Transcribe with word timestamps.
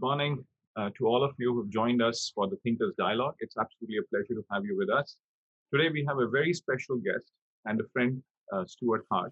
Good 0.00 0.06
morning 0.06 0.44
uh, 0.76 0.88
to 0.96 1.06
all 1.06 1.22
of 1.22 1.32
you 1.38 1.52
who've 1.52 1.68
joined 1.68 2.00
us 2.00 2.32
for 2.34 2.48
the 2.48 2.56
Thinkers 2.64 2.94
Dialogue. 2.96 3.34
It's 3.40 3.58
absolutely 3.58 3.98
a 3.98 4.08
pleasure 4.08 4.32
to 4.32 4.42
have 4.50 4.64
you 4.64 4.74
with 4.74 4.88
us. 4.88 5.16
Today 5.74 5.90
we 5.92 6.06
have 6.08 6.16
a 6.16 6.26
very 6.26 6.54
special 6.54 6.96
guest 6.96 7.26
and 7.66 7.78
a 7.78 7.84
friend, 7.92 8.22
uh, 8.50 8.64
Stuart 8.64 9.04
Hart. 9.12 9.30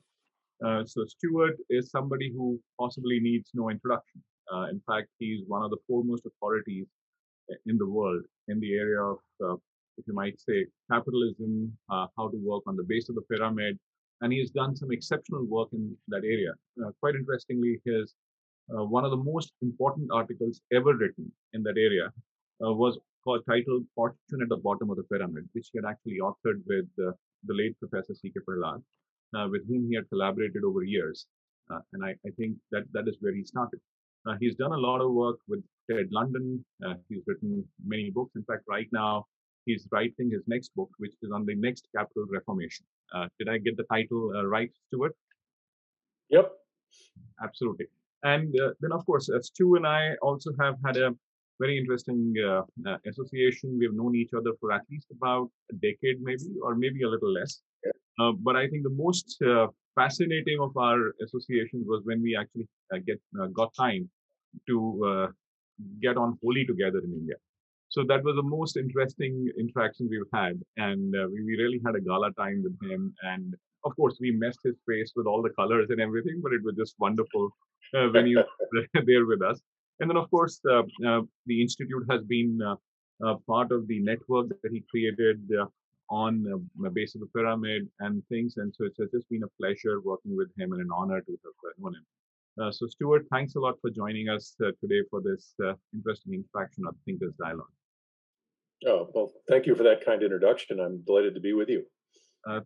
Uh, 0.63 0.85
so 0.85 1.07
Stuart 1.07 1.57
is 1.71 1.91
somebody 1.91 2.31
who 2.31 2.61
possibly 2.79 3.19
needs 3.19 3.49
no 3.55 3.71
introduction. 3.71 4.23
Uh, 4.53 4.67
in 4.71 4.79
fact, 4.87 5.09
he's 5.19 5.41
one 5.47 5.63
of 5.63 5.71
the 5.71 5.79
foremost 5.87 6.27
authorities 6.27 6.87
in 7.65 7.79
the 7.79 7.87
world 7.87 8.23
in 8.49 8.61
the 8.61 8.75
area 8.75 9.01
of, 9.01 9.19
uh, 9.43 9.55
if 9.97 10.07
you 10.07 10.13
might 10.13 10.39
say, 10.39 10.67
capitalism, 10.93 11.73
uh, 11.89 12.09
how 12.19 12.29
to 12.29 12.37
work 12.45 12.63
on 12.67 12.77
the 12.77 12.85
base 12.85 13.09
of 13.09 13.15
the 13.15 13.23
pyramid, 13.23 13.79
and 14.21 14.35
he's 14.35 14.51
done 14.51 14.77
some 14.77 14.93
exceptional 14.93 15.47
work 15.47 15.69
in 15.73 15.97
that 16.09 16.25
area. 16.25 16.53
quite 17.01 17.15
interestingly, 17.15 17.81
his 17.87 18.13
uh, 18.13 18.28
one 18.69 19.05
of 19.05 19.11
the 19.11 19.17
most 19.17 19.53
important 19.63 20.11
articles 20.13 20.61
ever 20.73 20.95
written 20.95 21.33
in 21.53 21.63
that 21.63 21.77
area 21.79 22.13
uh, 22.65 22.73
was 22.73 22.99
called 23.25 23.43
titled 23.49 23.85
Fortune 23.95 24.43
at 24.43 24.49
the 24.49 24.57
Bottom 24.57 24.91
of 24.91 24.97
the 24.97 25.05
Pyramid, 25.05 25.49
which 25.53 25.69
he 25.73 25.79
had 25.79 25.89
actually 25.89 26.19
authored 26.19 26.63
with 26.67 26.87
uh, 26.99 27.13
the 27.45 27.55
late 27.55 27.79
Professor 27.79 28.15
C.K. 28.15 28.41
Prahalad, 28.49 28.83
uh, 29.37 29.49
with 29.51 29.67
whom 29.69 29.87
he 29.89 29.95
had 29.95 30.09
collaborated 30.09 30.65
over 30.65 30.83
years. 30.83 31.27
Uh, 31.71 31.81
and 31.93 32.05
I, 32.05 32.11
I, 32.27 32.31
think 32.39 32.57
that 32.71 32.85
that 32.93 33.07
is 33.07 33.17
where 33.21 33.35
he 33.35 33.45
started. 33.45 33.79
Uh, 34.27 34.35
he's 34.41 34.55
done 34.55 34.73
a 34.73 34.77
lot 34.77 35.01
of 35.01 35.13
work 35.13 35.39
with 35.47 35.63
Ted 35.91 36.09
London. 36.11 36.65
he's 37.09 37.23
written 37.27 37.65
many 37.85 38.11
books. 38.11 38.33
In 38.37 38.45
fact, 38.45 38.63
right 38.69 38.89
now, 38.91 39.27
he's 39.67 39.87
writing 39.93 40.31
his 40.31 40.43
next 40.47 40.75
book, 40.75 40.91
which 40.97 41.13
is 41.23 41.31
on 41.31 41.45
the 41.45 41.55
next 41.55 41.87
capital 41.95 42.25
reformation. 42.31 42.87
did 43.39 43.49
I 43.49 43.59
get 43.59 43.77
the 43.77 43.85
title 43.85 44.33
right, 44.45 44.71
Stuart? 44.89 45.15
Yep. 46.31 46.51
Absolutely. 47.43 47.87
And 48.25 48.55
uh, 48.61 48.71
then, 48.81 48.93
of 48.93 49.05
course, 49.07 49.31
uh, 49.31 49.41
Stu 49.41 49.77
and 49.77 49.87
I 49.87 50.15
also 50.23 50.51
have 50.61 50.77
had 50.85 50.97
a 50.97 51.15
very 51.61 51.79
interesting 51.79 52.35
uh, 52.45 52.63
uh, 52.89 52.97
association. 53.07 53.77
We 53.79 53.87
have 53.87 53.95
known 53.95 54.15
each 54.15 54.31
other 54.37 54.53
for 54.61 54.73
at 54.73 54.83
least 54.91 55.07
about 55.11 55.51
a 55.71 55.75
decade, 55.75 56.21
maybe, 56.21 56.45
or 56.63 56.75
maybe 56.75 57.03
a 57.03 57.09
little 57.09 57.33
less. 57.33 57.61
Uh, 58.21 58.33
but 58.33 58.57
I 58.57 58.69
think 58.69 58.83
the 58.83 58.91
most 58.91 59.41
uh, 59.43 59.69
fascinating 59.95 60.59
of 60.61 60.77
our 60.77 61.13
associations 61.23 61.85
was 61.87 62.03
when 62.05 62.23
we 62.23 62.37
actually 62.37 62.67
get 63.07 63.21
got 63.53 63.73
time 63.75 64.09
to 64.67 65.29
get 66.01 66.17
on 66.17 66.39
Holi 66.43 66.65
together 66.65 66.99
in 66.99 67.13
India. 67.13 67.37
So 67.91 68.05
that 68.09 68.23
was 68.23 68.37
the 68.37 68.43
most 68.43 68.77
interesting 68.77 69.49
interaction 69.59 70.09
we've 70.11 70.33
had, 70.33 70.61
and 70.77 71.13
we, 71.13 71.45
we 71.45 71.57
really 71.57 71.81
had 71.85 71.95
a 71.95 72.01
gala 72.01 72.33
time 72.33 72.63
with 72.63 72.77
him. 72.91 73.15
And 73.23 73.55
of 73.85 73.95
course, 73.97 74.19
we 74.21 74.33
messed 74.33 74.61
his 74.65 74.77
face 74.87 75.13
with 75.17 75.27
all 75.27 75.43
the 75.43 75.51
colors 75.51 75.87
and 75.91 76.01
everything, 76.01 76.41
but 76.43 76.53
it 76.53 76.63
was 76.65 76.75
just 76.77 76.95
wonderful 76.99 77.47
uh, 77.47 77.78
when 77.93 78.27
you 78.27 78.39
were 78.95 79.03
there 79.05 79.27
with 79.27 79.43
us. 79.43 79.61
And 80.01 80.09
then, 80.09 80.17
of 80.17 80.31
course, 80.31 80.61
uh, 80.71 80.83
uh, 81.07 81.23
the 81.47 81.61
institute 81.61 82.05
has 82.11 82.23
been 82.23 82.61
part 83.47 83.73
of 83.73 83.89
the 83.89 83.99
network 84.01 84.49
that 84.49 84.71
he 84.71 84.85
created 84.91 85.41
on 86.11 86.43
the 86.81 86.91
base 86.91 87.15
of 87.15 87.21
the 87.21 87.27
pyramid 87.35 87.89
and 88.01 88.23
things. 88.29 88.55
And 88.57 88.75
so 88.75 88.85
it's, 88.87 88.99
just 89.13 89.29
been 89.29 89.43
a 89.43 89.53
pleasure 89.61 90.01
working 90.01 90.37
with 90.37 90.49
him 90.59 90.73
and 90.73 90.81
an 90.81 90.89
honor 90.95 91.21
to 91.21 91.33
have 91.33 91.73
known 91.79 91.95
him. 91.95 92.07
Uh, 92.61 92.73
so, 92.73 92.87
Stuart, 92.89 93.25
thanks 93.31 93.55
a 93.55 93.61
lot 93.61 93.77
for 93.81 93.91
joining 93.91 94.29
us 94.29 94.55
uh, 94.65 94.71
today 94.81 95.03
for 95.11 95.21
this 95.21 95.55
uh, 95.65 95.75
interesting 95.95 96.35
interaction 96.35 96.85
of 96.89 96.97
Thinkers 97.05 97.33
Dialogue. 97.41 97.71
Oh, 98.87 99.09
well, 99.15 99.33
thank 99.49 99.67
you 99.67 99.77
for 99.77 99.85
that 99.85 100.05
kind 100.05 100.23
introduction. 100.23 100.81
I'm 100.81 101.03
delighted 101.03 101.35
to 101.35 101.41
be 101.41 101.53
with 101.53 101.69
you. 101.69 101.85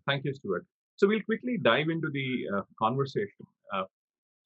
thank 0.06 0.24
you, 0.24 0.32
Stuart. 0.34 0.64
So, 0.96 1.06
we'll 1.08 1.22
quickly 1.22 1.58
dive 1.60 1.88
into 1.90 2.08
the 2.10 2.64
conversation 2.78 3.46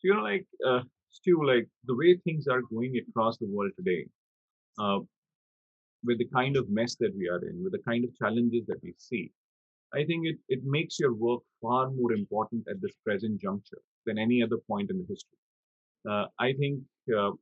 you 0.03 0.15
know, 0.15 0.23
like 0.23 0.47
uh, 0.67 0.81
Stu, 1.11 1.47
like 1.47 1.67
the 1.87 1.97
way 1.97 2.17
things 2.17 2.47
are 2.47 2.63
going 2.63 2.97
across 3.09 3.39
the 3.39 3.47
world 3.47 3.73
today, 3.77 4.07
uh, 4.79 4.99
with 6.05 6.19
the 6.19 6.29
kind 6.33 6.57
of 6.57 6.69
mess 6.69 6.97
that 6.97 7.13
we 7.17 7.29
are 7.29 7.43
in, 7.49 7.63
with 7.63 7.73
the 7.73 7.83
kind 7.91 8.05
of 8.05 8.17
challenges 8.17 8.67
that 8.67 8.83
we 8.83 8.95
see, 8.99 9.33
I 9.95 10.05
think 10.05 10.27
it, 10.27 10.37
it 10.49 10.61
makes 10.65 10.99
your 10.99 11.15
work 11.15 11.43
far 11.63 11.91
more 11.91 12.13
important 12.13 12.67
at 12.69 12.81
this 12.83 12.93
present 13.05 13.41
juncture 13.41 13.81
than 14.05 14.19
any 14.19 14.43
other 14.43 14.59
point 14.69 14.91
in 14.91 14.99
the 14.99 15.07
history. 15.09 15.39
Uh, 16.09 16.27
I 16.39 16.53
think, 16.53 16.81
uh, 17.17 17.33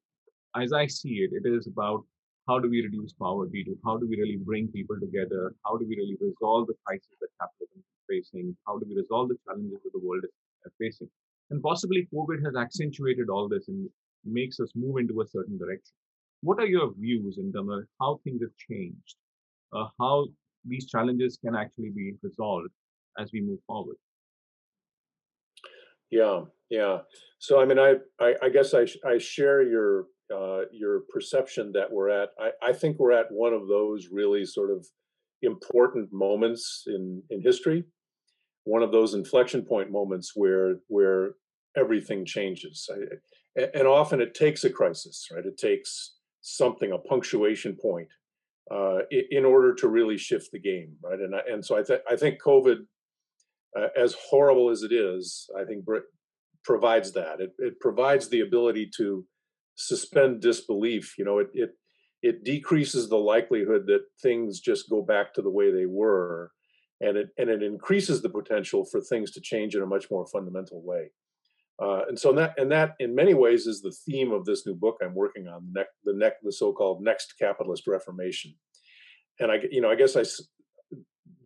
as 0.57 0.73
I 0.73 0.87
see 0.87 1.25
it, 1.25 1.31
it 1.33 1.49
is 1.49 1.67
about 1.67 2.05
how 2.47 2.59
do 2.59 2.69
we 2.69 2.83
reduce 2.83 3.13
poverty 3.15 3.65
to 3.65 3.77
how 3.85 3.97
do 3.97 4.07
we 4.07 4.17
really 4.17 4.37
bring 4.37 4.69
people 4.69 4.99
together? 5.01 5.55
How 5.65 5.77
do 5.77 5.87
we 5.89 5.97
really 5.97 6.17
resolve 6.21 6.67
the 6.67 6.75
crisis 6.85 7.17
that 7.21 7.29
capitalism 7.41 7.81
is 7.81 8.05
facing? 8.09 8.57
How 8.67 8.79
do 8.79 8.87
we 8.89 8.95
resolve 8.95 9.31
the 9.31 9.39
challenges 9.47 9.79
that 9.83 9.93
the 9.93 10.07
world 10.07 10.25
is 10.25 10.31
uh, 10.67 10.71
facing? 10.79 11.09
And 11.51 11.63
possibly 11.63 12.09
COVID 12.15 12.45
has 12.45 12.57
accentuated 12.57 13.29
all 13.29 13.49
this 13.49 13.69
and 13.69 13.89
makes 14.25 14.59
us 14.61 14.71
move 14.75 14.99
into 14.99 15.21
a 15.21 15.29
certain 15.29 15.59
direction. 15.59 15.95
What 16.43 16.59
are 16.59 16.67
your 16.67 16.93
views 16.99 17.39
in 17.39 17.53
terms 17.53 17.71
of 17.73 17.85
how 18.01 18.21
things 18.25 18.41
have 18.43 18.51
changed, 18.69 19.17
uh, 19.75 19.87
how 20.01 20.27
these 20.65 20.87
challenges 20.87 21.39
can 21.45 21.55
actually 21.55 21.91
be 21.95 22.15
resolved 22.23 22.71
as 23.19 23.31
we 23.33 23.41
move 23.41 23.61
forward? 23.67 23.97
Yeah, 26.11 26.43
yeah. 26.71 26.99
So 27.39 27.61
I 27.61 27.65
mean, 27.65 27.79
I 27.79 27.95
I, 28.21 28.35
I 28.43 28.49
guess 28.49 28.75
I 28.75 28.87
I 29.07 29.19
share 29.19 29.63
your 29.63 30.07
uh, 30.35 30.63
your 30.73 31.03
perception 31.13 31.73
that 31.73 31.91
we're 31.91 32.11
at. 32.11 32.31
I, 32.39 32.51
I 32.63 32.73
think 32.73 32.99
we're 32.99 33.13
at 33.13 33.31
one 33.31 33.53
of 33.53 33.69
those 33.69 34.09
really 34.11 34.45
sort 34.45 34.71
of 34.71 34.87
important 35.43 36.11
moments 36.13 36.85
in 36.87 37.23
in 37.31 37.43
history 37.43 37.85
one 38.65 38.83
of 38.83 38.93
those 38.93 39.15
inflection 39.15 39.63
point 39.63 39.91
moments 39.91 40.33
where 40.35 40.77
where 40.89 41.35
everything 41.77 42.25
changes. 42.25 42.89
And 43.75 43.87
often 43.87 44.21
it 44.21 44.35
takes 44.35 44.65
a 44.65 44.71
crisis 44.71 45.29
right? 45.35 45.45
It 45.45 45.59
takes 45.59 46.17
something 46.41 46.93
a 46.93 46.99
punctuation 46.99 47.77
point 47.81 48.09
uh, 48.71 48.99
in 49.31 49.45
order 49.45 49.75
to 49.75 49.89
really 49.89 50.19
shift 50.19 50.51
the 50.53 50.59
game 50.59 50.97
right? 51.03 51.21
And 51.21 51.35
and 51.35 51.65
so 51.65 51.79
i 51.79 51.83
think 51.83 52.01
i 52.11 52.17
think 52.17 52.43
covid 52.43 52.79
uh, 53.79 53.89
as 53.97 54.15
horrible 54.29 54.71
as 54.71 54.83
it 54.83 54.93
is 54.93 55.49
i 55.59 55.65
think 55.65 55.85
provides 56.65 57.13
that. 57.13 57.41
It, 57.41 57.53
it 57.59 57.79
provides 57.81 58.29
the 58.29 58.41
ability 58.41 58.91
to 58.97 59.25
suspend 59.77 60.41
disbelief 60.41 61.15
you 61.19 61.25
know? 61.25 61.39
It, 61.39 61.49
it 61.53 61.71
it 62.23 62.43
decreases 62.43 63.09
the 63.09 63.19
likelihood 63.19 63.87
that 63.87 64.05
things 64.23 64.61
just 64.61 64.89
go 64.89 65.03
back 65.03 65.35
to 65.35 65.43
the 65.43 65.51
way 65.51 65.71
they 65.71 65.87
were 65.87 66.51
and 67.01 67.17
it 67.17 67.29
and 67.39 67.51
it 67.51 67.63
increases 67.63 68.23
the 68.23 68.29
potential 68.29 68.85
for 68.85 69.01
things 69.01 69.31
to 69.33 69.41
change 69.41 69.75
in 69.75 69.83
a 69.83 69.87
much 69.87 70.11
more 70.11 70.27
fundamental 70.27 70.83
way. 70.83 71.11
Uh, 71.83 72.03
and 72.09 72.19
so 72.19 72.33
that 72.33 72.55
and 72.57 72.71
that 72.71 72.95
in 73.01 73.15
many 73.15 73.35
ways 73.35 73.67
is 73.67 73.83
the 73.83 73.95
theme 74.07 74.33
of 74.33 74.45
this 74.45 74.67
new 74.67 74.75
book 74.75 74.99
I'm 75.03 75.15
working 75.15 75.49
on 75.49 75.71
the 75.73 75.85
the 76.05 76.15
next 76.15 76.39
the 76.43 76.53
so-called 76.53 77.03
next 77.03 77.35
capitalist 77.39 77.87
reformation. 77.87 78.55
And 79.41 79.51
I 79.51 79.57
you 79.71 79.81
know 79.81 79.91
I 79.91 79.97
guess 79.97 80.17
I 80.17 80.23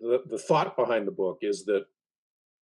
the 0.00 0.22
the 0.28 0.38
thought 0.38 0.76
behind 0.76 1.06
the 1.06 1.12
book 1.12 1.38
is 1.42 1.64
that 1.64 1.84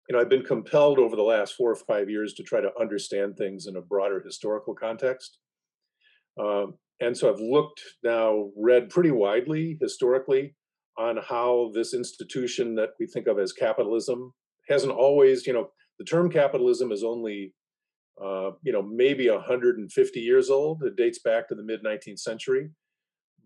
you 0.07 0.15
know 0.15 0.19
I've 0.19 0.29
been 0.29 0.43
compelled 0.43 0.99
over 0.99 1.15
the 1.15 1.21
last 1.21 1.55
four 1.55 1.71
or 1.71 1.75
five 1.75 2.09
years 2.09 2.33
to 2.35 2.43
try 2.43 2.61
to 2.61 2.71
understand 2.79 3.35
things 3.35 3.67
in 3.67 3.75
a 3.75 3.81
broader 3.81 4.21
historical 4.23 4.73
context. 4.73 5.37
Um, 6.39 6.75
and 7.01 7.17
so 7.17 7.29
I've 7.29 7.39
looked 7.39 7.81
now, 8.03 8.51
read 8.57 8.89
pretty 8.89 9.11
widely 9.11 9.77
historically 9.81 10.55
on 10.99 11.17
how 11.17 11.71
this 11.73 11.93
institution 11.93 12.75
that 12.75 12.89
we 12.99 13.07
think 13.07 13.25
of 13.27 13.39
as 13.39 13.53
capitalism 13.53 14.33
hasn't 14.67 14.91
always, 14.91 15.47
you 15.47 15.53
know, 15.53 15.69
the 15.97 16.03
term 16.03 16.29
capitalism 16.29 16.91
is 16.91 17.03
only, 17.03 17.53
uh, 18.21 18.51
you 18.63 18.73
know, 18.73 18.81
maybe 18.81 19.29
150 19.29 20.19
years 20.19 20.49
old. 20.49 20.83
It 20.83 20.97
dates 20.97 21.19
back 21.19 21.47
to 21.47 21.55
the 21.55 21.63
mid 21.63 21.83
19th 21.83 22.19
century, 22.19 22.69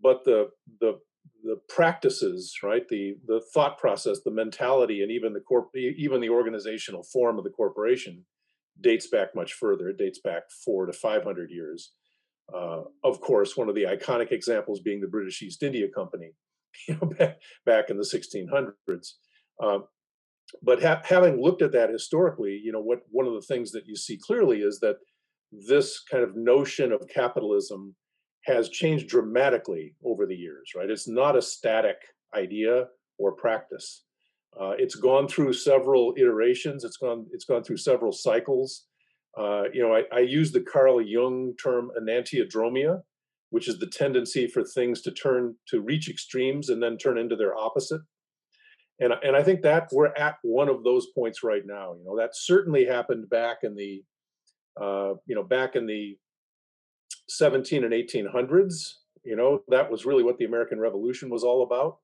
but 0.02 0.24
the 0.24 0.50
the 0.80 0.98
the 1.44 1.60
practices, 1.68 2.54
right, 2.62 2.88
the 2.88 3.16
the 3.26 3.40
thought 3.54 3.78
process, 3.78 4.18
the 4.24 4.30
mentality, 4.30 5.02
and 5.02 5.12
even 5.12 5.32
the 5.32 5.40
corp, 5.40 5.68
even 5.76 6.20
the 6.20 6.30
organizational 6.30 7.04
form 7.04 7.38
of 7.38 7.44
the 7.44 7.50
corporation 7.50 8.24
dates 8.80 9.06
back 9.06 9.28
much 9.36 9.52
further. 9.52 9.88
It 9.88 9.98
dates 9.98 10.18
back 10.18 10.42
four 10.64 10.86
to 10.86 10.92
500 10.92 11.50
years. 11.50 11.92
Uh, 12.52 12.82
of 13.04 13.20
course, 13.20 13.56
one 13.56 13.68
of 13.68 13.74
the 13.74 13.84
iconic 13.84 14.32
examples 14.32 14.80
being 14.80 15.00
the 15.00 15.06
British 15.06 15.40
East 15.40 15.62
India 15.62 15.86
Company, 15.94 16.32
you 16.88 16.96
know, 17.00 17.08
back, 17.18 17.36
back 17.64 17.90
in 17.90 17.96
the 17.96 18.04
1600s. 18.04 19.12
Uh, 19.62 19.78
but 20.62 20.82
ha- 20.82 21.02
having 21.04 21.40
looked 21.40 21.62
at 21.62 21.72
that 21.72 21.90
historically, 21.90 22.60
you 22.62 22.72
know, 22.72 22.80
what 22.80 23.00
one 23.10 23.26
of 23.26 23.34
the 23.34 23.42
things 23.42 23.72
that 23.72 23.86
you 23.86 23.96
see 23.96 24.18
clearly 24.18 24.58
is 24.58 24.80
that 24.80 24.96
this 25.50 26.02
kind 26.10 26.22
of 26.22 26.36
notion 26.36 26.92
of 26.92 27.08
capitalism 27.12 27.94
has 28.44 28.68
changed 28.68 29.08
dramatically 29.08 29.94
over 30.04 30.26
the 30.26 30.34
years. 30.34 30.72
Right? 30.76 30.90
It's 30.90 31.08
not 31.08 31.36
a 31.36 31.42
static 31.42 31.96
idea 32.34 32.86
or 33.18 33.32
practice. 33.32 34.04
Uh, 34.58 34.72
it's 34.78 34.94
gone 34.94 35.26
through 35.26 35.52
several 35.52 36.14
iterations. 36.16 36.84
It's 36.84 36.96
gone. 36.96 37.26
It's 37.32 37.44
gone 37.44 37.64
through 37.64 37.78
several 37.78 38.12
cycles. 38.12 38.86
Uh, 39.36 39.64
you 39.72 39.82
know, 39.82 39.94
I, 39.94 40.02
I, 40.12 40.20
use 40.20 40.52
the 40.52 40.60
Carl 40.60 41.02
Jung 41.02 41.54
term 41.60 41.90
enantiodromia, 42.00 43.00
which 43.54 43.68
is 43.68 43.78
the 43.78 43.86
tendency 43.86 44.48
for 44.48 44.64
things 44.64 45.00
to 45.00 45.12
turn 45.12 45.54
to 45.68 45.80
reach 45.80 46.10
extremes 46.10 46.70
and 46.70 46.82
then 46.82 46.98
turn 46.98 47.16
into 47.16 47.36
their 47.36 47.56
opposite. 47.56 48.00
And, 48.98 49.12
and 49.22 49.36
I 49.36 49.44
think 49.44 49.62
that 49.62 49.90
we're 49.92 50.12
at 50.16 50.38
one 50.42 50.68
of 50.68 50.82
those 50.82 51.06
points 51.14 51.44
right 51.44 51.62
now. 51.64 51.94
You 51.94 52.04
know, 52.04 52.16
that 52.16 52.30
certainly 52.34 52.84
happened 52.84 53.30
back 53.30 53.58
in 53.62 53.76
the, 53.76 54.02
uh, 54.76 55.14
you 55.26 55.36
know, 55.36 55.44
back 55.44 55.76
in 55.76 55.86
the 55.86 56.18
17 57.28 57.84
and 57.84 57.92
1800s, 57.92 58.94
you 59.24 59.36
know, 59.36 59.60
that 59.68 59.88
was 59.88 60.04
really 60.04 60.24
what 60.24 60.38
the 60.38 60.46
American 60.46 60.80
Revolution 60.80 61.30
was 61.30 61.44
all 61.44 61.62
about 61.62 61.98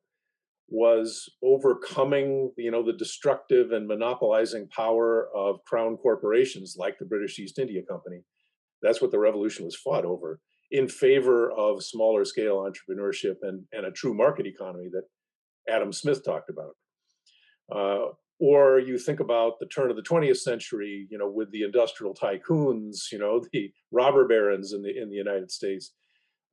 was 0.72 1.28
overcoming 1.42 2.52
you 2.56 2.70
know 2.70 2.84
the 2.84 2.92
destructive 2.92 3.72
and 3.72 3.88
monopolizing 3.88 4.68
power 4.68 5.28
of 5.34 5.56
crown 5.64 5.96
corporations 5.96 6.76
like 6.78 6.96
the 7.00 7.04
british 7.04 7.40
east 7.40 7.58
india 7.58 7.82
company 7.82 8.20
that's 8.80 9.02
what 9.02 9.10
the 9.10 9.18
revolution 9.18 9.64
was 9.64 9.74
fought 9.74 10.04
over 10.04 10.38
in 10.70 10.88
favor 10.88 11.50
of 11.52 11.82
smaller 11.82 12.24
scale 12.24 12.58
entrepreneurship 12.58 13.36
and, 13.42 13.64
and 13.72 13.86
a 13.86 13.90
true 13.90 14.14
market 14.14 14.46
economy 14.46 14.88
that 14.92 15.04
adam 15.72 15.92
smith 15.92 16.24
talked 16.24 16.50
about. 16.50 16.74
Uh, 17.74 18.12
or 18.38 18.78
you 18.80 18.98
think 18.98 19.20
about 19.20 19.60
the 19.60 19.66
turn 19.66 19.90
of 19.90 19.96
the 19.96 20.02
20th 20.02 20.38
century 20.38 21.06
you 21.10 21.18
know 21.18 21.28
with 21.28 21.50
the 21.52 21.62
industrial 21.62 22.14
tycoons 22.14 23.12
you 23.12 23.18
know 23.18 23.42
the 23.52 23.72
robber 23.90 24.26
barons 24.26 24.72
in 24.72 24.82
the 24.82 24.96
in 24.96 25.10
the 25.10 25.16
united 25.16 25.50
states. 25.50 25.92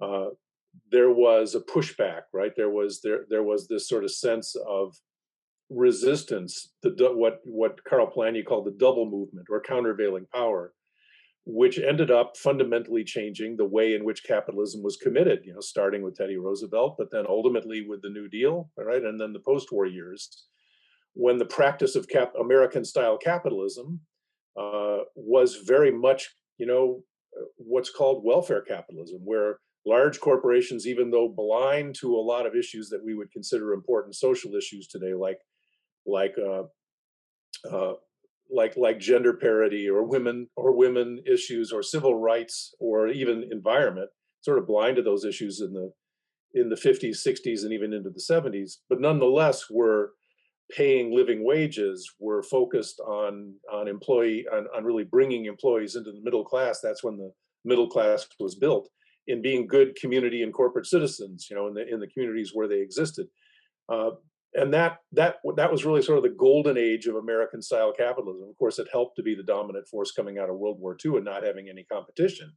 Uh, 0.02 0.28
there 0.92 1.12
was 1.12 1.56
a 1.56 1.60
pushback, 1.60 2.22
right? 2.34 2.52
There 2.56 2.70
was 2.70 3.02
there 3.02 3.25
there 3.30 3.44
was 3.44 3.68
this 3.68 3.88
sort 3.88 4.04
of 4.04 4.12
sense 4.12 4.56
of 4.68 4.96
resistance, 5.70 6.72
the 6.81 7.12
what 7.13 7.40
what 7.44 7.84
Karl 7.84 8.12
Polanyi 8.12 8.46
called 8.46 8.66
the 8.66 8.78
double 8.78 9.10
movement 9.10 9.48
or 9.50 9.62
countervailing 9.62 10.28
power, 10.34 10.74
which 11.50 11.80
ended 11.80 12.12
up 12.12 12.36
fundamentally 12.36 13.06
changing 13.06 13.56
the 13.56 13.66
way 13.66 13.94
in 13.94 14.04
which 14.04 14.26
capitalism 14.26 14.84
was 14.84 14.98
committed. 14.98 15.40
You 15.46 15.54
know, 15.54 15.62
starting 15.62 16.02
with 16.02 16.18
Teddy 16.18 16.36
Roosevelt, 16.36 16.96
but 16.98 17.10
then 17.10 17.26
ultimately 17.28 17.88
with 17.88 18.02
the 18.02 18.10
New 18.10 18.28
Deal, 18.28 18.70
right, 18.78 19.02
and 19.02 19.20
then 19.20 19.32
the 19.32 19.40
post-war 19.40 19.86
years, 19.86 20.48
when 21.14 21.38
the 21.38 21.46
practice 21.46 21.96
of 21.96 22.10
cap- 22.10 22.34
American-style 22.38 23.18
capitalism 23.20 24.02
uh, 24.60 25.00
was 25.16 25.56
very 25.66 25.92
much, 25.92 26.36
you 26.58 26.66
know, 26.66 27.04
what's 27.56 27.92
called 27.92 28.26
welfare 28.26 28.62
capitalism, 28.62 29.22
where 29.24 29.60
large 29.86 30.20
corporations, 30.20 30.86
even 30.86 31.10
though 31.10 31.30
blind 31.30 31.96
to 31.96 32.14
a 32.14 32.28
lot 32.34 32.46
of 32.46 32.56
issues 32.56 32.90
that 32.90 33.04
we 33.04 33.14
would 33.14 33.32
consider 33.32 33.72
important 33.72 34.16
social 34.16 34.54
issues 34.54 34.88
today, 34.88 35.14
like 35.14 35.40
like 36.06 36.36
uh, 36.38 36.64
uh, 37.72 37.94
like 38.52 38.76
like 38.78 39.00
gender 39.00 39.34
parity 39.34 39.90
or 39.90 40.04
women 40.04 40.48
or 40.56 40.76
women 40.76 41.20
issues 41.26 41.72
or 41.72 41.84
civil 41.84 42.16
rights 42.16 42.74
or 42.80 43.08
even 43.08 43.50
environment, 43.52 44.10
sort 44.42 44.58
of 44.58 44.68
blind 44.68 44.98
to 44.98 45.02
those 45.02 45.26
issues 45.26 45.62
in 45.62 45.74
the 45.74 45.92
in 46.54 46.70
the 46.70 46.76
50s, 46.76 47.28
60s, 47.28 47.64
and 47.64 47.74
even 47.74 47.94
into 47.94 48.10
the 48.10 48.22
70s. 48.22 48.78
But 48.90 49.02
nonetheless, 49.02 49.66
were 49.70 50.14
paying 50.72 51.16
living 51.16 51.46
wages, 51.46 52.10
were 52.20 52.44
focused 52.44 53.00
on 53.02 53.56
on 53.72 53.88
employee 53.88 54.46
on, 54.52 54.68
on 54.76 54.84
really 54.84 55.04
bringing 55.04 55.46
employees 55.46 55.96
into 55.96 56.12
the 56.12 56.22
middle 56.22 56.44
class. 56.44 56.80
That's 56.82 57.04
when 57.04 57.18
the 57.18 57.32
middle 57.66 57.90
class 57.90 58.28
was 58.40 58.56
built 58.56 58.90
in 59.28 59.42
being 59.42 59.68
good 59.68 59.96
community 59.96 60.42
and 60.42 60.54
corporate 60.54 60.86
citizens, 60.86 61.48
you 61.50 61.56
know, 61.56 61.68
in 61.68 61.74
the 61.74 61.88
in 61.88 62.00
the 62.00 62.08
communities 62.08 62.52
where 62.54 62.68
they 62.68 62.80
existed. 62.80 63.28
Uh, 63.90 64.12
and 64.54 64.74
that 64.74 64.98
that 65.12 65.36
that 65.56 65.72
was 65.72 65.86
really 65.86 66.02
sort 66.02 66.18
of 66.18 66.24
the 66.24 66.36
golden 66.38 66.78
age 66.78 67.06
of 67.06 67.16
American 67.16 67.62
style 67.62 67.94
capitalism. 67.96 68.50
Of 68.50 68.58
course, 68.58 68.80
it 68.80 68.88
helped 68.92 69.16
to 69.18 69.24
be 69.24 69.36
the 69.36 69.44
dominant 69.44 69.88
force 69.88 70.12
coming 70.12 70.38
out 70.38 70.50
of 70.50 70.58
World 70.58 70.80
War 70.80 70.98
II 71.04 71.18
and 71.18 71.26
not 71.26 71.44
having 71.44 71.70
any 71.70 71.84
competition. 71.84 72.54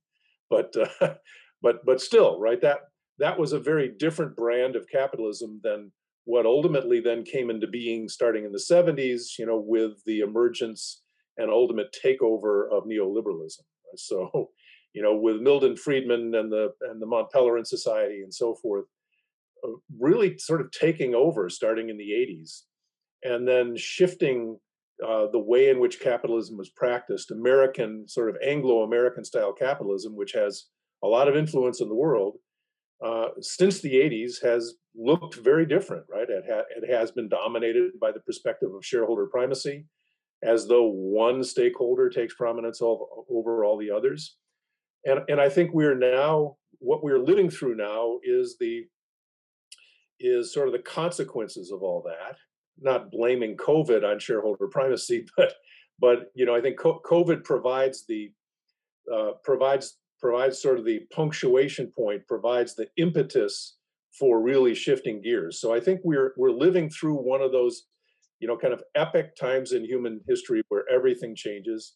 But 0.49 0.75
uh, 1.01 1.15
but 1.63 1.85
but 1.85 2.01
still, 2.01 2.39
right? 2.41 2.61
That 2.61 2.81
that 3.19 3.39
was 3.39 3.53
a 3.53 3.61
very 3.61 3.93
different 3.99 4.37
brand 4.37 4.77
of 4.77 4.89
capitalism 4.89 5.61
than 5.63 5.93
what 6.25 6.47
ultimately 6.47 7.01
then 7.01 7.25
came 7.25 7.51
into 7.51 7.67
being 7.67 8.09
starting 8.09 8.45
in 8.45 8.53
the 8.53 8.59
70s, 8.59 9.39
you 9.39 9.47
know, 9.47 9.63
with 9.65 10.03
the 10.07 10.21
emergence 10.21 11.03
and 11.37 11.51
ultimate 11.51 11.97
takeover 12.05 12.71
of 12.71 12.85
neoliberalism. 12.85 13.63
So 13.97 14.51
you 14.95 15.03
know, 15.03 15.15
with 15.15 15.41
Milton 15.41 15.77
Friedman 15.77 16.35
and 16.35 16.51
the 16.51 16.73
and 16.83 17.01
the 17.01 17.07
Mont 17.07 17.29
Pelerin 17.35 17.67
Society 17.67 18.23
and 18.23 18.33
so 18.35 18.55
forth, 18.55 18.87
really 19.99 20.39
sort 20.39 20.61
of 20.61 20.71
taking 20.71 21.15
over 21.15 21.49
starting 21.49 21.89
in 21.89 21.97
the 21.97 22.11
80s, 22.11 22.62
and 23.23 23.47
then 23.47 23.77
shifting 23.77 24.59
uh, 25.07 25.27
the 25.33 25.39
way 25.39 25.71
in 25.71 25.81
which 25.81 26.01
capitalism 26.01 26.57
was 26.57 26.71
practiced, 26.71 27.31
American 27.31 28.07
sort 28.07 28.29
of 28.29 28.37
Anglo-American 28.45 29.25
style 29.25 29.53
capitalism, 29.53 30.15
which 30.15 30.33
has 30.33 30.67
a 31.03 31.07
lot 31.07 31.29
of 31.29 31.37
influence 31.37 31.81
in 31.81 31.89
the 31.89 31.95
world, 31.95 32.37
uh, 33.05 33.29
since 33.41 33.81
the 33.81 33.95
80s 33.95 34.43
has 34.43 34.75
looked 34.95 35.37
very 35.37 35.65
different, 35.65 36.05
right? 36.11 36.29
It, 36.29 36.45
ha- 36.49 36.65
it 36.77 36.91
has 36.91 37.11
been 37.11 37.29
dominated 37.29 37.93
by 37.99 38.13
the 38.13 38.21
perspective 38.21 38.75
of 38.75 38.85
shareholder 38.85 39.27
primacy, 39.27 39.87
as 40.43 40.67
though 40.67 40.91
one 40.91 41.43
stakeholder 41.43 42.11
takes 42.11 42.35
prominence 42.35 42.83
over, 42.83 43.05
over 43.31 43.65
all 43.65 43.79
the 43.79 43.91
others 43.91 44.37
and 45.05 45.21
and 45.29 45.41
I 45.41 45.49
think 45.49 45.73
we're 45.73 45.95
now 45.95 46.56
what 46.79 47.03
we're 47.03 47.19
living 47.19 47.51
through 47.51 47.77
now 47.77 48.19
is 48.23 48.56
the 48.59 48.87
is 50.20 50.52
sort 50.52 50.69
of 50.69 50.72
the 50.72 50.78
consequences 50.78 51.70
of 51.70 51.82
all 51.82 52.02
that. 52.06 52.37
Not 52.78 53.11
blaming 53.11 53.56
COVID 53.56 54.05
on 54.05 54.19
shareholder 54.19 54.69
primacy, 54.69 55.26
but 55.37 55.55
but 55.99 56.31
you 56.34 56.46
know 56.46 56.55
I 56.55 56.61
think 56.61 56.78
COVID 56.78 57.44
provides 57.44 58.05
the 58.06 58.32
uh, 59.12 59.32
provides 59.44 59.99
provides 60.20 60.61
sort 60.61 60.78
of 60.78 60.84
the 60.84 61.00
punctuation 61.12 61.93
point, 61.96 62.26
provides 62.26 62.75
the 62.75 62.88
impetus 62.96 63.76
for 64.19 64.43
really 64.43 64.75
shifting 64.75 65.22
gears. 65.22 65.61
So 65.61 65.75
I 65.75 65.81
think 65.81 66.00
we're 66.05 66.32
we're 66.37 66.50
living 66.50 66.90
through 66.90 67.17
one 67.17 67.43
of 67.43 67.52
those, 67.52 67.84
you 68.38 68.49
know, 68.49 68.56
kind 68.56 68.75
of 68.75 68.82
epic 68.94 69.37
times 69.37 69.72
in 69.72 69.84
human 69.84 70.20
history 70.28 70.62
where 70.69 70.84
everything 70.90 71.34
changes 71.34 71.94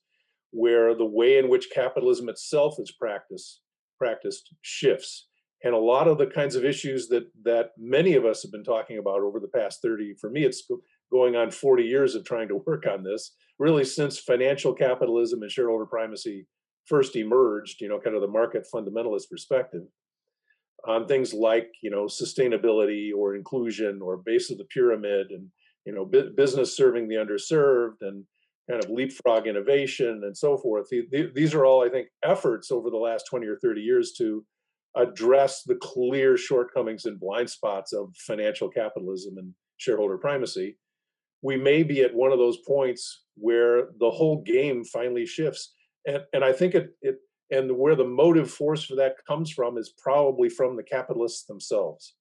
where 0.54 0.94
the 0.94 1.04
way 1.04 1.36
in 1.36 1.48
which 1.48 1.68
capitalism 1.74 2.28
itself 2.28 2.76
is 2.78 2.92
practiced 2.92 3.60
practiced 3.98 4.54
shifts 4.62 5.26
and 5.64 5.75
a 5.75 5.78
lot 5.78 6.06
of 6.06 6.19
the 6.19 6.26
kinds 6.26 6.55
of 6.55 6.64
issues 6.64 7.08
that 7.08 7.25
that 7.43 7.70
many 7.78 8.14
of 8.14 8.25
us 8.25 8.43
have 8.43 8.52
been 8.52 8.62
talking 8.62 8.99
about 8.99 9.20
over 9.20 9.40
the 9.40 9.49
past 9.49 9.81
30 9.82 10.14
for 10.20 10.31
me 10.31 10.44
it's 10.44 10.70
going 11.11 11.34
on 11.34 11.50
40 11.50 11.82
years 11.82 12.14
of 12.14 12.25
trying 12.25 12.49
to 12.49 12.62
work 12.66 12.84
on 12.87 13.02
this 13.02 13.34
really 13.58 13.84
since 13.84 14.19
financial 14.19 14.72
capitalism 14.72 15.43
and 15.43 15.50
shareholder 15.50 15.87
primacy 15.87 16.46
first 16.87 17.16
emerged 17.16 17.81
you 17.81 17.88
know 17.88 17.99
kind 17.99 18.14
of 18.14 18.22
the 18.22 18.28
market 18.28 18.66
fundamentalist 18.72 19.28
perspective 19.31 19.82
on 20.87 21.06
things 21.06 21.32
like 21.32 21.70
you 21.82 21.90
know 21.90 22.05
sustainability 22.05 23.10
or 23.17 23.34
inclusion 23.34 24.00
or 24.02 24.19
base 24.19 24.50
of 24.50 24.58
the 24.58 24.64
pyramid 24.64 25.28
and 25.31 25.49
you 25.87 25.94
know 25.94 26.05
business 26.37 26.76
serving 26.76 27.08
the 27.08 27.17
underserved 27.17 28.02
and 28.02 28.25
kind 28.70 28.82
of 28.82 28.90
leapfrog 28.90 29.46
innovation 29.46 30.22
and 30.25 30.37
so 30.37 30.56
forth. 30.56 30.88
These 31.34 31.55
are 31.55 31.67
all, 31.67 31.84
I 31.84 31.90
think, 31.90 32.08
efforts 32.25 32.70
over 32.70 32.90
the 32.90 32.96
last 32.96 33.25
20 33.28 33.46
or 33.46 33.58
30 33.58 33.81
years 33.81 34.15
to 34.19 34.44
address 34.96 35.63
the 35.65 35.74
clear 35.77 36.36
shortcomings 36.36 37.05
and 37.05 37.19
blind 37.19 37.51
spots 37.51 37.93
of 37.93 38.15
financial 38.17 38.69
capitalism 38.69 39.39
and 39.39 39.55
shareholder 39.77 40.19
primacy. 40.19 40.77
We 41.43 41.56
may 41.56 41.82
be 41.82 42.03
at 42.03 42.15
one 42.15 42.32
of 42.32 42.39
those 42.39 42.58
points 42.67 43.22
where 43.36 43.89
the 43.98 44.10
whole 44.10 44.43
game 44.43 44.84
finally 44.84 45.27
shifts. 45.27 45.74
And, 46.06 46.22
and 46.32 46.44
I 46.44 46.53
think 46.53 46.74
it, 46.74 46.94
it, 47.03 47.19
and 47.51 47.77
where 47.77 47.96
the 47.96 48.05
motive 48.05 48.51
force 48.51 48.84
for 48.84 48.94
that 48.96 49.17
comes 49.27 49.51
from 49.51 49.77
is 49.77 49.93
probably 49.98 50.48
from 50.48 50.77
the 50.77 50.82
capitalists 50.82 51.44
themselves. 51.44 52.15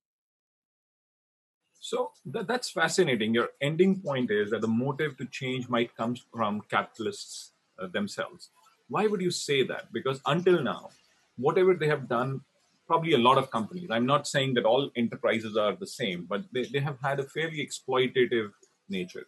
So 1.80 2.12
that, 2.28 2.48
that's 2.48 2.70
fascinating. 2.70 3.34
Your 3.34 3.50
ending 3.62 4.00
point 4.00 4.32
is 4.32 4.52
that 4.52 4.62
the 4.62 4.68
motive 4.68 5.18
to 5.18 5.26
change 5.26 5.70
might 5.70 5.96
come 5.96 6.16
from 6.34 6.62
capitalists 6.70 7.52
uh, 7.78 7.88
themselves. 7.88 8.50
Why 8.88 9.08
would 9.08 9.22
you 9.22 9.32
say 9.32 9.64
that? 9.64 9.92
Because 9.92 10.22
until 10.26 10.62
now, 10.62 10.90
whatever 11.36 11.74
they 11.74 11.88
have 11.88 12.08
done, 12.08 12.42
probably 12.88 13.14
a 13.14 13.18
lot 13.18 13.38
of 13.38 13.50
companies, 13.50 13.90
I'm 13.92 14.06
not 14.06 14.28
saying 14.28 14.54
that 14.56 14.66
all 14.66 14.92
enterprises 14.96 15.58
are 15.58 15.76
the 15.76 15.88
same, 15.88 16.26
but 16.30 16.44
they, 16.52 16.64
they 16.64 16.80
have 16.80 16.98
had 17.02 17.20
a 17.20 17.24
fairly 17.24 17.66
exploitative 17.66 18.52
nature. 18.90 19.26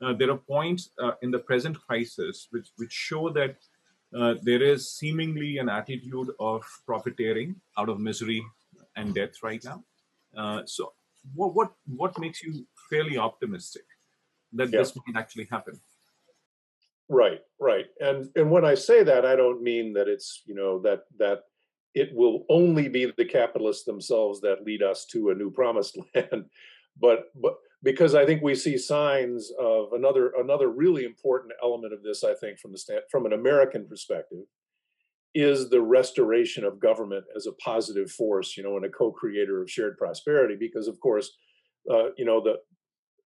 Uh, 0.00 0.12
there 0.12 0.30
are 0.30 0.38
points 0.38 0.90
uh, 1.02 1.12
in 1.22 1.30
the 1.30 1.38
present 1.38 1.76
crisis 1.86 2.48
which, 2.50 2.68
which 2.76 2.92
show 2.92 3.28
that 3.30 3.56
uh, 4.16 4.34
there 4.42 4.62
is 4.62 4.90
seemingly 4.90 5.58
an 5.58 5.68
attitude 5.68 6.30
of 6.38 6.62
profiteering 6.86 7.56
out 7.78 7.88
of 7.88 7.98
misery 7.98 8.42
and 8.96 9.14
death 9.14 9.42
right 9.42 9.62
now. 9.64 9.82
Uh, 10.36 10.62
so 10.66 10.92
what 11.34 11.54
what 11.54 11.72
what 11.86 12.18
makes 12.18 12.42
you 12.42 12.66
fairly 12.90 13.16
optimistic 13.16 13.84
that 14.52 14.70
yeah. 14.70 14.78
this 14.80 14.94
might 14.96 15.16
actually 15.16 15.46
happen? 15.50 15.80
Right, 17.08 17.40
right. 17.60 17.86
And 18.00 18.28
and 18.36 18.50
when 18.50 18.64
I 18.64 18.74
say 18.74 19.02
that, 19.02 19.24
I 19.24 19.36
don't 19.36 19.62
mean 19.62 19.92
that 19.94 20.08
it's 20.08 20.42
you 20.46 20.54
know 20.54 20.78
that 20.80 21.04
that 21.18 21.44
it 21.94 22.10
will 22.14 22.44
only 22.48 22.88
be 22.88 23.12
the 23.16 23.24
capitalists 23.24 23.84
themselves 23.84 24.40
that 24.40 24.64
lead 24.64 24.82
us 24.82 25.04
to 25.06 25.30
a 25.30 25.34
new 25.34 25.50
promised 25.50 25.98
land, 26.14 26.46
but 27.00 27.26
but 27.40 27.54
because 27.82 28.14
I 28.14 28.24
think 28.24 28.42
we 28.42 28.54
see 28.54 28.78
signs 28.78 29.50
of 29.58 29.92
another 29.92 30.32
another 30.38 30.68
really 30.68 31.04
important 31.04 31.52
element 31.62 31.92
of 31.92 32.02
this. 32.02 32.24
I 32.24 32.34
think 32.34 32.58
from 32.58 32.72
the 32.72 32.78
stand, 32.78 33.02
from 33.10 33.26
an 33.26 33.32
American 33.32 33.86
perspective, 33.86 34.44
is 35.34 35.68
the 35.68 35.80
restoration 35.80 36.64
of 36.64 36.80
government 36.80 37.24
as 37.34 37.46
a 37.46 37.52
positive 37.52 38.10
force, 38.10 38.56
you 38.56 38.62
know, 38.62 38.76
and 38.76 38.84
a 38.84 38.90
co-creator 38.90 39.62
of 39.62 39.70
shared 39.70 39.98
prosperity. 39.98 40.56
Because 40.58 40.88
of 40.88 41.00
course, 41.00 41.30
uh, 41.90 42.10
you 42.16 42.24
know, 42.24 42.40
the 42.40 42.56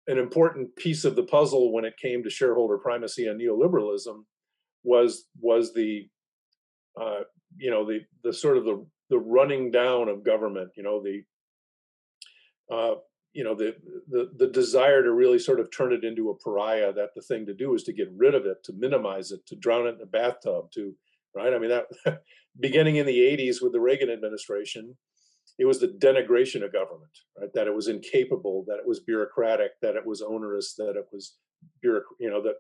an 0.08 0.18
important 0.18 0.75
piece 0.76 1.04
of 1.04 1.16
the 1.16 1.25
puzzle 1.25 1.73
when 1.73 1.85
it 1.85 1.96
came 1.96 2.23
to 2.23 2.30
shareholder 2.30 2.78
primacy 2.78 3.26
and 3.26 3.40
neoliberalism 3.40 4.25
was 4.85 5.26
was 5.40 5.75
the 5.75 6.08
uh, 7.00 7.20
you 7.58 7.70
know, 7.70 7.84
the 7.84 8.00
the 8.22 8.32
sort 8.32 8.56
of 8.56 8.64
the 8.64 8.84
the 9.10 9.18
running 9.18 9.70
down 9.70 10.08
of 10.08 10.25
government. 10.25 10.70
You 10.76 10.82
know, 10.82 11.02
the 11.02 11.22
uh, 12.75 12.96
you 13.32 13.44
know 13.44 13.54
the, 13.54 13.76
the 14.08 14.30
the 14.36 14.48
desire 14.48 15.02
to 15.02 15.12
really 15.12 15.38
sort 15.38 15.60
of 15.60 15.70
turn 15.70 15.92
it 15.92 16.04
into 16.04 16.30
a 16.30 16.38
pariah. 16.38 16.92
That 16.92 17.10
the 17.14 17.22
thing 17.22 17.46
to 17.46 17.54
do 17.54 17.75
is 17.75 17.84
to 17.84 17.92
get 17.92 18.10
rid 18.16 18.34
of 18.34 18.46
it, 18.46 18.64
to 18.64 18.72
minimize 18.72 19.30
it, 19.30 19.46
to 19.46 19.56
drown 19.56 19.86
it 19.86 19.96
in 19.96 20.02
a 20.02 20.06
bathtub, 20.06 20.70
to 20.72 20.94
right. 21.34 21.52
I 21.52 21.58
mean 21.58 21.70
that 21.70 22.22
beginning 22.60 22.96
in 22.96 23.06
the 23.06 23.18
'80s 23.18 23.62
with 23.62 23.72
the 23.72 23.80
Reagan 23.80 24.10
administration, 24.10 24.96
it 25.58 25.64
was 25.64 25.80
the 25.80 25.88
denigration 25.88 26.64
of 26.64 26.72
government, 26.72 27.12
right? 27.38 27.52
That 27.54 27.66
it 27.66 27.75
was 27.75 27.88
incapable, 27.88 28.64
that 28.68 28.78
it 28.78 28.86
was 28.86 29.00
bureaucratic, 29.00 29.72
that 29.82 29.96
it 29.96 30.06
was 30.06 30.22
onerous, 30.22 30.75
that 30.75 30.96
it 30.96 31.06
was 31.12 31.36
bureaucratic, 31.80 32.20
you 32.20 32.30
know, 32.30 32.42
that 32.42 32.56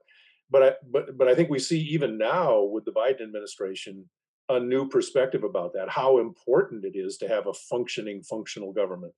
but 0.50 0.62
I 0.62 0.72
but 0.90 1.18
but 1.18 1.28
I 1.28 1.34
think 1.34 1.50
we 1.50 1.58
see 1.58 1.80
even 1.80 2.18
now 2.18 2.62
with 2.62 2.84
the 2.84 2.92
Biden 2.92 3.22
administration 3.22 4.08
a 4.48 4.60
new 4.60 4.88
perspective 4.88 5.44
about 5.44 5.72
that, 5.74 5.88
how 5.88 6.18
important 6.18 6.84
it 6.84 6.96
is 6.96 7.16
to 7.18 7.28
have 7.28 7.46
a 7.46 7.52
functioning, 7.52 8.22
functional 8.22 8.72
government. 8.72 9.12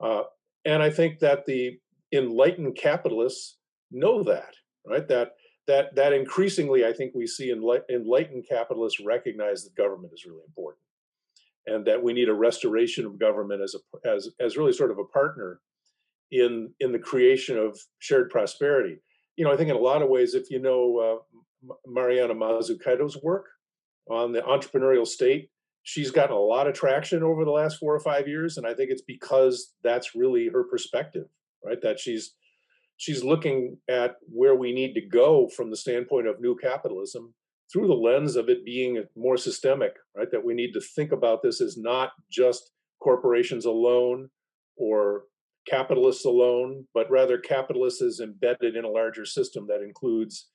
Uh, 0.00 0.22
and 0.64 0.82
I 0.82 0.90
think 0.90 1.18
that 1.18 1.46
the 1.46 1.78
enlightened 2.12 2.76
capitalists 2.76 3.56
know 3.90 4.22
that, 4.24 4.54
right? 4.86 5.06
That 5.08 5.32
that 5.66 5.94
that 5.94 6.12
increasingly, 6.12 6.84
I 6.84 6.92
think 6.92 7.14
we 7.14 7.26
see 7.26 7.50
enlightened 7.50 8.46
capitalists 8.48 9.00
recognize 9.00 9.64
that 9.64 9.76
government 9.76 10.12
is 10.14 10.24
really 10.24 10.42
important 10.46 10.82
and 11.66 11.84
that 11.86 12.02
we 12.02 12.12
need 12.12 12.28
a 12.28 12.34
restoration 12.34 13.06
of 13.06 13.18
government 13.18 13.62
as 13.62 13.74
a 13.74 14.08
as 14.08 14.28
as 14.40 14.56
really 14.56 14.72
sort 14.72 14.90
of 14.90 14.98
a 14.98 15.04
partner 15.04 15.60
in 16.30 16.72
in 16.80 16.92
the 16.92 16.98
creation 16.98 17.58
of 17.58 17.78
shared 17.98 18.30
prosperity. 18.30 18.98
You 19.36 19.44
know, 19.44 19.52
I 19.52 19.56
think 19.56 19.70
in 19.70 19.76
a 19.76 19.80
lot 19.80 20.02
of 20.02 20.08
ways, 20.08 20.34
if 20.34 20.50
you 20.50 20.58
know 20.58 21.22
uh, 21.64 21.74
Mariana 21.86 22.34
Mazzucato's 22.34 23.22
work 23.22 23.46
on 24.10 24.32
the 24.32 24.40
entrepreneurial 24.40 25.06
state, 25.06 25.50
she's 25.82 26.10
gotten 26.10 26.36
a 26.36 26.40
lot 26.40 26.66
of 26.66 26.74
traction 26.74 27.22
over 27.22 27.44
the 27.44 27.50
last 27.50 27.78
four 27.78 27.94
or 27.94 28.00
five 28.00 28.28
years, 28.28 28.56
and 28.56 28.66
I 28.66 28.74
think 28.74 28.90
it's 28.90 29.02
because 29.02 29.72
that's 29.82 30.14
really 30.14 30.48
her 30.48 30.64
perspective, 30.64 31.26
right? 31.64 31.80
That 31.82 31.98
she's 31.98 32.34
she's 32.96 33.24
looking 33.24 33.78
at 33.88 34.16
where 34.28 34.54
we 34.54 34.72
need 34.72 34.94
to 34.94 35.00
go 35.00 35.48
from 35.48 35.70
the 35.70 35.76
standpoint 35.76 36.28
of 36.28 36.40
new 36.40 36.56
capitalism 36.56 37.34
through 37.72 37.86
the 37.86 37.94
lens 37.94 38.36
of 38.36 38.48
it 38.48 38.64
being 38.64 39.02
more 39.16 39.36
systemic, 39.36 39.94
right? 40.16 40.30
That 40.30 40.44
we 40.44 40.54
need 40.54 40.72
to 40.72 40.80
think 40.80 41.10
about 41.10 41.42
this 41.42 41.60
as 41.60 41.76
not 41.76 42.10
just 42.30 42.70
corporations 43.02 43.64
alone 43.64 44.28
or 44.76 45.24
capitalists 45.68 46.24
alone, 46.24 46.86
but 46.94 47.10
rather 47.10 47.38
capitalists 47.38 48.02
is 48.02 48.20
embedded 48.20 48.76
in 48.76 48.84
a 48.84 48.88
larger 48.88 49.24
system 49.24 49.66
that 49.68 49.82
includes 49.82 50.48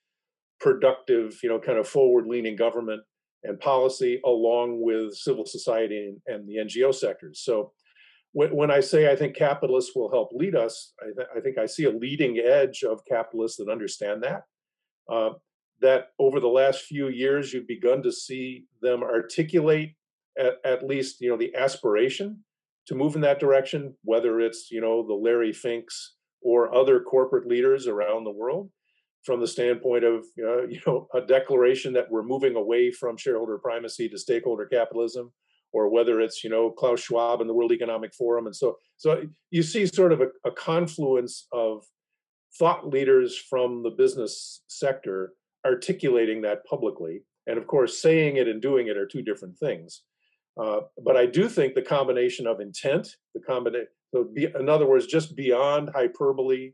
productive, 0.59 1.39
you 1.43 1.49
know, 1.49 1.59
kind 1.59 1.77
of 1.77 1.87
forward-leaning 1.87 2.55
government 2.55 3.01
and 3.43 3.59
policy 3.59 4.19
along 4.25 4.81
with 4.81 5.13
civil 5.15 5.45
society 5.45 6.15
and, 6.27 6.47
the 6.47 6.55
NGO 6.55 6.93
sectors. 6.93 7.41
So 7.43 7.71
when, 8.33 8.55
when, 8.55 8.71
I 8.71 8.79
say 8.79 9.11
I 9.11 9.15
think 9.15 9.35
capitalists 9.35 9.95
will 9.95 10.11
help 10.11 10.29
lead 10.33 10.55
us, 10.55 10.93
I, 11.01 11.05
th- 11.15 11.27
I, 11.35 11.39
think 11.39 11.57
I 11.57 11.65
see 11.65 11.85
a 11.85 11.91
leading 11.91 12.39
edge 12.39 12.83
of 12.83 13.05
capitalists 13.05 13.57
that 13.57 13.71
understand 13.71 14.23
that. 14.23 14.43
Uh, 15.09 15.31
that 15.81 16.09
over 16.19 16.39
the 16.39 16.47
last 16.47 16.81
few 16.81 17.09
years 17.09 17.53
you've 17.53 17.67
begun 17.67 18.01
to 18.03 18.11
see 18.11 18.65
them 18.81 19.03
articulate 19.03 19.95
at, 20.37 20.53
at 20.63 20.85
least 20.85 21.21
you 21.21 21.29
know 21.29 21.37
the 21.37 21.53
aspiration 21.55 22.43
to 22.87 22.95
move 22.95 23.15
in 23.15 23.21
that 23.21 23.39
direction 23.39 23.93
whether 24.03 24.39
it's 24.39 24.69
you 24.71 24.81
know 24.81 25.05
the 25.05 25.13
larry 25.13 25.53
finks 25.53 26.15
or 26.41 26.73
other 26.73 26.99
corporate 26.99 27.47
leaders 27.47 27.87
around 27.87 28.23
the 28.23 28.31
world 28.31 28.69
from 29.27 29.39
the 29.39 29.47
standpoint 29.47 30.03
of 30.03 30.25
uh, 30.43 30.63
you 30.73 30.81
know 30.87 31.07
a 31.13 31.21
declaration 31.21 31.93
that 31.93 32.09
we're 32.09 32.23
moving 32.23 32.55
away 32.55 32.91
from 32.91 33.17
shareholder 33.17 33.59
primacy 33.59 34.09
to 34.09 34.17
stakeholder 34.17 34.65
capitalism 34.65 35.31
or 35.73 35.91
whether 35.91 36.19
it's 36.19 36.43
you 36.43 36.49
know 36.49 36.71
klaus 36.71 37.01
schwab 37.01 37.41
and 37.41 37.49
the 37.49 37.53
world 37.53 37.71
economic 37.71 38.13
forum 38.15 38.47
and 38.47 38.55
so 38.55 38.77
so 38.95 39.21
you 39.51 39.61
see 39.61 39.85
sort 39.85 40.13
of 40.13 40.21
a, 40.21 40.27
a 40.45 40.51
confluence 40.51 41.45
of 41.51 41.83
thought 42.57 42.87
leaders 42.87 43.37
from 43.37 43.83
the 43.83 43.91
business 43.91 44.63
sector 44.67 45.33
articulating 45.65 46.41
that 46.41 46.65
publicly. 46.65 47.21
And 47.45 47.57
of 47.57 47.67
course, 47.67 48.01
saying 48.01 48.37
it 48.37 48.47
and 48.47 48.61
doing 48.61 48.87
it 48.87 48.97
are 48.97 49.05
two 49.05 49.21
different 49.21 49.57
things. 49.57 50.03
Uh, 50.61 50.81
but 51.03 51.15
I 51.15 51.25
do 51.25 51.47
think 51.47 51.75
the 51.75 51.81
combination 51.81 52.47
of 52.47 52.59
intent, 52.59 53.09
the 53.35 53.41
combination, 53.41 53.87
so 54.13 54.27
in 54.35 54.69
other 54.69 54.87
words, 54.87 55.05
just 55.05 55.35
beyond 55.35 55.89
hyperbole 55.93 56.71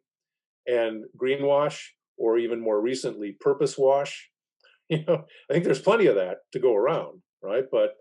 and 0.68 1.04
greenwash, 1.18 1.80
or 2.18 2.38
even 2.38 2.62
more 2.62 2.82
recently, 2.82 3.36
purpose 3.40 3.78
wash, 3.78 4.30
you 4.90 5.04
know, 5.06 5.26
I 5.50 5.54
think 5.54 5.66
there's 5.66 5.82
plenty 5.82 6.08
of 6.08 6.16
that 6.16 6.38
to 6.52 6.60
go 6.60 6.76
around, 6.76 7.22
right? 7.42 7.64
But 7.72 7.92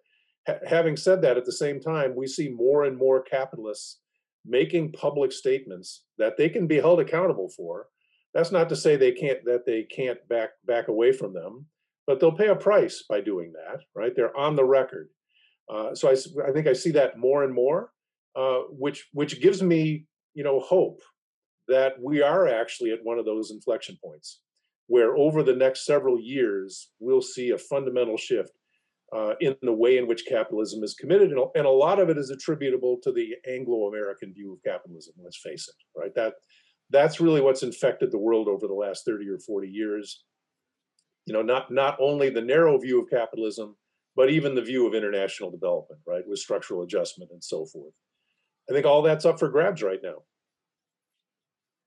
ha- 0.47 0.61
having 0.67 0.97
said 0.97 1.23
that, 1.23 1.37
at 1.37 1.45
the 1.45 1.53
same 1.53 1.81
time, 1.81 2.15
we 2.17 2.27
see 2.27 2.49
more 2.49 2.85
and 2.85 2.97
more 2.97 3.23
capitalists 3.23 4.01
making 4.45 4.93
public 4.93 5.33
statements 5.33 6.05
that 6.19 6.37
they 6.37 6.49
can 6.49 6.67
be 6.67 6.81
held 6.81 6.99
accountable 7.01 7.49
for 7.57 7.87
that's 8.35 8.53
not 8.53 8.69
to 8.69 8.77
say 8.77 8.97
they 8.97 9.13
can't 9.13 9.45
that 9.45 9.67
they 9.67 9.85
can't 9.85 10.19
back 10.29 10.51
back 10.65 10.89
away 10.89 11.13
from 11.13 11.35
them, 11.35 11.67
but 12.07 12.21
they'll 12.21 12.33
pay 12.33 12.49
a 12.49 12.57
price 12.57 13.05
by 13.09 13.21
doing 13.21 13.53
that, 13.53 13.81
right? 13.95 14.13
They're 14.15 14.37
on 14.37 14.57
the 14.57 14.65
record. 14.65 15.09
Uh, 15.73 15.95
so 15.95 16.09
I, 16.09 16.17
I 16.49 16.53
think 16.53 16.67
I 16.67 16.73
see 16.73 16.91
that 16.93 17.19
more 17.19 17.45
and 17.45 17.55
more, 17.55 17.91
uh, 18.37 18.61
which 18.71 19.09
which 19.13 19.41
gives 19.41 19.63
me 19.63 20.07
you 20.35 20.45
know 20.45 20.61
hope 20.61 21.01
that 21.69 21.95
we 22.01 22.23
are 22.23 22.49
actually 22.49 22.91
at 22.91 23.05
one 23.05 23.19
of 23.19 23.25
those 23.25 23.51
inflection 23.51 23.99
points 24.05 24.41
where 24.89 25.17
over 25.17 25.43
the 25.43 25.55
next 25.55 25.87
several 25.87 26.21
years 26.21 26.91
we'll 27.01 27.23
see 27.23 27.51
a 27.51 27.59
fundamental 27.59 28.17
shift 28.17 28.53
uh, 29.15 29.35
in 29.41 29.55
the 29.63 29.73
way 29.73 29.99
in 29.99 30.07
which 30.07 30.27
capitalism 30.27 30.83
is 30.83 30.95
committed, 30.95 31.31
and, 31.31 31.41
and 31.55 31.67
a 31.67 31.71
lot 31.71 31.99
of 31.99 32.09
it 32.09 32.17
is 32.17 32.31
attributable 32.31 32.99
to 33.03 33.13
the 33.13 33.35
Anglo-American 33.47 34.33
view 34.33 34.55
of 34.55 34.63
capitalism. 34.63 35.15
Let's 35.23 35.39
face 35.39 35.69
it, 35.69 35.99
right? 35.99 36.15
That 36.15 36.35
that's 36.91 37.21
really 37.21 37.41
what's 37.41 37.63
infected 37.63 38.11
the 38.11 38.19
world 38.19 38.49
over 38.49 38.67
the 38.67 38.75
last 38.75 39.05
30 39.07 39.29
or 39.29 39.39
40 39.39 39.69
years. 39.69 40.25
You 41.27 41.35
know, 41.35 41.43
not 41.43 41.71
not 41.71 41.97
only 42.01 42.31
the 42.31 42.41
narrow 42.41 42.79
view 42.79 43.03
of 43.03 43.11
capitalism, 43.11 43.77
but 44.17 44.31
even 44.31 44.55
the 44.55 44.63
view 44.63 44.87
of 44.87 44.95
international 44.95 45.51
development, 45.51 46.01
right, 46.07 46.27
with 46.27 46.39
structural 46.39 46.83
adjustment 46.83 47.31
and 47.33 47.43
so 47.43 47.67
forth. 47.67 47.93
I 48.69 48.73
think 48.73 48.87
all 48.87 49.03
that's 49.03 49.25
up 49.25 49.39
for 49.39 49.49
grabs 49.49 49.83
right 49.83 50.01
now. 50.03 50.23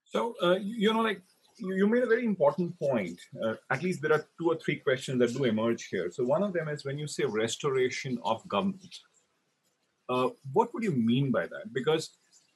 So, 0.06 0.34
uh, 0.42 0.56
you 0.60 0.92
know, 0.92 1.00
like 1.00 1.22
you 1.58 1.86
made 1.86 2.02
a 2.02 2.06
very 2.06 2.24
important 2.24 2.78
point. 2.78 3.18
Uh, 3.42 3.54
at 3.70 3.82
least 3.82 4.02
there 4.02 4.12
are 4.12 4.26
two 4.38 4.48
or 4.48 4.56
three 4.56 4.76
questions 4.76 5.18
that 5.20 5.34
do 5.34 5.44
emerge 5.44 5.88
here. 5.88 6.10
So, 6.10 6.24
one 6.24 6.42
of 6.42 6.52
them 6.52 6.68
is 6.68 6.84
when 6.84 6.98
you 6.98 7.06
say 7.06 7.24
restoration 7.24 8.18
of 8.24 8.46
government, 8.48 8.94
uh, 10.08 10.28
what 10.52 10.72
would 10.74 10.84
you 10.84 10.92
mean 10.92 11.30
by 11.30 11.46
that? 11.46 11.72
Because 11.72 12.10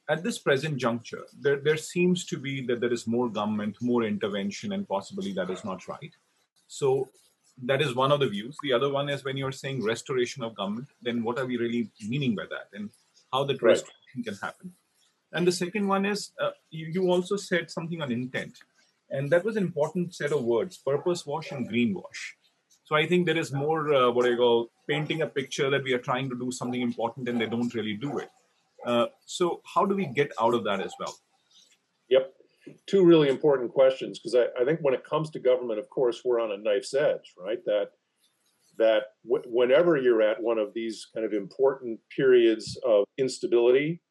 at 0.09 0.23
this 0.23 0.39
present 0.39 0.77
juncture, 0.77 1.23
there, 1.39 1.57
there 1.57 1.77
seems 1.77 2.25
to 2.25 2.37
be 2.37 2.65
that 2.67 2.79
there 2.79 2.93
is 2.93 3.07
more 3.07 3.29
government, 3.29 3.77
more 3.81 4.03
intervention, 4.03 4.73
and 4.73 4.87
possibly 4.87 5.33
that 5.33 5.49
is 5.49 5.63
not 5.63 5.87
right. 5.87 6.13
So 6.67 7.09
that 7.63 7.81
is 7.81 7.95
one 7.95 8.11
of 8.11 8.19
the 8.19 8.27
views. 8.27 8.57
The 8.63 8.73
other 8.73 8.91
one 8.91 9.09
is 9.09 9.23
when 9.23 9.37
you're 9.37 9.51
saying 9.51 9.83
restoration 9.83 10.43
of 10.43 10.55
government, 10.55 10.87
then 11.01 11.23
what 11.23 11.37
are 11.37 11.45
we 11.45 11.57
really 11.57 11.91
meaning 12.07 12.35
by 12.35 12.45
that, 12.49 12.67
and 12.73 12.89
how 13.31 13.43
that 13.45 13.61
right. 13.61 13.71
restoration 13.71 14.23
can 14.23 14.35
happen? 14.35 14.73
And 15.33 15.47
the 15.47 15.51
second 15.51 15.87
one 15.87 16.05
is 16.05 16.31
uh, 16.39 16.51
you, 16.69 16.87
you 16.87 17.09
also 17.09 17.37
said 17.37 17.71
something 17.71 18.01
on 18.01 18.11
intent, 18.11 18.59
and 19.09 19.29
that 19.31 19.45
was 19.45 19.55
an 19.55 19.63
important 19.63 20.13
set 20.13 20.31
of 20.31 20.43
words: 20.43 20.77
purpose 20.77 21.25
wash 21.25 21.51
and 21.51 21.67
green 21.67 21.93
wash. 21.93 22.35
So 22.83 22.95
I 22.95 23.07
think 23.07 23.25
there 23.25 23.37
is 23.37 23.53
more 23.53 23.93
uh, 23.93 24.11
what 24.11 24.25
I 24.25 24.35
call 24.35 24.69
painting 24.87 25.21
a 25.21 25.27
picture 25.27 25.69
that 25.69 25.83
we 25.83 25.93
are 25.93 26.05
trying 26.09 26.29
to 26.29 26.37
do 26.37 26.51
something 26.51 26.81
important, 26.81 27.29
and 27.29 27.39
they 27.39 27.45
don't 27.45 27.73
really 27.73 27.93
do 27.93 28.17
it. 28.17 28.29
Uh, 28.85 29.05
so, 29.25 29.61
how 29.73 29.85
do 29.85 29.95
we 29.95 30.07
get 30.07 30.31
out 30.41 30.53
of 30.53 30.63
that 30.65 30.81
as 30.81 30.93
well? 30.99 31.15
Yep. 32.09 32.33
Two 32.87 33.05
really 33.05 33.29
important 33.29 33.71
questions 33.71 34.19
because 34.19 34.35
I, 34.35 34.61
I, 34.61 34.65
think 34.65 34.81
when 34.81 34.93
it 34.93 35.03
comes 35.03 35.29
to 35.31 35.39
government, 35.39 35.79
of 35.79 35.89
course, 35.89 36.21
we're 36.25 36.41
on 36.41 36.51
a 36.51 36.57
knife's 36.57 36.93
edge, 36.93 37.33
right? 37.37 37.63
That 37.65 37.91
that 38.77 39.03
w- 39.23 39.43
whenever 39.47 39.97
you're 39.97 40.21
at 40.21 40.41
one 40.41 40.57
of 40.57 40.73
these 40.73 41.07
kind 41.13 41.25
of 41.25 41.33
important 41.33 41.99
periods 42.15 42.77
of 42.85 43.05
instability, 43.17 44.01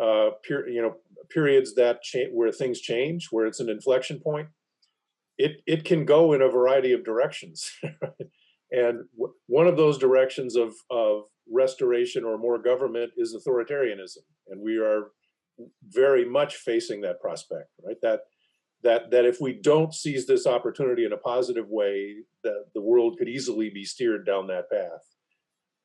uh, 0.00 0.30
per, 0.46 0.68
you 0.68 0.82
know, 0.82 0.96
periods 1.30 1.74
that 1.74 2.02
cha- 2.02 2.30
where 2.32 2.52
things 2.52 2.80
change, 2.80 3.28
where 3.30 3.46
it's 3.46 3.60
an 3.60 3.68
inflection 3.68 4.20
point, 4.20 4.48
it 5.38 5.62
it 5.66 5.84
can 5.84 6.04
go 6.04 6.32
in 6.32 6.42
a 6.42 6.48
variety 6.48 6.92
of 6.92 7.04
directions. 7.04 7.72
and 8.70 9.04
w- 9.16 9.34
one 9.46 9.66
of 9.66 9.76
those 9.76 9.98
directions 9.98 10.56
of 10.56 10.74
of 10.90 11.24
restoration 11.50 12.24
or 12.24 12.38
more 12.38 12.58
government 12.58 13.12
is 13.16 13.34
authoritarianism, 13.34 14.24
and 14.48 14.60
we 14.60 14.78
are 14.78 15.10
very 15.88 16.24
much 16.24 16.56
facing 16.56 17.00
that 17.02 17.20
prospect. 17.20 17.68
Right, 17.84 17.96
that 18.02 18.20
that 18.82 19.10
that 19.10 19.24
if 19.24 19.40
we 19.40 19.52
don't 19.52 19.94
seize 19.94 20.26
this 20.26 20.46
opportunity 20.46 21.04
in 21.04 21.12
a 21.12 21.18
positive 21.18 21.68
way, 21.68 22.16
that 22.42 22.66
the 22.74 22.82
world 22.82 23.16
could 23.18 23.28
easily 23.28 23.70
be 23.70 23.84
steered 23.84 24.26
down 24.26 24.46
that 24.48 24.70
path. 24.70 25.02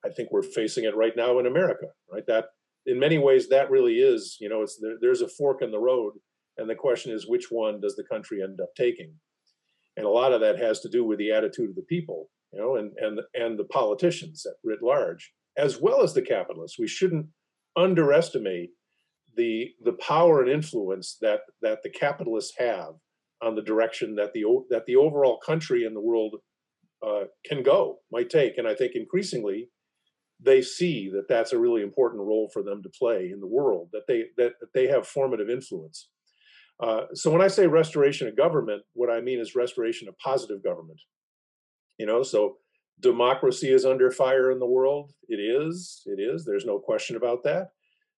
I 0.06 0.10
think 0.10 0.32
we're 0.32 0.44
facing 0.44 0.86
it 0.86 0.96
right 0.96 1.16
now 1.16 1.39
in 1.39 1.46
America. 1.46 1.88
Right, 2.12 2.25
that 2.28 2.50
in 2.89 3.00
many 3.00 3.17
ways 3.17 3.50
that 3.50 3.69
really 3.69 4.00
is, 4.00 4.38
you 4.39 4.50
know, 4.50 4.62
it's 4.62 4.77
there, 4.81 4.96
there's 5.01 5.22
a 5.22 5.27
fork 5.27 5.62
in 5.62 5.72
the 5.72 5.79
road, 5.79 6.13
and 6.58 6.69
the 6.69 6.75
question 6.75 7.12
is 7.12 7.27
which 7.27 7.48
one 7.50 7.79
does 7.79 7.96
the 7.96 8.03
country 8.03 8.41
end 8.41 8.60
up 8.62 8.69
taking? 8.75 9.13
And 9.98 10.05
a 10.05 10.10
lot 10.10 10.34
of 10.34 10.41
that 10.41 10.58
has 10.58 10.79
to 10.81 10.89
do 10.89 11.03
with 11.03 11.19
the 11.19 11.31
attitude 11.31 11.69
of 11.69 11.75
the 11.75 11.84
people 11.84 12.29
you 12.51 12.60
know, 12.60 12.75
and 12.75 12.91
and 12.98 13.19
and 13.34 13.60
the 13.60 13.65
politicians 13.65 14.46
at 14.46 14.55
writ 14.63 14.81
large, 14.81 15.31
as 15.58 15.79
well 15.79 16.01
as 16.01 16.13
the 16.13 16.22
capitalists. 16.22 16.79
We 16.79 16.88
shouldn't 16.88 17.27
underestimate 17.75 18.72
the 19.36 19.72
the 19.84 19.93
power 19.93 20.41
and 20.41 20.50
influence 20.50 21.17
that 21.22 21.41
that 21.62 21.84
the 21.84 21.89
capitalists 21.89 22.53
have 22.58 22.93
on 23.41 23.55
the 23.55 23.62
direction 23.62 24.15
that 24.15 24.34
the 24.34 24.43
that 24.69 24.86
the 24.86 24.96
overall 24.96 25.39
country 25.46 25.86
and 25.86 25.96
the 25.96 26.01
world 26.01 26.36
uh, 27.05 27.25
can 27.46 27.63
go 27.63 28.00
might 28.12 28.29
take. 28.29 28.58
And 28.58 28.67
I 28.67 28.74
think 28.74 28.93
increasingly 28.96 29.69
they 30.41 30.62
see 30.62 31.10
that 31.10 31.27
that's 31.27 31.51
a 31.51 31.60
really 31.60 31.81
important 31.81 32.22
role 32.22 32.50
for 32.51 32.63
them 32.63 32.81
to 32.84 32.89
play 32.89 33.29
in 33.31 33.39
the 33.39 33.48
world. 33.48 33.89
That 33.91 34.08
they 34.08 34.25
that, 34.38 34.53
that 34.60 34.74
they 34.74 34.88
have 34.88 35.08
formative 35.08 35.50
influence. 35.50 36.10
Uh, 36.79 37.08
so 37.13 37.29
when 37.29 37.41
I 37.41 37.50
say 37.50 37.67
restoration 37.67 38.27
of 38.27 38.38
government, 38.38 38.84
what 38.93 39.10
I 39.10 39.19
mean 39.19 39.39
is 39.39 39.53
restoration 39.53 40.08
of 40.08 40.17
positive 40.17 40.63
government. 40.63 41.01
You 41.98 42.05
know, 42.05 42.24
so 42.24 42.58
democracy 43.01 43.72
is 43.72 43.86
under 43.86 44.12
fire 44.12 44.50
in 44.51 44.60
the 44.60 44.65
world. 44.65 45.12
It 45.27 45.38
is. 45.38 46.01
It 46.05 46.22
is. 46.22 46.46
There's 46.46 46.65
no 46.65 46.79
question 46.79 47.17
about 47.17 47.43
that. 47.43 47.72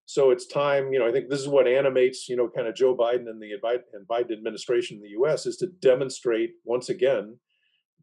So 0.06 0.30
it's 0.30 0.46
time, 0.46 0.92
you 0.92 1.00
know, 1.00 1.08
I 1.08 1.12
think 1.12 1.30
this 1.30 1.40
is 1.40 1.48
what 1.48 1.68
animates, 1.68 2.28
you 2.28 2.36
know, 2.36 2.50
kind 2.50 2.68
of 2.68 2.76
Joe 2.76 2.96
Biden 2.96 3.30
and 3.30 3.42
the 3.42 3.52
and 3.94 4.08
Biden 4.08 4.34
administration 4.34 4.98
in 4.98 5.04
the 5.04 5.22
US 5.22 5.46
is 5.46 5.58
to 5.58 5.68
demonstrate 5.68 6.52
once 6.66 6.90
again 6.90 7.38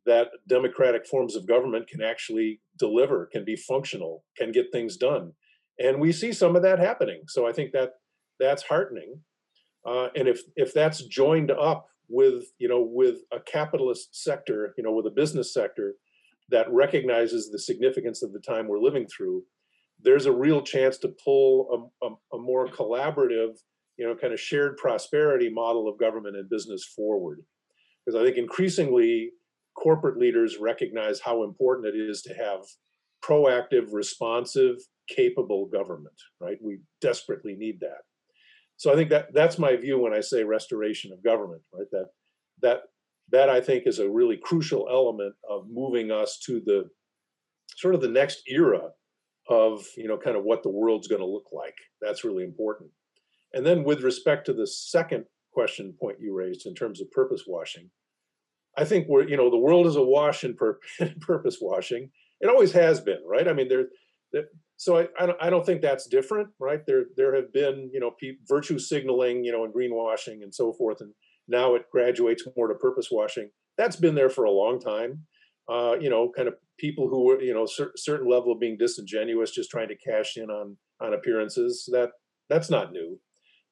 that 0.09 0.29
democratic 0.49 1.07
forms 1.07 1.37
of 1.37 1.47
government 1.47 1.87
can 1.87 2.03
actually 2.03 2.61
deliver, 2.79 3.29
can 3.31 3.45
be 3.45 3.57
functional, 3.57 4.25
can 4.37 4.51
get 4.51 4.73
things 4.73 4.97
done. 4.97 5.33
And 5.79 6.01
we 6.01 6.13
see 6.13 6.33
some 6.33 6.57
of 6.57 6.63
that 6.63 6.79
happening. 6.79 7.23
So 7.29 7.47
I 7.47 7.53
think 7.53 7.73
that 7.73 7.91
that's 8.41 8.63
heartening. 8.65 9.21
Uh, 9.87 10.09
and 10.17 10.27
if 10.27 10.41
if 10.57 10.73
that's 10.73 11.05
joined 11.05 11.51
up 11.51 11.87
with 12.09 12.45
you 12.59 12.69
know 12.69 12.81
with 12.81 13.19
a 13.33 13.39
capitalist 13.41 14.17
sector, 14.25 14.75
you 14.77 14.83
know, 14.83 14.93
with 14.93 15.07
a 15.07 15.11
business 15.11 15.53
sector 15.53 15.95
that 16.51 16.73
recognizes 16.73 17.51
the 17.51 17.59
significance 17.59 18.23
of 18.23 18.33
the 18.33 18.41
time 18.41 18.67
we're 18.67 18.81
living 18.81 19.07
through, 19.07 19.43
there's 20.01 20.27
a 20.27 20.33
real 20.33 20.63
chance 20.63 20.97
to 20.99 21.15
pull 21.23 21.91
a, 22.03 22.07
a, 22.07 22.11
a 22.37 22.41
more 22.41 22.67
collaborative, 22.69 23.59
you 23.99 24.07
know, 24.07 24.15
kind 24.15 24.33
of 24.33 24.41
shared 24.41 24.79
prosperity 24.79 25.51
model 25.51 25.87
of 25.87 26.01
government 26.01 26.37
and 26.37 26.49
business 26.49 26.85
forward. 26.97 27.41
Because 28.05 28.19
I 28.19 28.25
think 28.25 28.39
increasingly 28.39 29.33
corporate 29.83 30.19
leaders 30.19 30.59
recognize 30.61 31.21
how 31.21 31.45
important 31.45 31.87
it 31.87 31.99
is 31.99 32.23
to 32.23 32.35
have 32.35 32.61
proactive, 33.25 33.93
responsive, 33.93 34.77
capable 35.09 35.67
government, 35.67 36.15
right? 36.41 36.59
We 36.63 36.81
desperately 37.01 37.55
need 37.57 37.81
that. 37.81 38.03
So 38.77 38.93
I 38.93 38.97
think 38.97 39.11
that 39.11 39.29
that's 39.35 39.59
my 39.59 39.77
view 39.77 39.99
when 39.99 40.15
I 40.15 40.21
say 40.21 40.45
restoration 40.45 41.13
of 41.13 41.25
government, 41.25 41.63
right? 41.73 41.87
That 41.93 42.07
that 42.63 42.81
that 43.31 43.49
I 43.49 43.61
think 43.61 43.85
is 43.87 43.99
a 43.99 44.09
really 44.09 44.39
crucial 44.43 44.89
element 44.91 45.35
of 45.49 45.67
moving 45.71 46.11
us 46.11 46.39
to 46.47 46.61
the 46.65 46.85
sort 47.77 47.95
of 47.95 48.01
the 48.01 48.09
next 48.09 48.43
era 48.49 48.91
of 49.49 49.85
you 49.97 50.07
know 50.07 50.19
kind 50.19 50.37
of 50.37 50.45
what 50.45 50.63
the 50.63 50.71
world's 50.71 51.09
going 51.09 51.21
to 51.21 51.27
look 51.27 51.49
like 51.53 51.75
that's 52.03 52.25
really 52.25 52.45
important 52.45 52.91
and 53.55 53.65
then 53.65 53.83
with 53.83 54.03
respect 54.03 54.45
to 54.47 54.53
the 54.53 54.67
second 54.67 55.25
question 55.53 55.95
point 56.01 56.19
you 56.21 56.35
raised 56.35 56.67
in 56.67 56.75
terms 56.75 57.01
of 57.01 57.11
purpose 57.11 57.45
washing 57.47 57.91
i 58.79 58.85
think 58.85 59.07
we're 59.09 59.29
you 59.29 59.37
know 59.37 59.51
the 59.51 59.57
world 59.57 59.87
is 59.87 59.97
awash 59.97 60.45
in, 60.45 60.55
pur- 60.55 60.81
purpose 61.21 61.59
washing 61.61 62.11
it 62.41 62.49
always 62.49 62.73
has 62.73 63.01
been 63.01 63.21
right 63.27 63.49
i 63.49 63.53
mean 63.53 63.69
there, 63.69 64.45
so 64.77 64.99
I, 64.99 65.09
I 65.19 65.27
don't, 65.27 65.43
I 65.43 65.51
don't 65.51 65.67
think 65.67 65.83
that's 65.83 66.07
different 66.07 66.49
right 66.59 66.81
there 66.87 67.05
there 67.17 67.35
have 67.35 67.53
been 67.53 67.91
you 67.93 68.01
know 68.01 68.13
pe- 68.21 68.39
virtue 68.47 68.79
signaling 68.79 69.45
you 69.45 69.53
know 69.53 69.65
and 69.65 69.75
greenwashing 69.75 70.43
and 70.43 70.55
so 70.55 70.73
forth 70.73 71.01
and 71.01 71.13
now 71.49 71.75
it 71.75 71.91
graduates 71.91 72.45
more 72.57 72.69
to 72.69 72.75
purpose 72.75 73.09
washing 73.11 73.51
that's 73.77 73.97
been 73.97 74.15
there 74.15 74.31
for 74.31 74.45
a 74.45 74.51
long 74.51 74.81
time 74.81 75.27
uh, 75.69 75.97
you 76.01 76.09
know, 76.09 76.33
kind 76.35 76.49
of 76.49 76.55
people 76.79 77.09
who 77.09 77.25
were, 77.25 77.41
you 77.41 77.53
know, 77.53 77.67
cer- 77.67 77.93
certain 77.97 78.29
level 78.29 78.53
of 78.53 78.61
being 78.61 78.79
disingenuous, 78.79 79.51
just 79.51 79.71
trying 79.71 79.89
to 79.89 79.97
cash 79.97 80.37
in 80.37 80.51
on 80.51 80.77
on 81.01 81.13
appearances. 81.13 81.89
That 81.93 82.11
that's 82.49 82.71
not 82.71 82.93
new. 82.93 83.21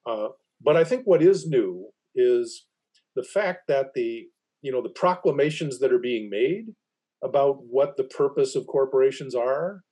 Uh, 0.04 0.28
but 0.62 0.76
I 0.76 0.84
think 0.84 1.02
what 1.04 1.22
is 1.22 1.46
new 1.46 1.88
is 2.14 2.66
the 3.14 3.22
fact 3.22 3.62
that 3.68 3.94
the 3.94 4.26
you 4.66 4.72
know 4.72 4.82
the 4.82 4.98
proclamations 5.04 5.78
that 5.78 5.92
are 5.92 6.00
being 6.00 6.28
made 6.28 6.74
about 7.22 7.58
what 7.70 7.96
the 7.96 8.02
purpose 8.04 8.56
of 8.56 8.66
corporations 8.66 9.32
are, 9.32 9.82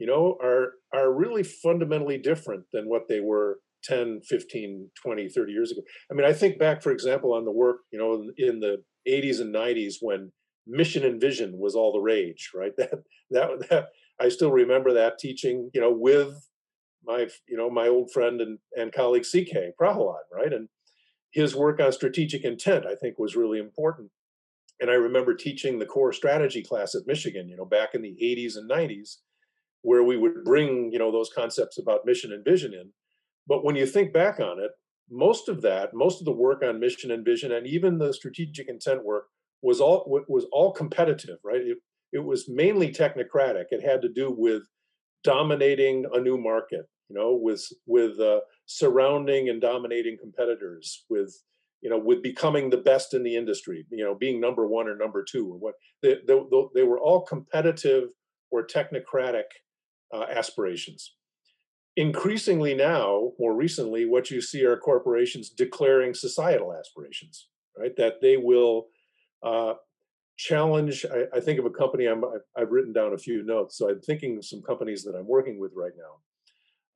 you 0.00 0.08
know, 0.08 0.36
are 0.42 0.72
are 0.92 1.14
really 1.14 1.44
fundamentally 1.44 2.18
different 2.18 2.64
than 2.72 2.88
what 2.88 3.02
they 3.08 3.20
were 3.20 3.60
10, 3.84 4.22
15, 4.28 4.90
20, 5.00 5.28
30 5.28 5.52
years 5.52 5.70
ago. 5.70 5.82
I 6.10 6.14
mean, 6.14 6.26
I 6.26 6.32
think 6.32 6.58
back, 6.58 6.82
for 6.82 6.90
example, 6.90 7.32
on 7.32 7.44
the 7.44 7.52
work, 7.52 7.76
you 7.92 7.98
know, 7.98 8.24
in 8.36 8.58
the 8.58 8.82
80s 9.08 9.40
and 9.40 9.54
90s 9.54 9.94
when 10.00 10.32
mission 10.66 11.04
and 11.04 11.20
vision 11.20 11.58
was 11.58 11.76
all 11.76 11.92
the 11.92 12.00
rage, 12.00 12.50
right? 12.54 12.72
That 12.78 12.90
that 13.30 13.68
that 13.70 13.84
I 14.20 14.28
still 14.30 14.50
remember 14.50 14.92
that 14.94 15.18
teaching, 15.20 15.70
you 15.72 15.80
know, 15.80 15.94
with 15.96 16.34
my 17.04 17.28
you 17.48 17.56
know 17.56 17.70
my 17.70 17.86
old 17.86 18.10
friend 18.12 18.40
and 18.40 18.58
and 18.76 18.92
colleague 18.92 19.24
CK 19.24 19.78
Prahalad, 19.80 20.26
right? 20.32 20.52
And 20.52 20.68
his 21.32 21.54
work 21.54 21.80
on 21.80 21.92
strategic 21.92 22.44
intent, 22.44 22.84
I 22.86 22.94
think, 22.94 23.18
was 23.18 23.34
really 23.36 23.58
important. 23.58 24.10
And 24.80 24.90
I 24.90 24.94
remember 24.94 25.34
teaching 25.34 25.78
the 25.78 25.86
core 25.86 26.12
strategy 26.12 26.62
class 26.62 26.94
at 26.94 27.06
Michigan, 27.06 27.48
you 27.48 27.56
know, 27.56 27.64
back 27.64 27.94
in 27.94 28.02
the 28.02 28.16
80s 28.22 28.56
and 28.56 28.70
90s, 28.70 29.16
where 29.82 30.02
we 30.02 30.16
would 30.16 30.44
bring, 30.44 30.90
you 30.92 30.98
know, 30.98 31.12
those 31.12 31.30
concepts 31.34 31.78
about 31.78 32.06
mission 32.06 32.32
and 32.32 32.44
vision 32.44 32.72
in. 32.74 32.90
But 33.46 33.64
when 33.64 33.76
you 33.76 33.86
think 33.86 34.12
back 34.12 34.40
on 34.40 34.58
it, 34.58 34.70
most 35.10 35.48
of 35.48 35.62
that, 35.62 35.94
most 35.94 36.20
of 36.20 36.24
the 36.24 36.32
work 36.32 36.62
on 36.62 36.80
mission 36.80 37.10
and 37.10 37.24
vision, 37.24 37.52
and 37.52 37.66
even 37.66 37.98
the 37.98 38.12
strategic 38.12 38.68
intent 38.68 39.04
work 39.04 39.26
was 39.62 39.80
all 39.80 40.24
was 40.28 40.46
all 40.52 40.72
competitive, 40.72 41.38
right? 41.44 41.60
It, 41.60 41.78
it 42.12 42.24
was 42.24 42.48
mainly 42.48 42.92
technocratic. 42.92 43.64
It 43.70 43.82
had 43.82 44.00
to 44.02 44.08
do 44.08 44.34
with 44.36 44.62
dominating 45.24 46.04
a 46.12 46.20
new 46.20 46.38
market, 46.38 46.86
you 47.08 47.16
know, 47.16 47.34
with 47.34 47.66
with 47.86 48.18
uh, 48.20 48.40
surrounding 48.66 49.48
and 49.48 49.60
dominating 49.60 50.16
competitors, 50.20 51.04
with 51.10 51.34
you 51.84 51.90
know, 51.90 51.98
with 51.98 52.22
becoming 52.22 52.70
the 52.70 52.78
best 52.78 53.12
in 53.12 53.22
the 53.22 53.36
industry, 53.36 53.86
you 53.90 54.02
know, 54.02 54.14
being 54.14 54.40
number 54.40 54.66
one 54.66 54.88
or 54.88 54.96
number 54.96 55.22
two, 55.22 55.46
or 55.52 55.58
what 55.58 55.74
they 56.02 56.16
they, 56.26 56.40
they 56.74 56.82
were 56.82 56.98
all 56.98 57.20
competitive 57.20 58.08
or 58.50 58.66
technocratic 58.66 59.44
uh, 60.12 60.24
aspirations. 60.34 61.14
Increasingly 61.96 62.74
now, 62.74 63.32
more 63.38 63.54
recently, 63.54 64.06
what 64.06 64.30
you 64.30 64.40
see 64.40 64.64
are 64.64 64.78
corporations 64.78 65.50
declaring 65.50 66.14
societal 66.14 66.74
aspirations, 66.74 67.48
right? 67.78 67.94
That 67.98 68.14
they 68.22 68.38
will 68.38 68.86
uh, 69.44 69.74
challenge. 70.38 71.04
I, 71.04 71.36
I, 71.36 71.40
think 71.40 71.58
of 71.58 71.66
a 71.66 71.70
company 71.70 72.06
I'm, 72.06 72.24
I've 72.56 72.72
written 72.72 72.94
down 72.94 73.12
a 73.12 73.18
few 73.18 73.44
notes. 73.44 73.76
So 73.76 73.90
I'm 73.90 74.00
thinking 74.00 74.38
of 74.38 74.46
some 74.46 74.62
companies 74.62 75.04
that 75.04 75.14
I'm 75.14 75.28
working 75.28 75.60
with 75.60 75.72
right 75.76 75.92
now. 75.96 76.16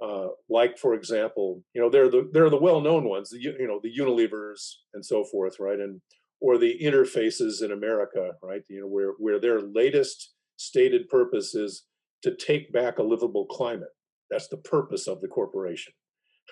Uh, 0.03 0.29
like 0.49 0.79
for 0.79 0.95
example, 0.95 1.63
you 1.75 1.81
know, 1.81 1.91
they're 1.91 2.09
the 2.09 2.29
they're 2.33 2.51
the 2.51 2.57
well-known 2.57 3.09
ones, 3.09 3.31
the 3.31 3.41
you 3.41 3.67
know 3.67 3.81
the 3.83 3.93
Unilevers 3.99 4.75
and 4.95 5.05
so 5.05 5.25
forth, 5.25 5.57
right? 5.59 5.81
And 5.81 6.01
or 6.41 6.57
the 6.57 6.79
interfaces 6.81 7.63
in 7.63 7.73
America, 7.73 8.33
right? 8.43 8.63
You 8.69 8.83
know, 8.83 8.87
where 8.87 9.13
where 9.19 9.41
their 9.41 9.61
latest 9.61 10.35
stated 10.57 11.09
purpose 11.09 11.55
is 11.55 11.85
to 12.23 12.35
take 12.35 12.73
back 12.73 12.99
a 12.99 13.03
livable 13.03 13.47
climate. 13.47 13.89
That's 14.31 14.49
the 14.49 14.57
purpose 14.57 15.09
of 15.09 15.21
the 15.21 15.29
corporation, 15.29 15.93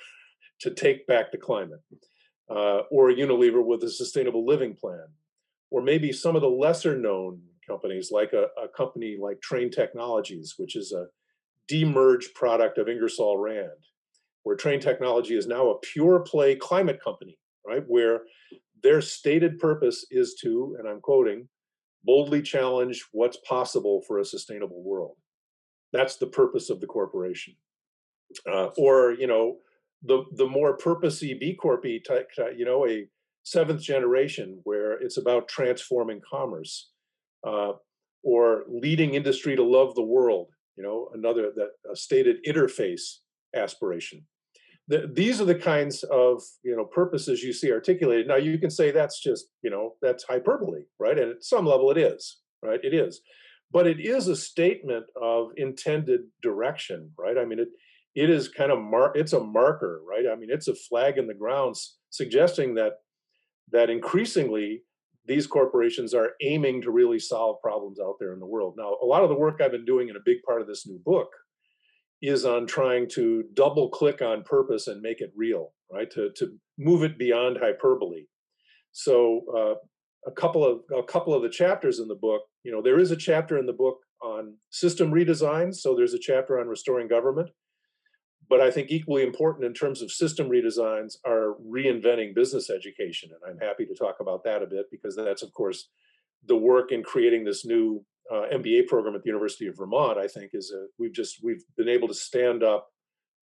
to 0.62 0.70
take 0.72 1.06
back 1.06 1.30
the 1.30 1.38
climate. 1.38 1.80
Uh, 2.48 2.82
or 2.92 3.11
Unilever 3.11 3.64
with 3.64 3.82
a 3.82 3.90
sustainable 3.90 4.46
living 4.46 4.74
plan, 4.74 5.06
or 5.70 5.82
maybe 5.82 6.12
some 6.12 6.37
of 6.37 6.42
the 6.42 6.48
lesser 6.48 6.96
known 6.96 7.40
companies 7.68 8.11
like 8.12 8.32
a, 8.32 8.46
a 8.62 8.68
company 8.68 9.16
like 9.20 9.38
Trane 9.40 9.72
Technologies, 9.72 10.54
which 10.56 10.76
is 10.76 10.92
a 10.92 11.06
demerged 11.70 12.35
product 12.35 12.79
of 12.79 12.88
Ingersoll 12.88 13.38
Rand, 13.38 13.70
where 14.42 14.57
Trane 14.57 14.81
Technology 14.81 15.37
is 15.37 15.46
now 15.46 15.70
a 15.70 15.79
pure 15.81 16.20
play 16.20 16.55
climate 16.55 17.00
company, 17.02 17.38
right? 17.66 17.83
Where 17.87 18.20
their 18.83 19.00
stated 19.00 19.59
purpose 19.59 20.07
is 20.11 20.35
to, 20.42 20.76
and 20.79 20.88
I'm 20.88 21.00
quoting, 21.00 21.48
boldly 22.05 22.42
challenge 22.42 23.05
what's 23.12 23.38
possible 23.38 24.02
for 24.07 24.18
a 24.18 24.24
sustainable 24.24 24.83
world. 24.83 25.16
That's 25.92 26.16
the 26.16 26.29
purpose 26.29 26.70
of 26.70 26.81
the 26.81 26.87
corporation. 26.87 27.55
Uh, 28.50 28.68
or, 28.76 29.12
you 29.12 29.26
know, 29.26 29.57
the 30.02 30.24
the 30.37 30.46
more 30.46 30.76
purposey 30.76 31.38
B 31.38 31.59
Corpy 31.61 32.02
type, 32.05 32.29
you 32.57 32.64
know, 32.64 32.87
a 32.87 33.09
seventh 33.44 33.81
generation, 33.81 34.61
where 34.64 34.92
it's 34.92 35.16
about 35.16 35.48
transforming 35.48 36.20
commerce, 36.29 36.90
uh, 37.46 37.72
or 38.22 38.64
leading 38.68 39.14
industry 39.14 39.57
to 39.57 39.62
love 39.62 39.94
the 39.94 40.02
world. 40.02 40.48
You 40.76 40.84
know, 40.84 41.08
another 41.14 41.50
that 41.56 41.70
a 41.90 41.96
stated 41.96 42.44
interface 42.46 43.18
aspiration. 43.54 44.26
The, 44.88 45.10
these 45.12 45.40
are 45.40 45.44
the 45.44 45.54
kinds 45.54 46.04
of 46.04 46.42
you 46.62 46.76
know 46.76 46.84
purposes 46.84 47.42
you 47.42 47.52
see 47.52 47.72
articulated. 47.72 48.28
Now 48.28 48.36
you 48.36 48.58
can 48.58 48.70
say 48.70 48.90
that's 48.90 49.20
just 49.20 49.46
you 49.62 49.70
know 49.70 49.94
that's 50.00 50.24
hyperbole, 50.24 50.82
right? 50.98 51.18
And 51.18 51.32
at 51.32 51.44
some 51.44 51.66
level 51.66 51.90
it 51.90 51.98
is, 51.98 52.38
right? 52.62 52.80
It 52.82 52.94
is, 52.94 53.20
but 53.72 53.86
it 53.86 53.98
is 54.00 54.28
a 54.28 54.36
statement 54.36 55.06
of 55.20 55.48
intended 55.56 56.20
direction, 56.42 57.10
right? 57.18 57.36
I 57.36 57.44
mean 57.44 57.58
it 57.58 57.68
it 58.14 58.30
is 58.30 58.48
kind 58.48 58.70
of 58.70 58.78
mar- 58.78 59.12
it's 59.16 59.32
a 59.32 59.40
marker, 59.40 60.02
right? 60.08 60.24
I 60.30 60.36
mean 60.36 60.50
it's 60.50 60.68
a 60.68 60.74
flag 60.74 61.18
in 61.18 61.26
the 61.26 61.34
ground 61.34 61.76
suggesting 62.10 62.74
that 62.74 63.00
that 63.72 63.90
increasingly 63.90 64.82
these 65.26 65.46
corporations 65.46 66.14
are 66.14 66.32
aiming 66.42 66.82
to 66.82 66.90
really 66.90 67.18
solve 67.18 67.60
problems 67.62 67.98
out 68.00 68.16
there 68.20 68.32
in 68.32 68.40
the 68.40 68.46
world. 68.46 68.74
Now, 68.76 68.96
a 69.02 69.06
lot 69.06 69.22
of 69.22 69.28
the 69.28 69.38
work 69.38 69.60
I've 69.60 69.72
been 69.72 69.84
doing 69.84 70.08
in 70.08 70.16
a 70.16 70.24
big 70.24 70.38
part 70.46 70.60
of 70.60 70.66
this 70.66 70.86
new 70.86 71.00
book 71.04 71.28
is 72.22 72.44
on 72.44 72.66
trying 72.66 73.08
to 73.10 73.44
double 73.54 73.88
click 73.90 74.22
on 74.22 74.42
purpose 74.42 74.86
and 74.86 75.02
make 75.02 75.20
it 75.20 75.32
real, 75.36 75.72
right? 75.92 76.10
To, 76.12 76.30
to 76.36 76.48
move 76.78 77.02
it 77.02 77.18
beyond 77.18 77.58
hyperbole. 77.60 78.24
So 78.92 79.42
uh, 79.54 79.74
a 80.26 80.32
couple 80.32 80.64
of 80.64 80.80
a 80.96 81.02
couple 81.02 81.34
of 81.34 81.42
the 81.42 81.50
chapters 81.50 81.98
in 81.98 82.08
the 82.08 82.14
book, 82.14 82.42
you 82.64 82.72
know, 82.72 82.82
there 82.82 82.98
is 82.98 83.10
a 83.10 83.16
chapter 83.16 83.58
in 83.58 83.66
the 83.66 83.72
book 83.72 83.98
on 84.22 84.54
system 84.70 85.12
redesign. 85.12 85.74
So 85.74 85.94
there's 85.94 86.14
a 86.14 86.18
chapter 86.18 86.58
on 86.58 86.68
restoring 86.68 87.08
government. 87.08 87.50
But 88.48 88.61
I 88.61 88.70
think 88.70 88.90
equally 88.90 89.24
important 89.24 89.64
in 89.64 89.74
terms 89.74 90.02
of 90.02 90.12
system 90.12 90.48
redesigns 90.48 91.14
are 91.24 91.54
reinventing 91.66 92.35
business 92.35 92.70
education. 92.70 93.30
And 93.32 93.40
I'm 93.50 93.66
happy 93.66 93.87
to 93.87 93.94
talk 93.94 94.16
about 94.20 94.44
that 94.44 94.62
a 94.62 94.66
bit 94.66 94.87
because 94.90 95.16
that's, 95.16 95.42
of 95.42 95.52
course, 95.52 95.88
the 96.46 96.56
work 96.56 96.92
in 96.92 97.02
creating 97.02 97.44
this 97.44 97.64
new 97.64 98.04
uh, 98.32 98.44
MBA 98.52 98.87
program 98.87 99.14
at 99.14 99.22
the 99.22 99.28
University 99.28 99.66
of 99.66 99.76
Vermont. 99.76 100.18
I 100.18 100.28
think 100.28 100.50
is 100.52 100.72
a, 100.72 100.87
we've 100.98 101.12
just 101.12 101.38
we've 101.42 101.64
been 101.76 101.88
able 101.88 102.09
to 102.09 102.14
stand 102.14 102.62
up 102.62 102.88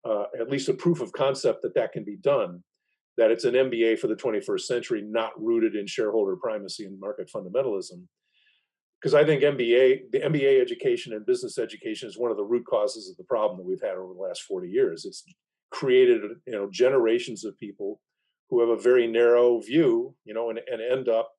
uh, 0.04 0.24
at 0.38 0.50
least 0.50 0.68
a 0.68 0.74
proof 0.74 1.00
of 1.00 1.12
concept 1.12 1.62
that 1.62 1.74
that 1.74 1.92
can 1.92 2.04
be 2.04 2.16
done. 2.16 2.62
That 3.18 3.30
it's 3.30 3.44
an 3.44 3.54
MBA 3.54 3.98
for 3.98 4.08
the 4.08 4.14
21st 4.14 4.60
century, 4.60 5.02
not 5.02 5.32
rooted 5.38 5.74
in 5.74 5.86
shareholder 5.86 6.36
primacy 6.36 6.84
and 6.84 7.00
market 7.00 7.30
fundamentalism, 7.34 8.06
because 9.00 9.14
I 9.14 9.24
think 9.24 9.42
MBA, 9.42 10.10
the 10.12 10.20
MBA 10.20 10.60
education 10.60 11.12
and 11.12 11.26
business 11.26 11.58
education 11.58 12.08
is 12.08 12.18
one 12.18 12.30
of 12.30 12.36
the 12.36 12.44
root 12.44 12.64
causes 12.66 13.10
of 13.10 13.16
the 13.16 13.24
problem 13.24 13.58
that 13.58 13.66
we've 13.66 13.82
had 13.82 13.96
over 13.96 14.14
the 14.14 14.20
last 14.20 14.42
40 14.42 14.68
years. 14.68 15.04
It's 15.04 15.24
created, 15.70 16.22
you 16.46 16.52
know, 16.52 16.68
generations 16.70 17.44
of 17.44 17.58
people 17.58 18.00
who 18.48 18.60
have 18.60 18.70
a 18.70 18.80
very 18.80 19.06
narrow 19.06 19.60
view, 19.60 20.14
you 20.24 20.32
know, 20.32 20.50
and, 20.50 20.60
and 20.70 20.80
end 20.80 21.08
up 21.08 21.30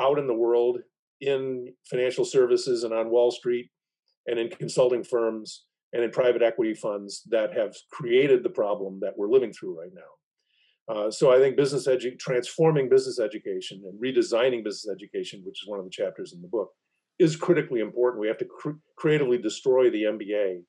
out 0.00 0.18
in 0.18 0.26
the 0.26 0.34
world 0.34 0.78
in 1.20 1.72
financial 1.88 2.24
services 2.24 2.84
and 2.84 2.92
on 2.92 3.10
Wall 3.10 3.30
Street 3.30 3.70
and 4.26 4.38
in 4.38 4.48
consulting 4.50 5.04
firms 5.04 5.64
and 5.92 6.02
in 6.02 6.10
private 6.10 6.42
equity 6.42 6.74
funds 6.74 7.22
that 7.28 7.56
have 7.56 7.74
created 7.90 8.42
the 8.42 8.50
problem 8.50 8.98
that 9.00 9.16
we're 9.16 9.28
living 9.28 9.52
through 9.52 9.78
right 9.78 9.92
now. 9.94 10.00
Uh, 10.88 11.10
so 11.10 11.32
I 11.32 11.38
think 11.38 11.56
business 11.56 11.86
edu- 11.86 12.18
transforming 12.18 12.88
business 12.88 13.20
education 13.20 13.82
and 13.84 14.00
redesigning 14.02 14.64
business 14.64 14.88
education, 14.92 15.42
which 15.44 15.62
is 15.62 15.68
one 15.68 15.78
of 15.78 15.84
the 15.84 15.90
chapters 15.90 16.32
in 16.32 16.42
the 16.42 16.48
book, 16.48 16.70
is 17.18 17.36
critically 17.36 17.80
important. 17.80 18.20
We 18.20 18.28
have 18.28 18.38
to 18.38 18.44
cr- 18.46 18.70
creatively 18.96 19.38
destroy 19.38 19.90
the 19.90 20.04
MBA 20.04 20.62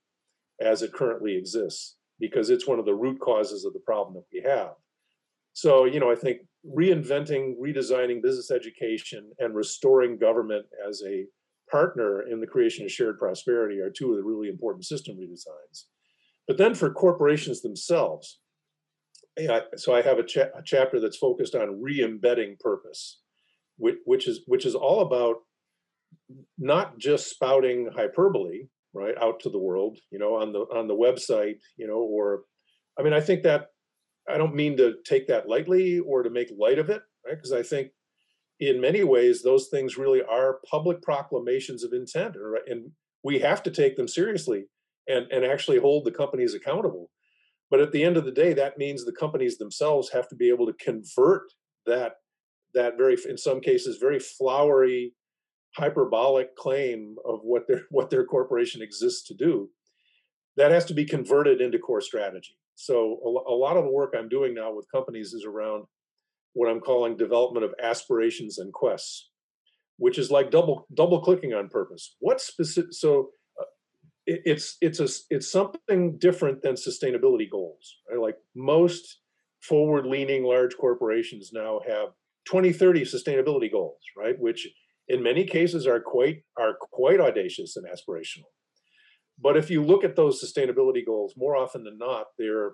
as 0.62 0.82
it 0.82 0.94
currently 0.94 1.36
exists 1.36 1.96
because 2.20 2.50
it's 2.50 2.68
one 2.68 2.80
of 2.80 2.86
the 2.86 2.94
root 2.94 3.20
causes 3.20 3.66
of 3.66 3.74
the 3.74 3.80
problem 3.80 4.14
that 4.14 4.26
we 4.32 4.42
have. 4.48 4.74
So, 5.54 5.86
you 5.86 6.00
know, 6.00 6.12
I 6.12 6.16
think 6.16 6.42
reinventing, 6.66 7.56
redesigning 7.60 8.22
business 8.22 8.52
education 8.52 9.32
and 9.40 9.56
restoring 9.56 10.18
government 10.18 10.66
as 10.88 11.02
a 11.06 11.26
partner 11.70 12.28
in 12.28 12.40
the 12.40 12.48
creation 12.48 12.86
of 12.86 12.92
shared 12.92 13.18
prosperity 13.18 13.80
are 13.80 13.90
two 13.90 14.12
of 14.12 14.18
the 14.18 14.24
really 14.24 14.50
important 14.50 14.86
system 14.86 15.18
redesigns. 15.18 15.86
But 16.48 16.58
then 16.58 16.76
for 16.76 16.92
corporations 16.92 17.62
themselves, 17.62 18.40
so 19.76 19.96
I 19.96 20.02
have 20.02 20.20
a, 20.20 20.24
cha- 20.24 20.54
a 20.56 20.62
chapter 20.64 21.00
that's 21.00 21.18
focused 21.18 21.56
on 21.56 21.82
re-embedding 21.82 22.58
purpose, 22.60 23.20
which, 23.78 23.96
which 24.06 24.28
is 24.28 24.42
which 24.46 24.66
is 24.66 24.76
all 24.76 25.02
about 25.02 25.38
not 26.58 26.98
just 27.00 27.30
spouting 27.30 27.90
hyperbole 27.96 28.68
right 28.94 29.16
out 29.20 29.40
to 29.42 29.50
the 29.50 29.60
world, 29.60 29.98
you 30.12 30.20
know, 30.20 30.36
on 30.36 30.54
the 30.54 30.60
on 30.60 30.88
the 30.88 30.96
website, 30.96 31.58
you 31.78 31.88
know, 31.88 32.00
or 32.00 32.44
I 32.98 33.04
mean, 33.04 33.14
I 33.14 33.22
think 33.22 33.44
that 33.44 33.68
I 34.30 34.38
don't 34.38 34.56
mean 34.56 34.78
to 34.78 34.96
take 35.06 35.28
that 35.28 35.50
lightly 35.50 36.00
or 36.00 36.24
to 36.24 36.30
make 36.30 36.50
light 36.58 36.80
of 36.80 36.90
it, 36.90 37.02
right? 37.26 37.36
Because 37.36 37.52
I 37.52 37.64
think 37.64 37.90
in 38.60 38.80
many 38.80 39.04
ways 39.04 39.42
those 39.42 39.68
things 39.68 39.98
really 39.98 40.22
are 40.24 40.60
public 40.70 41.02
proclamations 41.02 41.84
of 41.84 41.92
intent, 41.94 42.36
right? 42.40 42.62
and 42.68 42.92
we 43.24 43.40
have 43.40 43.64
to 43.64 43.72
take 43.72 43.96
them 43.96 44.08
seriously 44.08 44.66
and 45.08 45.26
and 45.32 45.44
actually 45.44 45.80
hold 45.80 46.06
the 46.06 46.12
companies 46.12 46.54
accountable 46.54 47.10
but 47.74 47.82
at 47.82 47.92
the 47.92 48.04
end 48.04 48.18
of 48.18 48.24
the 48.24 48.32
day, 48.32 48.54
that 48.54 48.78
means 48.78 49.04
the 49.04 49.12
companies 49.12 49.58
themselves 49.58 50.12
have 50.12 50.28
to 50.28 50.36
be 50.36 50.48
able 50.50 50.68
to 50.68 50.74
convert 50.74 51.52
that 51.88 52.18
that 52.76 52.98
very, 52.98 53.18
in 53.28 53.36
some 53.36 53.62
cases, 53.62 53.98
very 53.98 54.20
flowery, 54.20 55.16
hyperbolic 55.76 56.56
claim 56.56 57.16
of 57.26 57.40
what 57.42 57.68
their 57.68 57.82
what 57.90 58.12
their 58.12 58.26
corporation 58.26 58.84
exists 58.84 59.24
to 59.24 59.34
do. 59.34 59.72
That 60.56 60.70
has 60.70 60.86
to 60.86 60.94
be 60.94 61.04
converted 61.04 61.62
into 61.62 61.80
core 61.80 62.00
strategy. 62.02 62.56
So 62.76 63.20
a, 63.26 63.52
a 63.52 63.58
lot 63.58 63.76
of 63.76 63.86
the 63.86 63.90
work 63.90 64.14
I'm 64.16 64.30
doing 64.30 64.54
now 64.54 64.72
with 64.72 64.86
companies 64.92 65.34
is 65.34 65.44
around 65.44 65.86
what 66.54 66.70
I'm 66.70 66.80
calling 66.80 67.18
development 67.18 67.66
of 67.66 67.74
aspirations 67.82 68.60
and 68.60 68.72
quests, 68.72 69.32
which 69.98 70.20
is 70.20 70.30
like 70.30 70.52
double 70.52 70.86
double 70.94 71.24
clicking 71.24 71.56
on 71.56 71.70
purpose. 71.70 72.18
What 72.20 72.40
specific? 72.40 72.94
So 72.94 73.30
it's 74.26 74.78
it's 74.82 75.00
a 75.00 75.08
it's 75.30 75.52
something 75.52 76.18
different 76.18 76.62
than 76.62 76.76
sustainability 76.76 77.50
goals. 77.50 77.98
Right? 78.10 78.20
Like 78.20 78.38
most 78.56 79.20
forward-leaning 79.62 80.44
large 80.44 80.76
corporations 80.78 81.52
now 81.54 81.80
have 81.88 82.10
2030 82.46 83.06
sustainability 83.06 83.72
goals, 83.72 84.00
right? 84.18 84.38
Which 84.38 84.68
in 85.08 85.24
many 85.24 85.46
cases 85.46 85.88
are 85.88 86.00
quite 86.00 86.44
are 86.58 86.76
quite 86.80 87.20
audacious 87.20 87.76
and 87.76 87.86
aspirational. 87.86 88.52
But 89.40 89.58
if 89.58 89.70
you 89.70 89.84
look 89.84 90.04
at 90.04 90.16
those 90.16 90.44
sustainability 90.44 91.06
goals, 91.06 91.34
more 91.36 91.56
often 91.56 91.84
than 91.84 91.98
not, 91.98 92.28
they're 92.38 92.72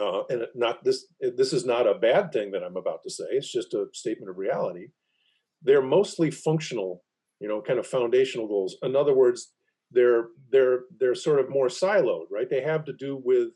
uh, 0.00 0.22
and 0.30 0.46
not 0.54 0.84
this 0.84 1.06
this 1.20 1.52
is 1.52 1.64
not 1.64 1.86
a 1.86 1.94
bad 1.94 2.32
thing 2.32 2.50
that 2.52 2.62
I'm 2.62 2.76
about 2.76 3.02
to 3.04 3.10
say. 3.10 3.24
It's 3.30 3.52
just 3.52 3.74
a 3.74 3.86
statement 3.92 4.30
of 4.30 4.38
reality. 4.38 4.88
They're 5.62 5.82
mostly 5.82 6.30
functional, 6.30 7.04
you 7.40 7.48
know, 7.48 7.62
kind 7.62 7.78
of 7.78 7.86
foundational 7.86 8.48
goals. 8.48 8.76
In 8.82 8.96
other 8.96 9.14
words, 9.14 9.52
they're 9.92 10.28
they're 10.50 10.80
they're 10.98 11.14
sort 11.14 11.40
of 11.40 11.50
more 11.50 11.68
siloed, 11.68 12.26
right? 12.30 12.48
They 12.48 12.62
have 12.62 12.84
to 12.86 12.92
do 12.92 13.20
with 13.22 13.48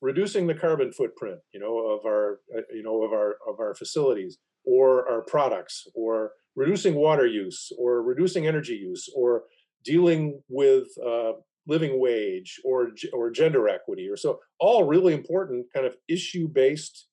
reducing 0.00 0.46
the 0.46 0.54
carbon 0.54 0.92
footprint, 0.92 1.38
you 1.52 1.60
know, 1.60 1.78
of 1.90 2.04
our 2.04 2.40
uh, 2.56 2.62
you 2.72 2.82
know 2.82 3.02
of 3.02 3.12
our 3.12 3.36
of 3.48 3.60
our 3.60 3.74
facilities 3.74 4.38
or 4.64 5.08
our 5.08 5.22
products, 5.22 5.86
or 5.94 6.32
reducing 6.56 6.94
water 6.96 7.26
use, 7.26 7.70
or 7.78 8.02
reducing 8.02 8.46
energy 8.46 8.74
use, 8.74 9.08
or 9.14 9.44
dealing 9.84 10.42
with 10.48 10.88
uh, 11.04 11.32
living 11.66 12.00
wage 12.00 12.60
or 12.64 12.90
or 13.12 13.30
gender 13.30 13.68
equity, 13.68 14.08
or 14.08 14.16
so 14.16 14.40
all 14.58 14.84
really 14.84 15.14
important 15.14 15.66
kind 15.72 15.86
of 15.86 15.96
issue 16.08 16.48
based 16.48 17.06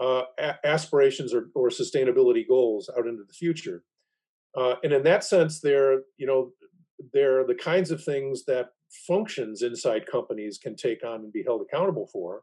uh, 0.00 0.22
aspirations 0.64 1.34
or, 1.34 1.48
or 1.54 1.68
sustainability 1.68 2.46
goals 2.48 2.90
out 2.96 3.06
into 3.06 3.22
the 3.26 3.34
future. 3.34 3.82
Uh, 4.56 4.74
and 4.82 4.92
in 4.92 5.02
that 5.04 5.22
sense, 5.22 5.60
they're 5.60 6.00
you 6.16 6.26
know 6.26 6.52
they're 7.12 7.46
the 7.46 7.54
kinds 7.54 7.90
of 7.90 8.02
things 8.02 8.44
that 8.44 8.70
functions 9.06 9.62
inside 9.62 10.06
companies 10.06 10.58
can 10.58 10.76
take 10.76 11.04
on 11.04 11.20
and 11.20 11.32
be 11.32 11.42
held 11.44 11.62
accountable 11.62 12.08
for. 12.12 12.42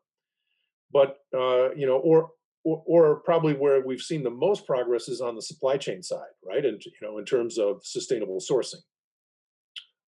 But 0.91 1.17
uh, 1.33 1.73
you 1.75 1.85
know, 1.85 1.97
or, 1.97 2.29
or, 2.63 2.83
or 2.85 3.15
probably 3.21 3.53
where 3.53 3.81
we've 3.85 4.01
seen 4.01 4.23
the 4.23 4.29
most 4.29 4.65
progress 4.65 5.07
is 5.07 5.21
on 5.21 5.35
the 5.35 5.41
supply 5.41 5.77
chain 5.77 6.01
side, 6.01 6.35
right? 6.45 6.65
And 6.65 6.81
you 6.83 6.91
know, 7.01 7.17
in 7.17 7.25
terms 7.25 7.57
of 7.57 7.81
sustainable 7.83 8.39
sourcing, 8.39 8.81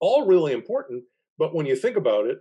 all 0.00 0.26
really 0.26 0.52
important. 0.52 1.04
But 1.38 1.54
when 1.54 1.66
you 1.66 1.76
think 1.76 1.96
about 1.96 2.26
it, 2.26 2.38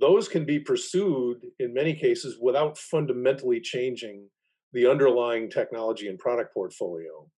those 0.00 0.28
can 0.28 0.44
be 0.44 0.60
pursued 0.60 1.38
in 1.58 1.74
many 1.74 1.94
cases 1.94 2.38
without 2.40 2.78
fundamentally 2.78 3.60
changing 3.60 4.28
the 4.72 4.88
underlying 4.88 5.50
technology 5.50 6.08
and 6.08 6.18
product 6.18 6.54
portfolio 6.54 7.28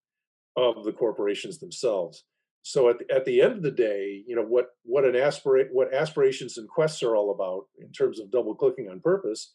of 0.56 0.84
the 0.84 0.92
corporations 0.92 1.58
themselves 1.58 2.24
so 2.62 2.88
at 2.88 2.98
the, 2.98 3.14
at 3.14 3.24
the 3.24 3.40
end 3.40 3.54
of 3.54 3.62
the 3.62 3.70
day 3.70 4.22
you 4.26 4.36
know 4.36 4.42
what 4.42 4.70
what 4.84 5.04
an 5.04 5.16
aspirate 5.16 5.68
what 5.72 5.92
aspirations 5.94 6.58
and 6.58 6.68
quests 6.68 7.02
are 7.02 7.16
all 7.16 7.30
about 7.30 7.66
in 7.78 7.90
terms 7.92 8.20
of 8.20 8.30
double 8.30 8.54
clicking 8.54 8.88
on 8.88 9.00
purpose 9.00 9.54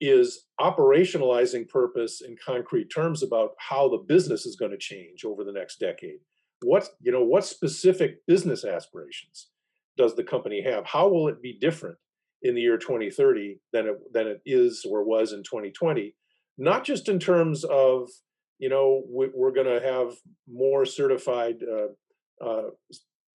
is 0.00 0.46
operationalizing 0.60 1.68
purpose 1.68 2.20
in 2.20 2.36
concrete 2.44 2.86
terms 2.86 3.22
about 3.22 3.50
how 3.58 3.88
the 3.88 3.98
business 3.98 4.46
is 4.46 4.56
going 4.56 4.70
to 4.70 4.78
change 4.78 5.24
over 5.24 5.42
the 5.42 5.52
next 5.52 5.80
decade. 5.80 6.20
What 6.62 6.88
you 7.00 7.12
know 7.12 7.24
what 7.24 7.44
specific 7.44 8.24
business 8.26 8.64
aspirations 8.64 9.48
does 9.96 10.14
the 10.14 10.24
company 10.24 10.62
have? 10.62 10.86
How 10.86 11.08
will 11.08 11.28
it 11.28 11.42
be 11.42 11.58
different 11.60 11.96
in 12.42 12.54
the 12.54 12.60
year 12.60 12.78
2030 12.78 13.60
than 13.72 13.86
it 13.86 14.12
than 14.12 14.26
it 14.26 14.40
is 14.46 14.86
or 14.88 15.04
was 15.04 15.32
in 15.32 15.42
2020 15.42 16.14
not 16.56 16.84
just 16.84 17.08
in 17.08 17.18
terms 17.18 17.64
of 17.64 18.08
you 18.58 18.68
know 18.68 19.02
we're 19.08 19.52
going 19.52 19.66
to 19.66 19.84
have 19.84 20.14
more 20.48 20.84
certified 20.84 21.56
uh, 21.62 21.84
uh, 21.84 21.88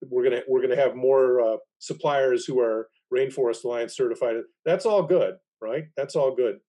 we're 0.02 0.24
gonna 0.24 0.42
we're 0.48 0.62
gonna 0.62 0.76
have 0.76 0.96
more 0.96 1.42
uh, 1.42 1.58
suppliers 1.80 2.46
who 2.46 2.60
are 2.60 2.90
Rainforest 3.14 3.64
Alliance 3.64 3.96
certified. 3.96 4.36
That's 4.66 4.86
all 4.86 5.04
good, 5.04 5.36
right? 5.62 5.86
That's 5.98 6.16
all 6.16 6.36
good. 6.36 6.60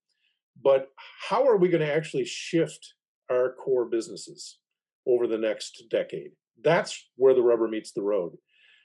But 0.62 0.88
how 1.28 1.46
are 1.46 1.56
we 1.56 1.68
going 1.68 1.86
to 1.86 1.92
actually 1.92 2.24
shift 2.24 2.94
our 3.30 3.54
core 3.54 3.86
businesses 3.86 4.58
over 5.06 5.26
the 5.26 5.38
next 5.38 5.84
decade? 5.90 6.32
That's 6.62 7.08
where 7.16 7.34
the 7.34 7.42
rubber 7.42 7.68
meets 7.68 7.92
the 7.92 8.02
road. 8.02 8.32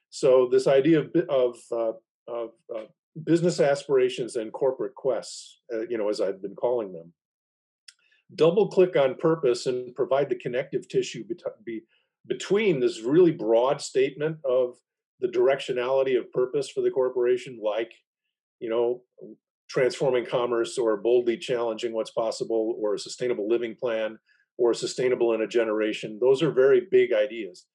So 0.10 0.48
this 0.50 0.68
idea 0.68 1.00
of 1.02 1.16
of, 1.30 1.58
uh, 1.72 2.32
of 2.32 2.50
uh, 2.74 2.86
business 3.24 3.60
aspirations 3.60 4.36
and 4.36 4.54
corporate 4.54 4.96
quests, 4.96 5.60
uh, 5.74 5.88
you 5.90 5.98
know, 5.98 6.10
as 6.10 6.22
I've 6.22 6.42
been 6.42 6.56
calling 6.56 6.94
them, 6.94 7.14
double 8.36 8.70
click 8.70 8.96
on 8.96 9.16
purpose 9.16 9.66
and 9.66 9.94
provide 9.96 10.30
the 10.30 10.36
connective 10.36 10.88
tissue 10.88 11.24
be, 11.66 11.82
between 12.28 12.80
this 12.80 13.02
really 13.02 13.32
broad 13.32 13.82
statement 13.82 14.38
of 14.44 14.76
the 15.20 15.28
directionality 15.28 16.18
of 16.18 16.32
purpose 16.32 16.70
for 16.70 16.82
the 16.82 16.92
corporation, 16.92 17.60
like, 17.64 17.92
you 18.60 18.70
know, 18.70 19.02
transforming 19.70 20.26
commerce 20.26 20.78
or 20.78 20.98
boldly 20.98 21.38
challenging 21.38 21.94
what's 21.94 22.12
possible 22.12 22.76
or 22.80 22.94
a 22.94 23.00
sustainable 23.00 23.48
living 23.50 23.76
plan 23.76 24.18
or 24.58 24.74
sustainable 24.74 25.34
in 25.34 25.42
a 25.42 25.48
generation. 25.48 26.18
Those 26.22 26.42
are 26.42 26.52
very 26.52 26.88
big 26.90 27.14
ideas. 27.14 27.66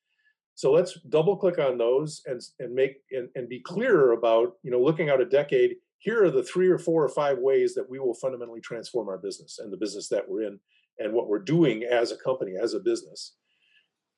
So 0.54 0.72
let's 0.72 0.98
double 1.08 1.36
click 1.36 1.58
on 1.58 1.78
those 1.78 2.22
and, 2.26 2.40
and 2.60 2.74
make 2.74 2.96
and, 3.10 3.28
and 3.34 3.48
be 3.48 3.60
clearer 3.60 4.12
about, 4.12 4.54
you 4.62 4.70
know, 4.70 4.80
looking 4.80 5.08
out 5.08 5.20
a 5.20 5.26
decade, 5.26 5.76
here 5.98 6.24
are 6.24 6.30
the 6.30 6.42
three 6.42 6.68
or 6.68 6.78
four 6.78 7.02
or 7.04 7.08
five 7.08 7.38
ways 7.38 7.74
that 7.74 7.88
we 7.88 7.98
will 7.98 8.14
fundamentally 8.14 8.60
transform 8.60 9.08
our 9.08 9.18
business 9.18 9.58
and 9.58 9.72
the 9.72 9.76
business 9.76 10.08
that 10.08 10.28
we're 10.28 10.42
in 10.42 10.58
and 10.98 11.12
what 11.12 11.28
we're 11.28 11.38
doing 11.38 11.84
as 11.84 12.12
a 12.12 12.16
company, 12.16 12.54
as 12.60 12.74
a 12.74 12.80
business. 12.80 13.34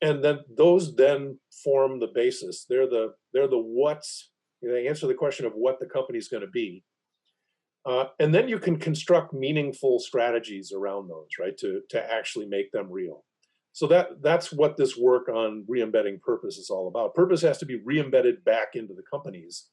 And 0.03 0.23
then 0.23 0.41
those 0.57 0.95
then 0.95 1.39
form 1.63 2.01
the 2.01 2.11
basis. 2.15 2.67
They're 2.69 2.89
the 2.89 3.15
they're 3.33 3.49
the 3.49 3.59
what's 3.59 4.31
they 4.63 4.89
answer 4.89 5.07
the 5.07 5.15
question 5.15 5.47
of 5.47 5.53
what 5.55 5.79
the 5.79 5.87
company's 5.87 6.29
going 6.29 6.43
to 6.43 6.51
be. 6.51 6.83
Uh, 7.87 8.07
and 8.19 8.35
then 8.35 8.49
you 8.49 8.59
can 8.59 8.79
construct 8.79 9.35
meaningful 9.35 9.99
strategies 9.99 10.73
around 10.73 11.09
those, 11.09 11.29
right? 11.39 11.57
To 11.59 11.81
to 11.91 12.13
actually 12.13 12.47
make 12.47 12.73
them 12.73 12.91
real. 12.91 13.25
So 13.73 13.87
that 13.89 14.23
that's 14.23 14.53
what 14.53 14.77
this 14.77 14.97
work 14.97 15.29
on 15.29 15.65
re-embedding 15.69 16.21
purpose 16.25 16.59
is 16.59 16.71
all 16.71 16.89
about. 16.89 17.15
Purpose 17.15 17.43
has 17.43 17.59
to 17.59 17.67
be 17.67 17.81
re-embedded 17.85 18.45
back 18.45 18.75
into 18.75 18.95
the 18.95 19.03
companies 19.11 19.69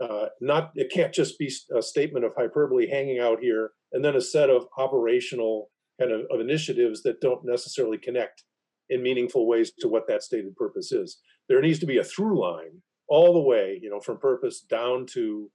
uh, 0.00 0.26
not 0.40 0.72
it 0.74 0.90
can't 0.90 1.12
just 1.12 1.38
be 1.38 1.52
a 1.76 1.82
statement 1.82 2.24
of 2.24 2.32
hyperbole 2.36 2.88
hanging 2.88 3.18
out 3.18 3.38
here 3.40 3.72
and 3.92 4.04
then 4.04 4.16
a 4.16 4.20
set 4.20 4.48
of 4.48 4.66
operational 4.78 5.70
kind 6.00 6.10
of, 6.10 6.22
of 6.30 6.40
initiatives 6.40 7.02
that 7.02 7.20
don't 7.20 7.44
necessarily 7.44 7.98
connect 7.98 8.44
in 8.90 9.02
meaningful 9.02 9.46
ways 9.46 9.72
to 9.78 9.88
what 9.88 10.06
that 10.08 10.22
stated 10.22 10.54
purpose 10.56 10.92
is 10.92 11.18
there 11.48 11.60
needs 11.60 11.78
to 11.78 11.86
be 11.86 11.98
a 11.98 12.04
through 12.04 12.40
line 12.40 12.82
all 13.08 13.32
the 13.32 13.40
way 13.40 13.78
you 13.82 13.88
know 13.88 14.00
from 14.00 14.18
purpose 14.18 14.60
down 14.60 15.06
to 15.06 15.50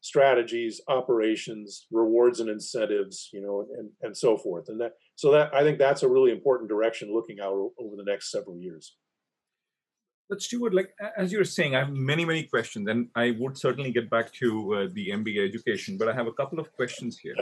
strategies 0.00 0.80
operations 0.88 1.86
rewards 1.90 2.40
and 2.40 2.48
incentives 2.48 3.28
you 3.32 3.40
know 3.42 3.66
and 3.78 3.90
and 4.02 4.16
so 4.16 4.36
forth 4.36 4.68
and 4.68 4.80
that 4.80 4.92
so 5.16 5.30
that 5.30 5.52
i 5.54 5.62
think 5.62 5.78
that's 5.78 6.02
a 6.02 6.08
really 6.08 6.30
important 6.30 6.68
direction 6.68 7.12
looking 7.12 7.40
out 7.40 7.52
over 7.78 7.96
the 7.96 8.04
next 8.04 8.30
several 8.30 8.56
years 8.56 8.96
but 10.28 10.42
Stuart, 10.42 10.74
like 10.74 10.92
as 11.16 11.30
you 11.30 11.38
were 11.38 11.44
saying, 11.44 11.76
I 11.76 11.80
have 11.80 11.92
many, 11.92 12.24
many 12.24 12.42
questions, 12.42 12.88
and 12.88 13.08
I 13.14 13.36
would 13.38 13.56
certainly 13.56 13.92
get 13.92 14.10
back 14.10 14.32
to 14.34 14.74
uh, 14.74 14.88
the 14.92 15.10
MBA 15.10 15.48
education. 15.48 15.96
But 15.96 16.08
I 16.08 16.14
have 16.14 16.26
a 16.26 16.32
couple 16.32 16.58
of 16.58 16.72
questions 16.72 17.16
here 17.16 17.36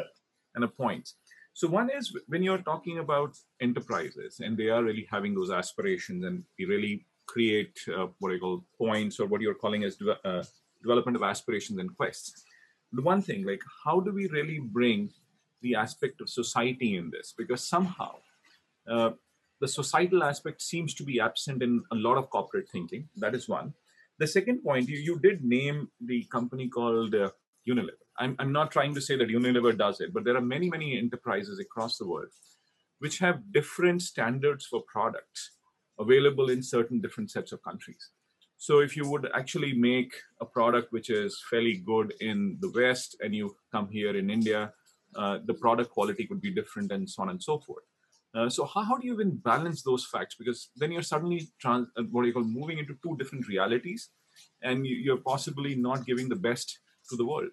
and 0.54 0.64
a 0.64 0.68
point. 0.68 1.08
So 1.54 1.68
one 1.68 1.88
is 1.88 2.12
when 2.26 2.42
you're 2.42 2.58
talking 2.58 2.98
about 2.98 3.36
enterprises, 3.60 4.40
and 4.40 4.56
they 4.56 4.70
are 4.70 4.82
really 4.82 5.06
having 5.10 5.34
those 5.34 5.52
aspirations, 5.52 6.24
and 6.24 6.44
we 6.58 6.64
really 6.64 7.06
create 7.26 7.78
uh, 7.96 8.08
what 8.18 8.32
I 8.34 8.38
call 8.38 8.64
points, 8.76 9.20
or 9.20 9.26
what 9.26 9.40
you're 9.40 9.54
calling 9.54 9.84
as 9.84 9.94
de- 9.96 10.28
uh, 10.28 10.42
development 10.82 11.16
of 11.16 11.22
aspirations 11.22 11.78
and 11.78 11.96
quests. 11.96 12.44
The 12.92 13.02
one 13.02 13.22
thing, 13.22 13.46
like, 13.46 13.62
how 13.84 14.00
do 14.00 14.10
we 14.12 14.26
really 14.28 14.58
bring 14.58 15.10
the 15.62 15.76
aspect 15.76 16.20
of 16.20 16.28
society 16.28 16.96
in 16.96 17.10
this? 17.10 17.32
Because 17.36 17.62
somehow 17.62 18.16
uh, 18.88 19.10
the 19.60 19.68
societal 19.68 20.24
aspect 20.24 20.60
seems 20.60 20.92
to 20.94 21.04
be 21.04 21.20
absent 21.20 21.62
in 21.62 21.82
a 21.92 21.94
lot 21.94 22.18
of 22.18 22.30
corporate 22.30 22.68
thinking. 22.68 23.08
That 23.16 23.34
is 23.34 23.48
one. 23.48 23.74
The 24.18 24.26
second 24.26 24.62
point, 24.62 24.88
you, 24.88 24.98
you 24.98 25.18
did 25.20 25.44
name 25.44 25.88
the 26.00 26.24
company 26.24 26.68
called 26.68 27.14
uh, 27.14 27.30
Unilever. 27.66 28.03
I'm, 28.18 28.36
I'm 28.38 28.52
not 28.52 28.70
trying 28.70 28.94
to 28.94 29.00
say 29.00 29.16
that 29.16 29.28
Unilever 29.28 29.76
does 29.76 30.00
it, 30.00 30.12
but 30.14 30.24
there 30.24 30.36
are 30.36 30.40
many, 30.40 30.68
many 30.70 30.98
enterprises 30.98 31.58
across 31.58 31.98
the 31.98 32.06
world 32.06 32.28
which 33.00 33.18
have 33.18 33.52
different 33.52 34.00
standards 34.02 34.66
for 34.66 34.82
products 34.82 35.50
available 35.98 36.48
in 36.48 36.62
certain 36.62 37.00
different 37.00 37.30
sets 37.30 37.52
of 37.52 37.62
countries. 37.62 38.10
So 38.56 38.78
if 38.78 38.96
you 38.96 39.08
would 39.10 39.28
actually 39.34 39.74
make 39.74 40.14
a 40.40 40.46
product 40.46 40.92
which 40.92 41.10
is 41.10 41.42
fairly 41.50 41.76
good 41.78 42.14
in 42.20 42.56
the 42.60 42.70
West 42.70 43.16
and 43.20 43.34
you 43.34 43.56
come 43.72 43.88
here 43.88 44.16
in 44.16 44.30
India, 44.30 44.72
uh, 45.16 45.38
the 45.44 45.54
product 45.54 45.90
quality 45.90 46.26
could 46.26 46.40
be 46.40 46.50
different 46.50 46.92
and 46.92 47.08
so 47.08 47.22
on 47.22 47.30
and 47.30 47.42
so 47.42 47.58
forth. 47.58 47.84
Uh, 48.34 48.48
so 48.48 48.64
how, 48.64 48.82
how 48.82 48.96
do 48.96 49.06
you 49.06 49.12
even 49.12 49.36
balance 49.36 49.82
those 49.82 50.06
facts? 50.06 50.34
Because 50.36 50.70
then 50.76 50.90
you're 50.90 51.02
suddenly 51.02 51.48
trans, 51.60 51.86
uh, 51.96 52.02
what 52.10 52.22
do 52.22 52.28
you 52.28 52.34
call 52.34 52.44
moving 52.44 52.78
into 52.78 52.96
two 53.02 53.16
different 53.16 53.46
realities, 53.46 54.08
and 54.62 54.86
you, 54.86 54.96
you're 54.96 55.18
possibly 55.18 55.76
not 55.76 56.04
giving 56.04 56.28
the 56.28 56.36
best 56.36 56.78
to 57.10 57.16
the 57.16 57.24
world. 57.24 57.50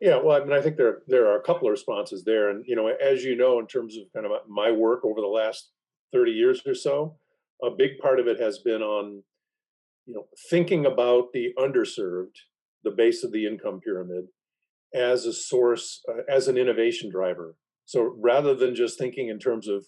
Yeah, 0.00 0.18
well, 0.22 0.40
I 0.40 0.44
mean, 0.44 0.52
I 0.56 0.60
think 0.60 0.76
there 0.76 1.02
there 1.08 1.26
are 1.26 1.38
a 1.38 1.42
couple 1.42 1.66
of 1.66 1.72
responses 1.72 2.22
there, 2.24 2.50
and 2.50 2.64
you 2.66 2.76
know, 2.76 2.86
as 2.88 3.24
you 3.24 3.36
know, 3.36 3.58
in 3.58 3.66
terms 3.66 3.96
of 3.96 4.04
kind 4.14 4.26
of 4.26 4.32
my 4.48 4.70
work 4.70 5.04
over 5.04 5.20
the 5.20 5.26
last 5.26 5.70
thirty 6.12 6.30
years 6.32 6.62
or 6.66 6.74
so, 6.74 7.18
a 7.64 7.70
big 7.70 7.98
part 7.98 8.20
of 8.20 8.28
it 8.28 8.38
has 8.40 8.60
been 8.60 8.80
on, 8.82 9.22
you 10.06 10.14
know, 10.14 10.26
thinking 10.50 10.86
about 10.86 11.32
the 11.32 11.48
underserved, 11.58 12.36
the 12.84 12.92
base 12.92 13.24
of 13.24 13.32
the 13.32 13.44
income 13.46 13.80
pyramid, 13.80 14.26
as 14.94 15.24
a 15.26 15.32
source, 15.32 16.00
uh, 16.08 16.22
as 16.32 16.46
an 16.46 16.56
innovation 16.56 17.10
driver. 17.10 17.56
So 17.84 18.14
rather 18.22 18.54
than 18.54 18.76
just 18.76 18.98
thinking 18.98 19.28
in 19.28 19.38
terms 19.40 19.66
of, 19.66 19.84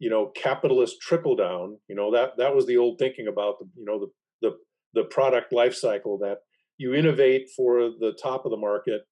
you 0.00 0.10
know, 0.10 0.32
capitalist 0.34 0.96
trickle 1.00 1.36
down, 1.36 1.78
you 1.88 1.94
know, 1.94 2.10
that 2.12 2.30
that 2.38 2.56
was 2.56 2.66
the 2.66 2.76
old 2.76 2.98
thinking 2.98 3.28
about 3.28 3.60
the, 3.60 3.68
you 3.76 3.84
know, 3.84 4.00
the 4.00 4.08
the 4.42 4.56
the 4.94 5.04
product 5.04 5.52
life 5.52 5.74
cycle 5.76 6.18
that 6.18 6.38
you 6.76 6.92
innovate 6.92 7.50
for 7.56 7.90
the 8.00 8.16
top 8.20 8.44
of 8.44 8.50
the 8.50 8.56
market 8.56 9.02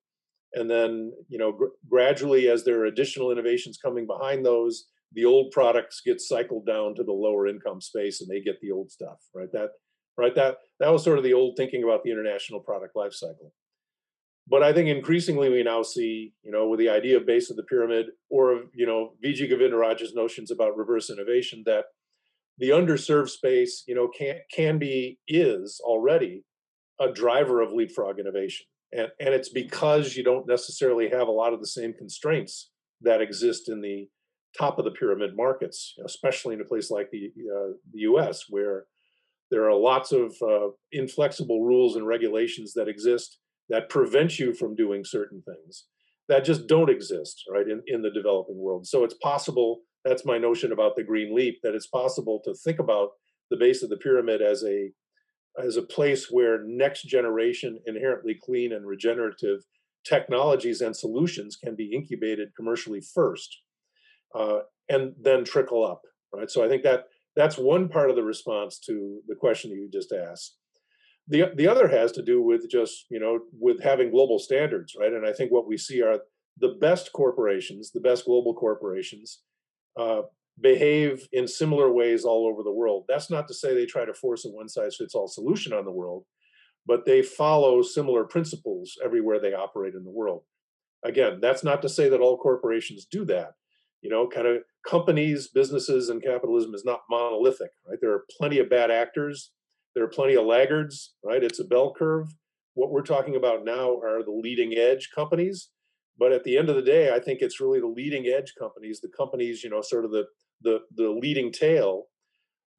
and 0.54 0.70
then 0.70 1.12
you 1.28 1.38
know 1.38 1.52
gr- 1.52 1.74
gradually 1.88 2.48
as 2.48 2.64
there 2.64 2.80
are 2.80 2.86
additional 2.86 3.30
innovations 3.30 3.78
coming 3.82 4.06
behind 4.06 4.44
those 4.44 4.86
the 5.14 5.24
old 5.24 5.50
products 5.50 6.00
get 6.04 6.20
cycled 6.20 6.66
down 6.66 6.94
to 6.94 7.04
the 7.04 7.12
lower 7.12 7.46
income 7.46 7.80
space 7.80 8.20
and 8.20 8.30
they 8.30 8.40
get 8.40 8.60
the 8.60 8.70
old 8.70 8.90
stuff 8.90 9.18
right? 9.34 9.52
That 9.52 9.70
right? 10.16 10.34
That 10.34 10.56
that 10.80 10.92
was 10.92 11.04
sort 11.04 11.18
of 11.18 11.24
the 11.24 11.34
old 11.34 11.56
thinking 11.56 11.84
about 11.84 12.02
the 12.02 12.10
international 12.10 12.60
product 12.60 12.96
life 12.96 13.12
cycle. 13.12 13.52
But 14.48 14.62
I 14.62 14.72
think 14.72 14.88
increasingly 14.88 15.48
we 15.50 15.62
now 15.62 15.82
see, 15.82 16.32
you 16.42 16.50
know, 16.50 16.68
with 16.68 16.80
the 16.80 16.88
idea 16.88 17.16
of 17.16 17.26
base 17.26 17.48
of 17.48 17.56
the 17.56 17.62
pyramid 17.62 18.06
or, 18.28 18.64
you 18.74 18.86
know, 18.86 19.12
Vijay 19.24 19.50
Govindarajan's 19.50 20.14
notions 20.14 20.50
about 20.50 20.76
reverse 20.76 21.10
innovation, 21.10 21.62
that 21.64 21.84
the 22.58 22.70
underserved 22.70 23.28
space, 23.28 23.84
you 23.86 23.94
know, 23.94 24.08
can 24.08 24.38
can 24.52 24.78
be 24.78 25.18
is 25.28 25.80
already 25.84 26.44
a 27.00 27.12
driver 27.12 27.60
of 27.60 27.72
leapfrog 27.72 28.18
innovation. 28.18 28.66
And, 28.92 29.09
and 29.20 29.35
it's 29.35 29.48
because 29.48 30.16
you 30.16 30.22
don't 30.22 30.46
necessarily 30.46 31.09
have 31.11 31.28
a 31.28 31.33
lot 31.33 31.52
of 31.52 31.61
the 31.61 31.66
same 31.66 31.92
constraints 31.92 32.70
that 33.00 33.20
exist 33.20 33.68
in 33.68 33.81
the 33.81 34.09
top 34.59 34.78
of 34.78 34.85
the 34.85 34.90
pyramid 34.90 35.37
markets, 35.37 35.94
especially 36.05 36.55
in 36.55 36.61
a 36.61 36.64
place 36.64 36.90
like 36.90 37.11
the 37.11 37.26
uh, 37.26 37.72
the 37.92 38.00
U.S., 38.00 38.44
where 38.48 38.85
there 39.50 39.68
are 39.68 39.74
lots 39.74 40.12
of 40.12 40.35
uh, 40.42 40.68
inflexible 40.92 41.62
rules 41.62 41.94
and 41.94 42.07
regulations 42.07 42.72
that 42.74 42.88
exist 42.88 43.38
that 43.68 43.88
prevent 43.88 44.38
you 44.38 44.52
from 44.52 44.74
doing 44.74 45.05
certain 45.05 45.42
things 45.42 45.87
that 46.28 46.44
just 46.44 46.66
don't 46.66 46.90
exist 46.90 47.42
right 47.52 47.68
in, 47.68 47.83
in 47.87 48.02
the 48.02 48.11
developing 48.11 48.59
world 48.59 48.87
so 48.87 49.05
it's 49.05 49.14
possible 49.22 49.81
that's 50.05 50.24
my 50.24 50.38
notion 50.38 50.72
about 50.72 50.96
the 50.96 51.05
green 51.05 51.35
leap 51.35 51.59
that 51.62 51.74
it's 51.74 51.87
possible 51.87 52.40
to 52.44 52.55
think 52.55 52.78
about 52.78 53.11
the 53.50 53.57
base 53.57 53.83
of 53.83 53.90
the 53.90 53.96
pyramid 53.96 54.40
as 54.40 54.64
a 54.64 54.90
as 55.58 55.76
a 55.76 55.82
place 55.82 56.28
where 56.30 56.62
next 56.64 57.02
generation 57.02 57.78
inherently 57.86 58.38
clean 58.42 58.72
and 58.72 58.86
regenerative 58.86 59.60
technologies 60.04 60.80
and 60.80 60.96
solutions 60.96 61.56
can 61.56 61.76
be 61.76 61.92
incubated 61.92 62.48
commercially 62.56 63.00
first 63.14 63.62
uh, 64.34 64.60
and 64.88 65.14
then 65.20 65.44
trickle 65.44 65.84
up 65.86 66.02
right? 66.32 66.50
So 66.50 66.64
i 66.64 66.68
think 66.68 66.82
that 66.82 67.04
that's 67.36 67.56
one 67.56 67.88
part 67.88 68.10
of 68.10 68.16
the 68.16 68.22
response 68.22 68.78
to 68.80 69.20
the 69.26 69.34
question 69.34 69.70
that 69.70 69.76
you 69.76 69.88
just 69.90 70.12
asked. 70.12 70.56
The 71.28 71.50
the 71.54 71.68
other 71.68 71.88
has 71.88 72.12
to 72.12 72.22
do 72.22 72.42
with 72.42 72.68
just 72.70 73.06
you 73.10 73.20
know 73.20 73.40
with 73.58 73.82
having 73.82 74.10
global 74.10 74.38
standards 74.38 74.94
right? 74.98 75.12
And 75.12 75.26
i 75.26 75.32
think 75.32 75.52
what 75.52 75.68
we 75.68 75.78
see 75.78 76.02
are 76.02 76.18
the 76.58 76.76
best 76.80 77.12
corporations 77.12 77.90
the 77.92 78.00
best 78.00 78.24
global 78.24 78.54
corporations 78.54 79.42
uh, 79.98 80.22
behave 80.62 81.27
in 81.33 81.46
similar 81.46 81.92
ways 81.92 82.25
all 82.25 82.46
over 82.46 82.62
the 82.62 82.72
world 82.72 83.05
that's 83.09 83.31
not 83.31 83.48
to 83.48 83.55
say 83.55 83.75
they 83.75 83.87
try 83.87 84.05
to 84.05 84.14
force 84.14 84.44
a 84.44 84.48
one 84.48 84.68
size 84.68 84.96
fits 84.96 85.14
all 85.14 85.29
solution 85.29 85.72
on 85.72 85.85
the 85.85 85.90
world 85.90 86.25
but 86.87 87.05
they 87.07 87.22
follow 87.22 87.83
similar 87.83 88.25
principles 88.25 88.96
everywhere 89.05 89.40
they 89.40 89.53
operate 89.53 89.94
in 89.94 90.05
the 90.05 90.11
world 90.11 90.42
again 91.05 91.38
that's 91.40 91.64
not 91.64 91.83
to 91.83 91.88
say 91.88 92.09
that 92.09 92.20
all 92.20 92.38
corporations 92.38 93.07
do 93.11 93.25
that 93.25 93.53
you 94.03 94.11
know 94.11 94.29
kind 94.29 94.46
of 94.46 94.59
companies 94.88 95.48
businesses 95.48 96.09
and 96.09 96.22
capitalism 96.22 96.75
is 96.75 96.85
not 96.85 97.01
monolithic 97.11 97.70
right 97.88 97.98
there 98.01 98.12
are 98.12 98.25
plenty 98.38 98.59
of 98.59 98.70
bad 98.70 98.90
actors 98.90 99.53
there 99.94 100.05
are 100.05 100.09
plenty 100.09 100.35
of 100.35 100.46
laggards, 100.46 101.14
right? 101.22 101.42
It's 101.42 101.61
a 101.61 101.64
bell 101.64 101.92
curve. 101.96 102.35
What 102.75 102.90
we're 102.90 103.03
talking 103.03 103.37
about 103.37 103.64
now 103.64 103.98
are 103.98 104.22
the 104.22 104.33
leading 104.33 104.77
edge 104.77 105.11
companies. 105.14 105.68
But 106.18 106.33
at 106.33 106.44
the 106.44 106.57
end 106.57 106.68
of 106.68 106.77
the 106.77 106.83
day, 106.83 107.12
I 107.12 107.18
think 107.18 107.40
it's 107.40 107.61
really 107.61 107.81
the 107.81 107.87
leading 107.87 108.27
edge 108.27 108.55
companies, 108.59 109.01
the 109.01 109.11
companies, 109.16 109.62
you 109.62 109.70
know, 109.70 109.83
sort 109.83 110.05
of 110.05 110.11
the 110.11 110.25
the 110.62 110.81
the 110.94 111.11
leading 111.11 111.53
tail. 111.53 112.05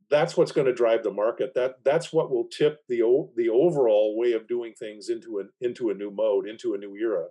That's 0.10 0.38
what's 0.38 0.52
going 0.52 0.67
to 0.67 0.74
drive 0.74 1.04
the 1.04 1.12
market. 1.12 1.54
That 1.56 1.76
that's 1.84 2.13
what 2.13 2.30
will 2.30 2.46
tip 2.46 2.82
the 2.88 3.02
the 3.36 3.50
overall 3.50 4.17
way 4.17 4.34
of 4.34 4.48
doing 4.48 4.74
things 4.78 5.10
into 5.10 5.39
an 5.39 5.50
into 5.62 5.89
a 5.89 5.93
new 5.93 6.12
mode, 6.12 6.48
into 6.48 6.74
a 6.74 6.78
new 6.78 6.96
era. 6.96 7.28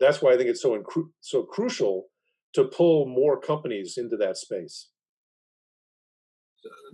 That's 0.00 0.20
why 0.20 0.32
I 0.32 0.36
think 0.36 0.50
it's 0.50 0.62
so 0.62 0.78
incru- 0.78 1.10
so 1.20 1.42
crucial 1.42 2.06
to 2.54 2.64
pull 2.64 3.06
more 3.06 3.40
companies 3.40 3.98
into 3.98 4.16
that 4.16 4.36
space. 4.36 4.88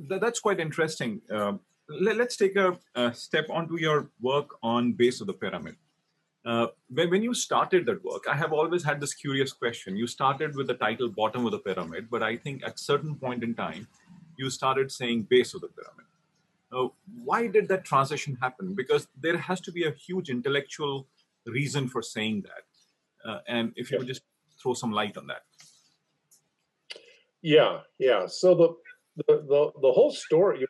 That's 0.09 0.41
quite 0.41 0.61
interesting. 0.61 1.23
Uh, 1.33 1.55
let, 1.89 2.21
us 2.21 2.37
take 2.37 2.57
a, 2.57 2.79
a, 2.95 3.15
step 3.15 3.47
onto 3.51 3.79
your 3.79 4.11
work 4.21 4.51
on 4.63 4.93
base 4.93 5.21
of 5.21 5.27
the 5.27 5.33
pyramid. 5.33 5.77
Uh, 6.45 6.67
when, 6.89 7.11
when 7.11 7.23
you 7.23 7.35
started 7.35 7.87
that 7.87 8.05
work, 8.05 8.25
I 8.29 8.35
have 8.35 8.53
always 8.53 8.83
had 8.83 9.01
this 9.01 9.15
curious 9.15 9.53
question. 9.53 9.97
You 9.97 10.07
started 10.07 10.57
with 10.57 10.67
the 10.67 10.75
title 10.75 11.09
bottom 11.09 11.47
of 11.47 11.53
the 11.53 11.59
pyramid, 11.59 12.09
but 12.11 12.23
I 12.23 12.37
think 12.37 12.65
at 12.65 12.79
certain 12.79 13.15
point 13.15 13.45
in 13.45 13.55
time, 13.55 13.87
you 14.37 14.51
started 14.51 14.91
saying 14.91 15.29
base 15.31 15.55
of 15.55 15.61
the 15.61 15.69
pyramid. 15.69 16.07
Uh, 16.73 16.89
why 17.25 17.47
did 17.47 17.69
that 17.69 17.85
transition 17.85 18.37
happen? 18.41 18.75
Because 18.75 19.07
there 19.21 19.37
has 19.37 19.61
to 19.61 19.73
be 19.73 19.85
a 19.85 19.93
huge 19.93 20.31
intellectual 20.31 21.07
reason 21.47 21.87
for 21.87 22.03
saying 22.03 22.43
that. 22.43 23.31
Uh, 23.31 23.41
and 23.47 23.73
if 23.77 23.91
you 23.91 23.97
yeah. 23.97 23.99
would 23.99 24.09
just 24.09 24.23
throw 24.61 24.75
some 24.75 24.91
light 24.91 25.17
on 25.17 25.27
that. 25.27 25.43
Yeah, 27.43 27.81
yeah. 27.99 28.27
So 28.27 28.55
the 28.55 28.69
the 29.27 29.43
the, 29.43 29.73
the 29.81 29.93
whole 29.93 30.13
story. 30.13 30.65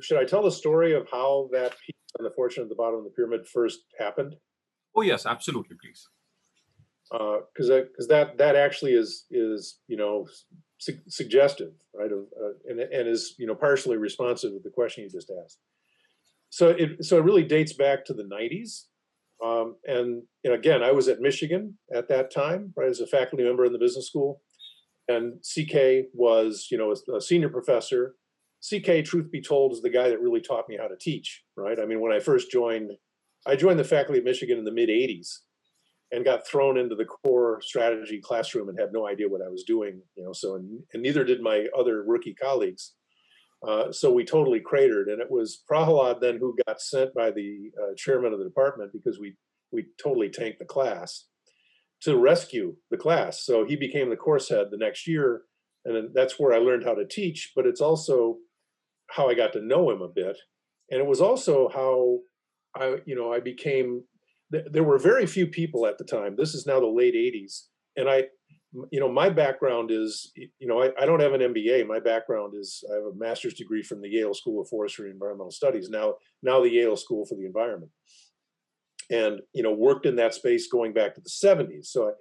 Should 0.00 0.18
I 0.18 0.24
tell 0.24 0.42
the 0.42 0.50
story 0.50 0.94
of 0.94 1.06
how 1.10 1.48
that 1.52 1.72
piece 1.84 1.96
on 2.18 2.24
the 2.24 2.30
fortune 2.30 2.62
at 2.62 2.68
the 2.68 2.74
bottom 2.74 2.98
of 2.98 3.04
the 3.04 3.10
pyramid 3.10 3.46
first 3.46 3.80
happened? 3.98 4.36
Oh 4.94 5.02
yes, 5.02 5.26
absolutely, 5.26 5.76
please. 5.80 6.08
Because 7.10 7.70
uh, 7.70 7.82
because 7.90 8.08
that 8.08 8.38
that 8.38 8.56
actually 8.56 8.92
is 8.92 9.26
is 9.30 9.78
you 9.88 9.96
know 9.96 10.26
su- 10.78 11.00
suggestive, 11.08 11.72
right? 11.94 12.10
Uh, 12.10 12.52
and 12.68 12.80
and 12.80 13.08
is 13.08 13.34
you 13.38 13.46
know 13.46 13.54
partially 13.54 13.96
responsive 13.96 14.52
to 14.52 14.60
the 14.62 14.70
question 14.70 15.04
you 15.04 15.10
just 15.10 15.30
asked. 15.44 15.58
So 16.50 16.68
it 16.70 17.04
so 17.04 17.18
it 17.18 17.24
really 17.24 17.44
dates 17.44 17.72
back 17.72 18.04
to 18.06 18.14
the 18.14 18.24
'90s, 18.24 18.84
um, 19.44 19.76
and, 19.84 20.22
and 20.44 20.54
again, 20.54 20.82
I 20.82 20.92
was 20.92 21.08
at 21.08 21.20
Michigan 21.20 21.76
at 21.94 22.08
that 22.08 22.32
time, 22.32 22.72
right, 22.76 22.88
as 22.88 23.00
a 23.00 23.06
faculty 23.06 23.44
member 23.44 23.64
in 23.64 23.72
the 23.72 23.78
business 23.78 24.06
school, 24.06 24.40
and 25.08 25.42
CK 25.42 26.06
was 26.14 26.68
you 26.70 26.78
know 26.78 26.92
a, 26.92 27.16
a 27.16 27.20
senior 27.20 27.48
professor. 27.48 28.14
CK, 28.62 29.04
truth 29.04 29.30
be 29.30 29.42
told, 29.42 29.72
is 29.72 29.82
the 29.82 29.90
guy 29.90 30.08
that 30.08 30.20
really 30.20 30.40
taught 30.40 30.70
me 30.70 30.78
how 30.80 30.88
to 30.88 30.96
teach, 30.98 31.42
right? 31.54 31.78
I 31.78 31.84
mean, 31.84 32.00
when 32.00 32.12
I 32.12 32.18
first 32.18 32.50
joined 32.50 32.92
I 33.46 33.56
joined 33.56 33.78
the 33.78 33.84
faculty 33.84 34.18
of 34.18 34.24
Michigan 34.24 34.58
in 34.58 34.64
the 34.64 34.72
mid 34.72 34.88
80s 34.88 35.38
and 36.12 36.24
got 36.24 36.46
thrown 36.46 36.78
into 36.78 36.94
the 36.94 37.04
core 37.04 37.60
strategy 37.62 38.20
classroom 38.22 38.68
and 38.68 38.78
had 38.78 38.92
no 38.92 39.06
idea 39.06 39.28
what 39.28 39.42
I 39.42 39.48
was 39.48 39.64
doing, 39.64 40.00
you 40.16 40.24
know, 40.24 40.32
so, 40.32 40.54
and, 40.54 40.80
and 40.92 41.02
neither 41.02 41.24
did 41.24 41.42
my 41.42 41.66
other 41.76 42.04
rookie 42.06 42.34
colleagues. 42.34 42.94
Uh, 43.66 43.90
so 43.90 44.12
we 44.12 44.24
totally 44.24 44.60
cratered. 44.60 45.08
And 45.08 45.20
it 45.20 45.30
was 45.30 45.62
Prahalad 45.70 46.20
then 46.20 46.38
who 46.38 46.56
got 46.66 46.80
sent 46.80 47.14
by 47.14 47.30
the 47.30 47.70
uh, 47.82 47.94
chairman 47.96 48.32
of 48.32 48.38
the 48.38 48.44
department 48.44 48.92
because 48.92 49.18
we, 49.18 49.36
we 49.72 49.86
totally 50.02 50.28
tanked 50.28 50.58
the 50.58 50.66
class 50.66 51.24
to 52.02 52.18
rescue 52.18 52.76
the 52.90 52.98
class. 52.98 53.44
So 53.44 53.64
he 53.64 53.76
became 53.76 54.10
the 54.10 54.16
course 54.16 54.50
head 54.50 54.66
the 54.70 54.76
next 54.76 55.06
year. 55.06 55.42
And 55.84 56.10
that's 56.14 56.38
where 56.38 56.52
I 56.52 56.58
learned 56.58 56.84
how 56.84 56.94
to 56.94 57.06
teach, 57.06 57.52
but 57.56 57.66
it's 57.66 57.80
also 57.80 58.36
how 59.10 59.28
I 59.28 59.34
got 59.34 59.52
to 59.54 59.66
know 59.66 59.90
him 59.90 60.02
a 60.02 60.08
bit. 60.08 60.36
And 60.90 61.00
it 61.00 61.06
was 61.06 61.20
also 61.20 61.70
how 61.70 62.18
I, 62.76 62.96
you 63.06 63.14
know, 63.14 63.32
I 63.32 63.40
became. 63.40 64.02
There 64.50 64.84
were 64.84 64.98
very 64.98 65.26
few 65.26 65.46
people 65.46 65.86
at 65.86 65.98
the 65.98 66.04
time. 66.04 66.36
This 66.36 66.54
is 66.54 66.66
now 66.66 66.80
the 66.80 66.86
late 66.86 67.14
'80s, 67.14 67.62
and 67.96 68.08
I, 68.08 68.24
you 68.90 69.00
know, 69.00 69.10
my 69.10 69.28
background 69.28 69.90
is, 69.90 70.32
you 70.36 70.68
know, 70.68 70.82
I, 70.82 70.90
I 71.00 71.06
don't 71.06 71.20
have 71.20 71.32
an 71.32 71.40
MBA. 71.40 71.86
My 71.86 71.98
background 71.98 72.54
is 72.58 72.84
I 72.90 72.96
have 72.96 73.04
a 73.04 73.16
master's 73.16 73.54
degree 73.54 73.82
from 73.82 74.00
the 74.00 74.08
Yale 74.08 74.34
School 74.34 74.60
of 74.60 74.68
Forestry 74.68 75.06
and 75.06 75.14
Environmental 75.14 75.50
Studies. 75.50 75.88
Now, 75.88 76.14
now 76.42 76.60
the 76.60 76.70
Yale 76.70 76.96
School 76.96 77.24
for 77.26 77.36
the 77.36 77.46
Environment, 77.46 77.90
and 79.10 79.40
you 79.52 79.62
know, 79.62 79.72
worked 79.72 80.06
in 80.06 80.16
that 80.16 80.34
space 80.34 80.68
going 80.68 80.92
back 80.92 81.14
to 81.14 81.20
the 81.20 81.30
'70s. 81.30 81.86
So 81.86 82.08
I 82.08 82.12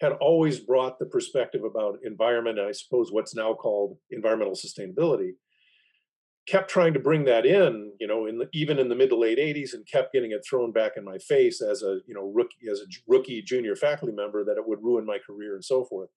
had 0.00 0.12
always 0.20 0.60
brought 0.60 0.98
the 0.98 1.06
perspective 1.06 1.62
about 1.64 1.98
environment, 2.04 2.58
and 2.58 2.68
I 2.68 2.72
suppose 2.72 3.12
what's 3.12 3.34
now 3.34 3.54
called 3.54 3.96
environmental 4.10 4.54
sustainability, 4.54 5.32
kept 6.48 6.70
trying 6.70 6.92
to 6.94 7.00
bring 7.00 7.24
that 7.24 7.46
in, 7.46 7.92
you 8.00 8.06
know, 8.06 8.26
in 8.26 8.38
the, 8.38 8.48
even 8.52 8.78
in 8.78 8.88
the 8.88 8.94
mid 8.94 9.10
to 9.10 9.16
late 9.16 9.38
80s, 9.38 9.74
and 9.74 9.86
kept 9.86 10.12
getting 10.12 10.32
it 10.32 10.44
thrown 10.48 10.72
back 10.72 10.92
in 10.96 11.04
my 11.04 11.18
face 11.18 11.62
as 11.62 11.82
a, 11.82 11.98
you 12.06 12.14
know, 12.14 12.32
rookie 12.34 12.68
as 12.70 12.80
a 12.80 12.86
rookie 13.06 13.42
junior 13.42 13.76
faculty 13.76 14.14
member 14.14 14.44
that 14.44 14.56
it 14.56 14.66
would 14.66 14.82
ruin 14.82 15.06
my 15.06 15.18
career 15.24 15.54
and 15.54 15.64
so 15.64 15.84
forth. 15.84 16.10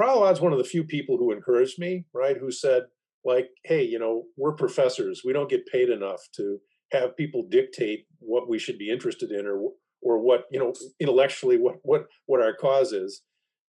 Prahalad's 0.00 0.40
one 0.40 0.52
of 0.52 0.58
the 0.58 0.64
few 0.64 0.84
people 0.84 1.18
who 1.18 1.32
encouraged 1.32 1.78
me, 1.78 2.06
right? 2.14 2.38
Who 2.38 2.50
said, 2.50 2.84
like, 3.24 3.50
hey, 3.64 3.82
you 3.84 3.98
know, 3.98 4.24
we're 4.36 4.52
professors. 4.52 5.22
We 5.24 5.34
don't 5.34 5.50
get 5.50 5.66
paid 5.66 5.90
enough 5.90 6.20
to 6.36 6.58
have 6.92 7.16
people 7.16 7.46
dictate 7.48 8.06
what 8.18 8.48
we 8.48 8.58
should 8.58 8.78
be 8.78 8.90
interested 8.90 9.30
in 9.30 9.46
or 9.46 9.72
or 10.02 10.18
what 10.18 10.44
you 10.50 10.58
know 10.58 10.72
intellectually 10.98 11.58
what 11.58 11.76
what 11.82 12.06
what 12.26 12.42
our 12.42 12.54
cause 12.54 12.92
is 12.92 13.22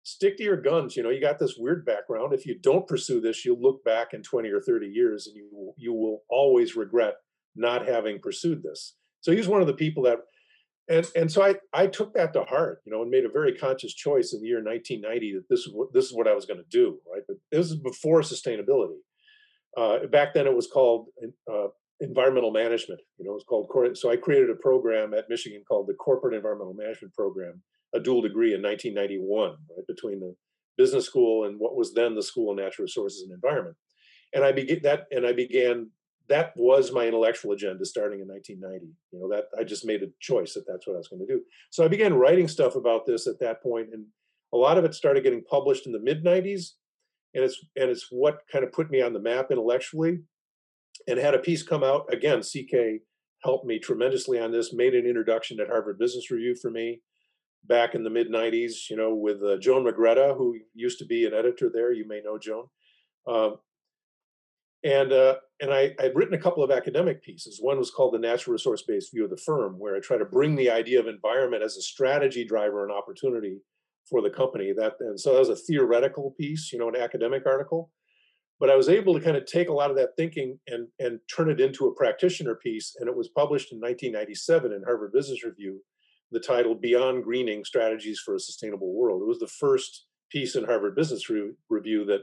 stick 0.03 0.37
to 0.37 0.43
your 0.43 0.61
guns. 0.61 0.95
You 0.95 1.03
know, 1.03 1.09
you 1.09 1.21
got 1.21 1.39
this 1.39 1.55
weird 1.57 1.85
background. 1.85 2.33
If 2.33 2.45
you 2.45 2.57
don't 2.59 2.87
pursue 2.87 3.21
this, 3.21 3.45
you'll 3.45 3.61
look 3.61 3.83
back 3.83 4.13
in 4.13 4.23
20 4.23 4.49
or 4.49 4.61
30 4.61 4.87
years 4.87 5.27
and 5.27 5.35
you 5.35 5.73
you 5.77 5.93
will 5.93 6.23
always 6.29 6.75
regret 6.75 7.15
not 7.55 7.87
having 7.87 8.19
pursued 8.19 8.63
this. 8.63 8.95
So 9.21 9.31
he's 9.31 9.47
one 9.47 9.61
of 9.61 9.67
the 9.67 9.73
people 9.73 10.03
that 10.03 10.19
and 10.89 11.07
and 11.15 11.31
so 11.31 11.43
I 11.43 11.55
I 11.73 11.87
took 11.87 12.13
that 12.15 12.33
to 12.33 12.43
heart, 12.43 12.81
you 12.85 12.91
know, 12.91 13.01
and 13.01 13.11
made 13.11 13.25
a 13.25 13.29
very 13.29 13.55
conscious 13.55 13.93
choice 13.93 14.33
in 14.33 14.41
the 14.41 14.47
year 14.47 14.63
1990 14.63 15.35
that 15.35 15.49
this 15.49 15.61
is 15.61 15.71
what 15.73 15.93
this 15.93 16.05
is 16.05 16.13
what 16.13 16.27
I 16.27 16.33
was 16.33 16.45
going 16.45 16.59
to 16.59 16.69
do, 16.69 16.99
right? 17.11 17.23
But 17.27 17.37
this 17.51 17.67
is 17.67 17.75
before 17.75 18.21
sustainability. 18.21 18.97
Uh, 19.77 20.07
back 20.07 20.33
then, 20.33 20.47
it 20.47 20.55
was 20.55 20.67
called 20.67 21.07
uh, 21.51 21.67
environmental 21.99 22.51
management. 22.51 23.01
You 23.17 23.25
know, 23.25 23.31
it 23.31 23.35
was 23.35 23.45
called 23.47 23.97
so 23.97 24.09
I 24.09 24.15
created 24.15 24.49
a 24.49 24.55
program 24.55 25.13
at 25.13 25.29
Michigan 25.29 25.63
called 25.67 25.87
the 25.87 25.93
Corporate 25.93 26.33
Environmental 26.33 26.73
Management 26.73 27.13
Program, 27.13 27.61
a 27.93 27.99
dual 27.99 28.21
degree 28.21 28.53
in 28.53 28.61
1991, 28.61 29.49
right, 29.49 29.87
between 29.87 30.19
the 30.19 30.35
business 30.77 31.05
school 31.05 31.45
and 31.45 31.59
what 31.59 31.75
was 31.75 31.93
then 31.93 32.15
the 32.15 32.23
School 32.23 32.51
of 32.51 32.57
Natural 32.57 32.85
Resources 32.85 33.23
and 33.23 33.33
Environment. 33.33 33.75
And 34.33 34.43
I 34.43 34.51
began 34.51 34.79
that, 34.83 35.05
and 35.11 35.25
I 35.25 35.33
began. 35.33 35.89
That 36.29 36.53
was 36.55 36.91
my 36.91 37.07
intellectual 37.07 37.53
agenda 37.53 37.83
starting 37.85 38.19
in 38.19 38.27
1990. 38.27 38.93
You 39.11 39.19
know 39.19 39.35
that 39.35 39.45
I 39.59 39.63
just 39.63 39.83
made 39.83 40.03
a 40.03 40.11
choice 40.21 40.53
that 40.53 40.63
that's 40.67 40.85
what 40.85 40.93
I 40.93 40.97
was 40.97 41.07
going 41.07 41.25
to 41.25 41.33
do. 41.33 41.41
So 41.71 41.83
I 41.83 41.87
began 41.87 42.13
writing 42.13 42.47
stuff 42.47 42.75
about 42.75 43.07
this 43.07 43.25
at 43.25 43.39
that 43.39 43.63
point, 43.63 43.87
and 43.91 44.05
a 44.53 44.57
lot 44.57 44.77
of 44.77 44.85
it 44.85 44.93
started 44.93 45.23
getting 45.23 45.43
published 45.43 45.87
in 45.87 45.91
the 45.91 45.99
mid 45.99 46.23
90s, 46.23 46.73
and 47.33 47.43
it's 47.43 47.59
and 47.75 47.89
it's 47.89 48.07
what 48.11 48.41
kind 48.51 48.63
of 48.63 48.71
put 48.71 48.91
me 48.91 49.01
on 49.01 49.13
the 49.13 49.19
map 49.19 49.47
intellectually. 49.49 50.19
And 51.07 51.17
had 51.17 51.33
a 51.33 51.39
piece 51.39 51.63
come 51.63 51.83
out 51.83 52.05
again. 52.13 52.41
CK 52.41 53.01
helped 53.41 53.65
me 53.65 53.79
tremendously 53.79 54.37
on 54.37 54.51
this. 54.51 54.73
Made 54.73 54.93
an 54.93 55.07
introduction 55.07 55.59
at 55.59 55.67
Harvard 55.67 55.97
Business 55.97 56.29
Review 56.29 56.55
for 56.61 56.69
me 56.69 57.01
back 57.65 57.95
in 57.95 58.03
the 58.03 58.09
mid 58.09 58.29
90s, 58.29 58.89
you 58.89 58.97
know, 58.97 59.13
with 59.13 59.43
uh, 59.43 59.57
Joan 59.57 59.85
Magretta, 59.85 60.35
who 60.35 60.57
used 60.73 60.99
to 60.99 61.05
be 61.05 61.25
an 61.25 61.33
editor 61.33 61.69
there. 61.73 61.91
You 61.91 62.07
may 62.07 62.21
know 62.21 62.37
Joan. 62.37 62.65
Um, 63.27 63.57
and 64.83 65.11
uh, 65.11 65.35
and 65.59 65.73
I, 65.73 65.93
I'd 65.99 66.15
written 66.15 66.33
a 66.33 66.41
couple 66.41 66.63
of 66.63 66.71
academic 66.71 67.21
pieces. 67.21 67.59
One 67.61 67.77
was 67.77 67.91
called 67.91 68.13
The 68.13 68.19
Natural 68.19 68.53
Resource 68.53 68.83
Based 68.87 69.11
View 69.13 69.25
of 69.25 69.29
the 69.29 69.37
Firm, 69.37 69.77
where 69.77 69.95
I 69.95 69.99
try 69.99 70.17
to 70.17 70.25
bring 70.25 70.55
the 70.55 70.69
idea 70.69 70.99
of 70.99 71.07
environment 71.07 71.63
as 71.63 71.75
a 71.75 71.81
strategy 71.81 72.45
driver 72.45 72.83
and 72.83 72.91
opportunity 72.91 73.59
for 74.09 74.21
the 74.21 74.29
company. 74.29 74.71
That 74.75 74.93
and 75.01 75.19
so 75.19 75.33
that 75.33 75.39
was 75.39 75.49
a 75.49 75.55
theoretical 75.55 76.33
piece, 76.39 76.71
you 76.71 76.79
know, 76.79 76.87
an 76.87 76.95
academic 76.95 77.45
article. 77.45 77.91
But 78.59 78.69
I 78.69 78.75
was 78.75 78.89
able 78.89 79.13
to 79.13 79.23
kind 79.23 79.37
of 79.37 79.45
take 79.45 79.69
a 79.69 79.73
lot 79.73 79.89
of 79.89 79.97
that 79.97 80.15
thinking 80.17 80.59
and 80.67 80.87
and 80.97 81.19
turn 81.33 81.49
it 81.49 81.59
into 81.59 81.87
a 81.87 81.95
practitioner 81.95 82.55
piece, 82.55 82.95
and 82.99 83.09
it 83.09 83.15
was 83.15 83.27
published 83.27 83.73
in 83.73 83.79
1997 83.79 84.71
in 84.71 84.83
Harvard 84.83 85.11
Business 85.11 85.43
Review 85.43 85.81
the 86.31 86.39
title 86.39 86.75
Beyond 86.75 87.23
Greening 87.23 87.63
Strategies 87.63 88.19
for 88.19 88.35
a 88.35 88.39
Sustainable 88.39 88.93
World. 88.93 89.21
It 89.21 89.27
was 89.27 89.39
the 89.39 89.47
first 89.47 90.05
piece 90.31 90.55
in 90.55 90.65
Harvard 90.65 90.95
Business 90.95 91.29
Re- 91.29 91.53
Review 91.69 92.05
that 92.05 92.21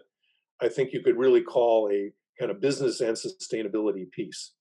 I 0.60 0.68
think 0.68 0.92
you 0.92 1.02
could 1.02 1.16
really 1.16 1.42
call 1.42 1.90
a 1.92 2.12
kind 2.38 2.50
of 2.50 2.60
business 2.60 3.00
and 3.00 3.16
sustainability 3.16 4.10
piece. 4.10 4.52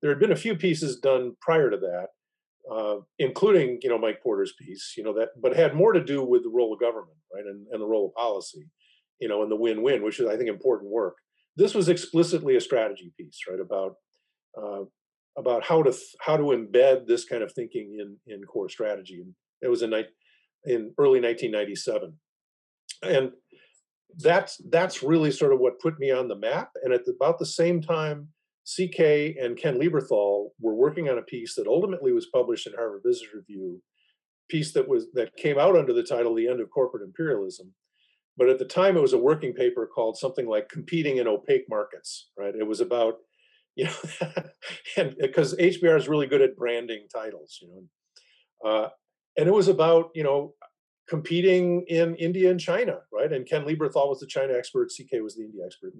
There 0.00 0.10
had 0.10 0.20
been 0.20 0.32
a 0.32 0.36
few 0.36 0.54
pieces 0.56 0.98
done 1.00 1.34
prior 1.40 1.70
to 1.70 1.78
that, 1.78 2.08
uh, 2.70 2.96
including 3.18 3.78
you 3.82 3.88
know 3.88 3.98
Mike 3.98 4.22
Porter's 4.22 4.54
piece, 4.58 4.94
you 4.96 5.02
know 5.02 5.14
that, 5.14 5.30
but 5.40 5.56
had 5.56 5.74
more 5.74 5.92
to 5.92 6.04
do 6.04 6.24
with 6.24 6.42
the 6.42 6.50
role 6.50 6.72
of 6.72 6.80
government, 6.80 7.16
right, 7.34 7.44
and, 7.44 7.66
and 7.70 7.80
the 7.80 7.86
role 7.86 8.06
of 8.06 8.14
policy, 8.14 8.66
you 9.20 9.28
know, 9.28 9.42
and 9.42 9.50
the 9.50 9.56
win-win, 9.56 10.02
which 10.02 10.20
is 10.20 10.28
I 10.28 10.36
think 10.36 10.48
important 10.48 10.90
work. 10.90 11.16
This 11.56 11.74
was 11.74 11.88
explicitly 11.88 12.56
a 12.56 12.60
strategy 12.60 13.12
piece, 13.18 13.40
right, 13.48 13.60
about 13.60 13.96
uh, 14.60 14.84
about 15.36 15.64
how 15.64 15.82
to 15.82 15.94
how 16.20 16.36
to 16.36 16.44
embed 16.44 17.06
this 17.06 17.24
kind 17.24 17.42
of 17.42 17.52
thinking 17.52 17.98
in 18.00 18.16
in 18.32 18.44
core 18.44 18.68
strategy 18.68 19.20
and 19.20 19.34
it 19.62 19.68
was 19.68 19.82
in 19.82 19.92
in 20.64 20.92
early 20.98 21.20
1997 21.20 22.12
and 23.02 23.32
that's 24.18 24.60
that's 24.70 25.02
really 25.02 25.30
sort 25.30 25.52
of 25.52 25.58
what 25.58 25.80
put 25.80 25.98
me 25.98 26.10
on 26.10 26.28
the 26.28 26.36
map 26.36 26.70
and 26.82 26.92
at 26.92 27.04
the, 27.04 27.12
about 27.12 27.38
the 27.38 27.46
same 27.46 27.82
time 27.82 28.28
ck 28.64 28.98
and 28.98 29.58
ken 29.58 29.78
lieberthal 29.78 30.48
were 30.60 30.74
working 30.74 31.08
on 31.08 31.18
a 31.18 31.22
piece 31.22 31.54
that 31.54 31.66
ultimately 31.66 32.12
was 32.12 32.26
published 32.26 32.66
in 32.66 32.72
harvard 32.74 33.02
business 33.02 33.34
review 33.34 33.82
piece 34.48 34.72
that 34.72 34.88
was 34.88 35.06
that 35.14 35.34
came 35.36 35.58
out 35.58 35.76
under 35.76 35.92
the 35.92 36.02
title 36.02 36.34
the 36.34 36.48
end 36.48 36.60
of 36.60 36.70
corporate 36.70 37.02
imperialism 37.02 37.72
but 38.36 38.48
at 38.48 38.58
the 38.58 38.64
time 38.64 38.96
it 38.96 39.02
was 39.02 39.12
a 39.12 39.18
working 39.18 39.52
paper 39.52 39.86
called 39.86 40.16
something 40.16 40.46
like 40.46 40.68
competing 40.68 41.18
in 41.18 41.28
opaque 41.28 41.66
markets 41.68 42.30
right? 42.38 42.54
It 42.54 42.66
was 42.66 42.80
about 42.80 43.16
you 43.76 43.84
know, 43.84 43.92
and 44.96 45.16
because 45.20 45.56
HBR 45.56 45.96
is 45.96 46.08
really 46.08 46.26
good 46.26 46.42
at 46.42 46.56
branding 46.56 47.06
titles, 47.12 47.58
you 47.60 47.68
know, 47.68 48.70
uh, 48.70 48.88
and 49.36 49.48
it 49.48 49.52
was 49.52 49.68
about 49.68 50.10
you 50.14 50.22
know 50.22 50.54
competing 51.08 51.84
in 51.88 52.14
India 52.16 52.50
and 52.50 52.60
China, 52.60 52.98
right? 53.12 53.32
And 53.32 53.46
Ken 53.46 53.64
Lieberthal 53.64 54.08
was 54.08 54.20
the 54.20 54.26
China 54.26 54.54
expert, 54.54 54.90
CK 54.90 55.22
was 55.22 55.36
the 55.36 55.44
India 55.44 55.62
expert. 55.64 55.92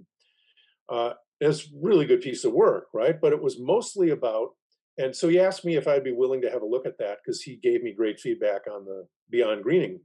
Uh, 0.88 1.12
it's 1.40 1.68
really 1.82 2.06
good 2.06 2.20
piece 2.20 2.44
of 2.44 2.52
work, 2.52 2.86
right? 2.94 3.20
But 3.20 3.32
it 3.32 3.42
was 3.42 3.58
mostly 3.58 4.10
about, 4.10 4.50
and 4.96 5.14
so 5.14 5.28
he 5.28 5.38
asked 5.38 5.64
me 5.64 5.76
if 5.76 5.86
I'd 5.86 6.04
be 6.04 6.12
willing 6.12 6.40
to 6.42 6.50
have 6.50 6.62
a 6.62 6.66
look 6.66 6.86
at 6.86 6.98
that 6.98 7.18
because 7.22 7.42
he 7.42 7.56
gave 7.56 7.82
me 7.82 7.92
great 7.92 8.20
feedback 8.20 8.62
on 8.70 8.84
the 8.84 9.06
Beyond 9.30 9.62
Greening 9.62 10.00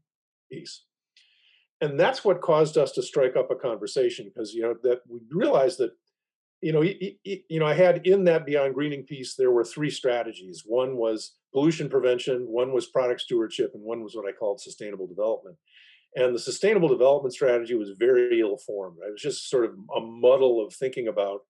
piece. 0.51 0.83
And 1.81 1.97
that's 1.97 2.25
what 2.25 2.41
caused 2.41 2.77
us 2.77 2.91
to 2.93 3.01
strike 3.01 3.37
up 3.37 3.51
a 3.51 3.55
conversation 3.55 4.29
because 4.33 4.53
you 4.53 4.63
know 4.63 4.75
that 4.83 4.99
we 5.07 5.19
realized 5.31 5.77
that 5.77 5.91
you 6.61 6.73
know, 6.73 6.81
you 6.81 7.59
know, 7.59 7.65
I 7.65 7.73
had 7.73 8.05
in 8.05 8.25
that 8.25 8.45
Beyond 8.45 8.73
Greening 8.73 9.03
piece, 9.03 9.35
there 9.35 9.51
were 9.51 9.63
three 9.63 9.89
strategies. 9.89 10.63
One 10.65 10.97
was 10.97 11.35
pollution 11.53 11.89
prevention, 11.89 12.45
one 12.47 12.73
was 12.73 12.87
product 12.87 13.21
stewardship, 13.21 13.71
and 13.73 13.83
one 13.83 14.03
was 14.03 14.15
what 14.15 14.27
I 14.27 14.31
called 14.31 14.59
sustainable 14.59 15.07
development. 15.07 15.57
And 16.15 16.35
the 16.35 16.39
sustainable 16.39 16.89
development 16.89 17.33
strategy 17.33 17.75
was 17.75 17.91
very 17.97 18.39
ill 18.41 18.57
formed. 18.57 18.97
It 19.07 19.11
was 19.11 19.21
just 19.21 19.49
sort 19.49 19.65
of 19.65 19.71
a 19.95 20.01
muddle 20.01 20.65
of 20.65 20.73
thinking 20.73 21.07
about, 21.07 21.41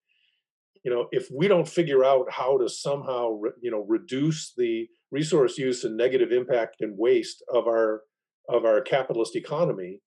you 0.83 0.91
know, 0.91 1.07
if 1.11 1.27
we 1.33 1.47
don't 1.47 1.67
figure 1.67 2.03
out 2.03 2.31
how 2.31 2.57
to 2.57 2.69
somehow, 2.69 3.39
you 3.61 3.71
know, 3.71 3.85
reduce 3.87 4.53
the 4.55 4.87
resource 5.11 5.57
use 5.57 5.85
and 5.85 5.97
negative 5.97 6.31
impact 6.31 6.81
and 6.81 6.97
waste 6.97 7.43
of 7.51 7.67
our 7.67 8.03
of 8.47 8.65
our 8.65 8.81
capitalist 8.81 9.35
economy 9.35 10.01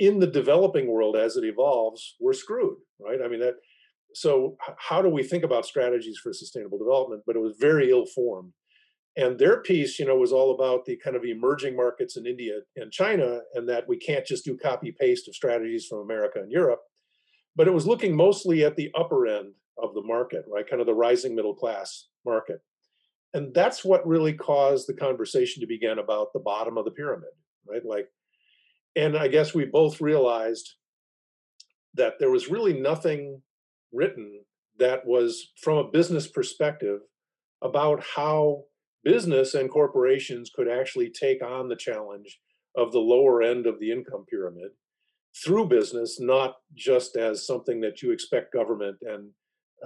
in 0.00 0.18
the 0.18 0.26
developing 0.26 0.88
world 0.88 1.16
as 1.16 1.36
it 1.36 1.44
evolves, 1.44 2.16
we're 2.20 2.32
screwed, 2.32 2.78
right? 3.00 3.20
I 3.24 3.28
mean 3.28 3.40
that 3.40 3.54
so 4.14 4.56
how 4.78 5.02
do 5.02 5.08
we 5.08 5.22
think 5.22 5.44
about 5.44 5.66
strategies 5.66 6.18
for 6.18 6.32
sustainable 6.32 6.78
development? 6.78 7.22
But 7.26 7.36
it 7.36 7.40
was 7.40 7.56
very 7.58 7.90
ill 7.90 8.06
formed 8.06 8.52
and 9.18 9.38
their 9.38 9.60
piece 9.60 9.98
you 9.98 10.06
know 10.06 10.16
was 10.16 10.32
all 10.32 10.54
about 10.54 10.84
the 10.84 10.96
kind 10.96 11.16
of 11.16 11.24
emerging 11.24 11.76
markets 11.76 12.16
in 12.16 12.24
india 12.24 12.60
and 12.76 12.90
china 12.90 13.40
and 13.54 13.68
that 13.68 13.86
we 13.86 13.98
can't 13.98 14.24
just 14.24 14.44
do 14.44 14.56
copy 14.56 14.94
paste 14.98 15.28
of 15.28 15.34
strategies 15.34 15.86
from 15.86 15.98
america 15.98 16.38
and 16.40 16.50
europe. 16.50 16.80
But 17.56 17.66
it 17.66 17.74
was 17.74 17.88
looking 17.88 18.16
mostly 18.16 18.64
at 18.64 18.76
the 18.76 18.90
upper 18.94 19.26
end 19.26 19.52
of 19.82 19.92
the 19.94 20.02
market 20.02 20.44
right? 20.48 20.68
Kind 20.68 20.80
of 20.80 20.86
the 20.86 20.94
rising 20.94 21.34
middle 21.34 21.54
class 21.54 22.06
market. 22.24 22.60
And 23.34 23.52
that's 23.52 23.84
what 23.84 24.06
really 24.06 24.32
caused 24.32 24.88
the 24.88 24.94
conversation 24.94 25.60
to 25.60 25.66
begin 25.66 25.98
about 25.98 26.32
the 26.32 26.40
bottom 26.40 26.78
of 26.78 26.84
the 26.84 26.92
pyramid 26.92 27.34
right? 27.68 27.84
Like 27.84 28.08
and 28.96 29.16
i 29.16 29.28
guess 29.28 29.52
we 29.52 29.64
both 29.64 30.00
realized 30.00 30.74
that 31.94 32.14
there 32.20 32.30
was 32.30 32.48
really 32.48 32.78
nothing 32.78 33.42
written 33.92 34.40
that 34.78 35.06
was 35.06 35.52
from 35.60 35.78
a 35.78 35.90
business 35.90 36.28
perspective 36.28 37.00
about 37.62 38.04
how 38.16 38.64
business 39.04 39.54
and 39.54 39.70
corporations 39.70 40.50
could 40.54 40.68
actually 40.68 41.10
take 41.10 41.42
on 41.42 41.68
the 41.68 41.76
challenge 41.76 42.38
of 42.76 42.92
the 42.92 42.98
lower 42.98 43.42
end 43.42 43.66
of 43.66 43.80
the 43.80 43.90
income 43.90 44.24
pyramid 44.30 44.70
through 45.44 45.68
business, 45.68 46.18
not 46.20 46.56
just 46.74 47.16
as 47.16 47.46
something 47.46 47.80
that 47.80 48.02
you 48.02 48.12
expect 48.12 48.52
government 48.52 48.96
and 49.02 49.30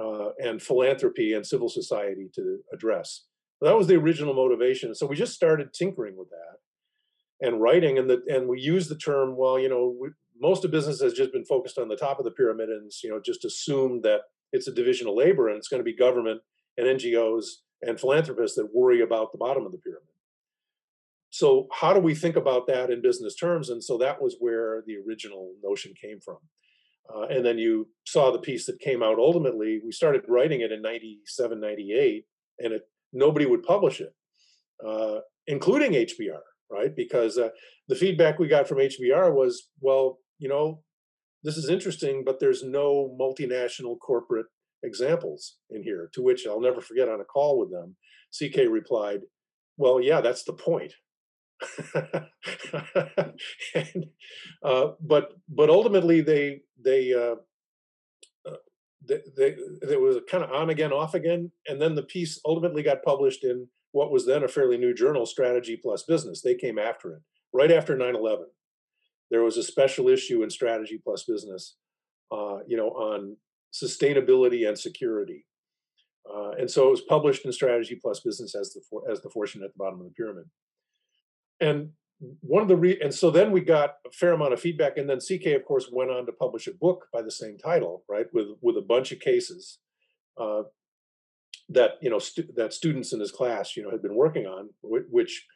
uh, 0.00 0.30
and 0.38 0.62
philanthropy 0.62 1.34
and 1.34 1.46
civil 1.46 1.68
society 1.68 2.30
to 2.34 2.58
address. 2.72 3.24
That 3.60 3.76
was 3.76 3.86
the 3.86 3.96
original 3.96 4.32
motivation. 4.32 4.94
So 4.94 5.06
we 5.06 5.16
just 5.16 5.34
started 5.34 5.74
tinkering 5.74 6.16
with 6.16 6.28
that 6.30 7.46
and 7.46 7.60
writing, 7.60 7.98
and 7.98 8.08
the 8.08 8.22
and 8.28 8.48
we 8.48 8.60
used 8.60 8.88
the 8.88 8.96
term. 8.96 9.36
Well, 9.36 9.58
you 9.58 9.68
know, 9.68 9.94
we, 10.00 10.08
most 10.40 10.64
of 10.64 10.70
business 10.70 11.00
has 11.00 11.12
just 11.12 11.32
been 11.32 11.44
focused 11.44 11.78
on 11.78 11.88
the 11.88 11.96
top 11.96 12.18
of 12.18 12.24
the 12.24 12.30
pyramid 12.30 12.68
and 12.68 12.90
you 13.02 13.10
know 13.10 13.20
just 13.24 13.44
assumed 13.44 14.02
that 14.02 14.20
it's 14.52 14.68
a 14.68 14.74
division 14.74 15.08
of 15.08 15.14
labor 15.14 15.48
and 15.48 15.56
it's 15.56 15.68
going 15.68 15.80
to 15.80 15.84
be 15.84 15.96
government 15.96 16.40
and 16.76 16.86
NGOs 16.86 17.44
and 17.82 17.98
philanthropists 17.98 18.56
that 18.56 18.74
worry 18.74 19.00
about 19.00 19.32
the 19.32 19.38
bottom 19.38 19.66
of 19.66 19.72
the 19.72 19.78
pyramid. 19.78 20.06
So 21.30 21.66
how 21.72 21.94
do 21.94 22.00
we 22.00 22.14
think 22.14 22.36
about 22.36 22.66
that 22.66 22.90
in 22.90 23.00
business 23.00 23.34
terms? 23.34 23.70
And 23.70 23.82
so 23.82 23.96
that 23.98 24.20
was 24.20 24.36
where 24.38 24.82
the 24.86 24.96
original 24.96 25.54
notion 25.62 25.94
came 26.00 26.20
from. 26.20 26.36
Uh, 27.12 27.22
and 27.22 27.44
then 27.44 27.58
you 27.58 27.88
saw 28.06 28.30
the 28.30 28.38
piece 28.38 28.66
that 28.66 28.78
came 28.80 29.02
out 29.02 29.18
ultimately. 29.18 29.80
We 29.84 29.92
started 29.92 30.22
writing 30.28 30.60
it 30.60 30.72
in 30.72 30.82
97, 30.82 31.58
98, 31.58 32.24
and 32.58 32.74
it, 32.74 32.82
nobody 33.12 33.46
would 33.46 33.62
publish 33.62 34.00
it, 34.00 34.14
uh, 34.86 35.20
including 35.46 35.92
HBR, 35.92 36.40
right? 36.70 36.94
Because 36.94 37.38
uh, 37.38 37.48
the 37.88 37.96
feedback 37.96 38.38
we 38.38 38.46
got 38.46 38.68
from 38.68 38.78
HBR 38.78 39.32
was, 39.32 39.68
well, 39.80 40.18
you 40.42 40.48
know, 40.48 40.82
this 41.44 41.56
is 41.56 41.70
interesting, 41.70 42.24
but 42.26 42.40
there's 42.40 42.64
no 42.64 43.16
multinational 43.18 43.96
corporate 43.98 44.46
examples 44.82 45.58
in 45.70 45.84
here. 45.84 46.10
To 46.14 46.22
which 46.22 46.48
I'll 46.48 46.60
never 46.60 46.80
forget 46.80 47.08
on 47.08 47.20
a 47.20 47.24
call 47.24 47.60
with 47.60 47.70
them, 47.70 47.94
CK 48.36 48.68
replied, 48.68 49.20
Well, 49.76 50.00
yeah, 50.00 50.20
that's 50.20 50.42
the 50.42 50.52
point. 50.52 50.94
and, 51.94 52.26
uh, 54.64 54.88
but 55.00 55.34
but 55.48 55.70
ultimately 55.70 56.20
they 56.20 56.62
they 56.84 57.14
uh, 57.14 57.36
uh, 58.44 58.56
they, 59.08 59.20
they, 59.36 59.54
there 59.80 60.00
was 60.00 60.16
kind 60.28 60.42
of 60.42 60.50
on 60.50 60.70
again 60.70 60.92
off 60.92 61.14
again 61.14 61.52
and 61.68 61.80
then 61.80 61.94
the 61.94 62.02
piece 62.02 62.40
ultimately 62.44 62.82
got 62.82 63.04
published 63.04 63.44
in 63.44 63.68
what 63.92 64.10
was 64.10 64.26
then 64.26 64.42
a 64.42 64.48
fairly 64.48 64.76
new 64.76 64.92
journal 64.92 65.24
strategy 65.24 65.78
plus 65.80 66.02
business 66.02 66.42
they 66.42 66.56
came 66.56 66.80
after 66.80 67.12
it 67.12 67.22
right 67.52 67.70
after 67.70 67.96
9-11 67.96 68.46
there 69.32 69.42
was 69.42 69.56
a 69.56 69.62
special 69.62 70.08
issue 70.08 70.42
in 70.42 70.50
Strategy 70.50 71.00
Plus 71.02 71.24
Business, 71.24 71.76
uh, 72.30 72.58
you 72.68 72.76
know, 72.76 72.88
on 72.88 73.38
sustainability 73.72 74.68
and 74.68 74.78
security. 74.78 75.46
Uh, 76.30 76.50
and 76.50 76.70
so 76.70 76.86
it 76.86 76.90
was 76.90 77.00
published 77.00 77.46
in 77.46 77.50
Strategy 77.50 77.98
Plus 78.00 78.20
Business 78.20 78.54
as 78.54 78.74
the 78.74 78.82
for, 78.88 79.10
as 79.10 79.22
the 79.22 79.30
fortune 79.30 79.62
at 79.64 79.72
the 79.72 79.78
bottom 79.78 80.00
of 80.00 80.06
the 80.06 80.12
pyramid. 80.12 80.44
And 81.60 81.92
one 82.40 82.62
of 82.62 82.68
the 82.68 82.76
re- 82.76 83.00
and 83.02 83.12
so 83.12 83.30
then 83.30 83.52
we 83.52 83.62
got 83.62 83.94
a 84.06 84.12
fair 84.12 84.34
amount 84.34 84.52
of 84.52 84.60
feedback, 84.60 84.98
and 84.98 85.08
then 85.08 85.18
CK 85.18 85.46
of 85.56 85.64
course 85.64 85.88
went 85.90 86.10
on 86.10 86.26
to 86.26 86.32
publish 86.32 86.66
a 86.66 86.74
book 86.74 87.06
by 87.10 87.22
the 87.22 87.30
same 87.30 87.56
title, 87.56 88.04
right, 88.10 88.26
with 88.34 88.48
with 88.60 88.76
a 88.76 88.86
bunch 88.86 89.12
of 89.12 89.20
cases 89.20 89.78
uh, 90.38 90.62
that 91.70 91.92
you 92.02 92.10
know 92.10 92.18
stu- 92.18 92.52
that 92.54 92.74
students 92.74 93.14
in 93.14 93.18
his 93.20 93.32
class 93.32 93.76
you 93.76 93.82
know 93.82 93.90
had 93.90 94.02
been 94.02 94.14
working 94.14 94.44
on, 94.44 94.68
which 94.82 95.46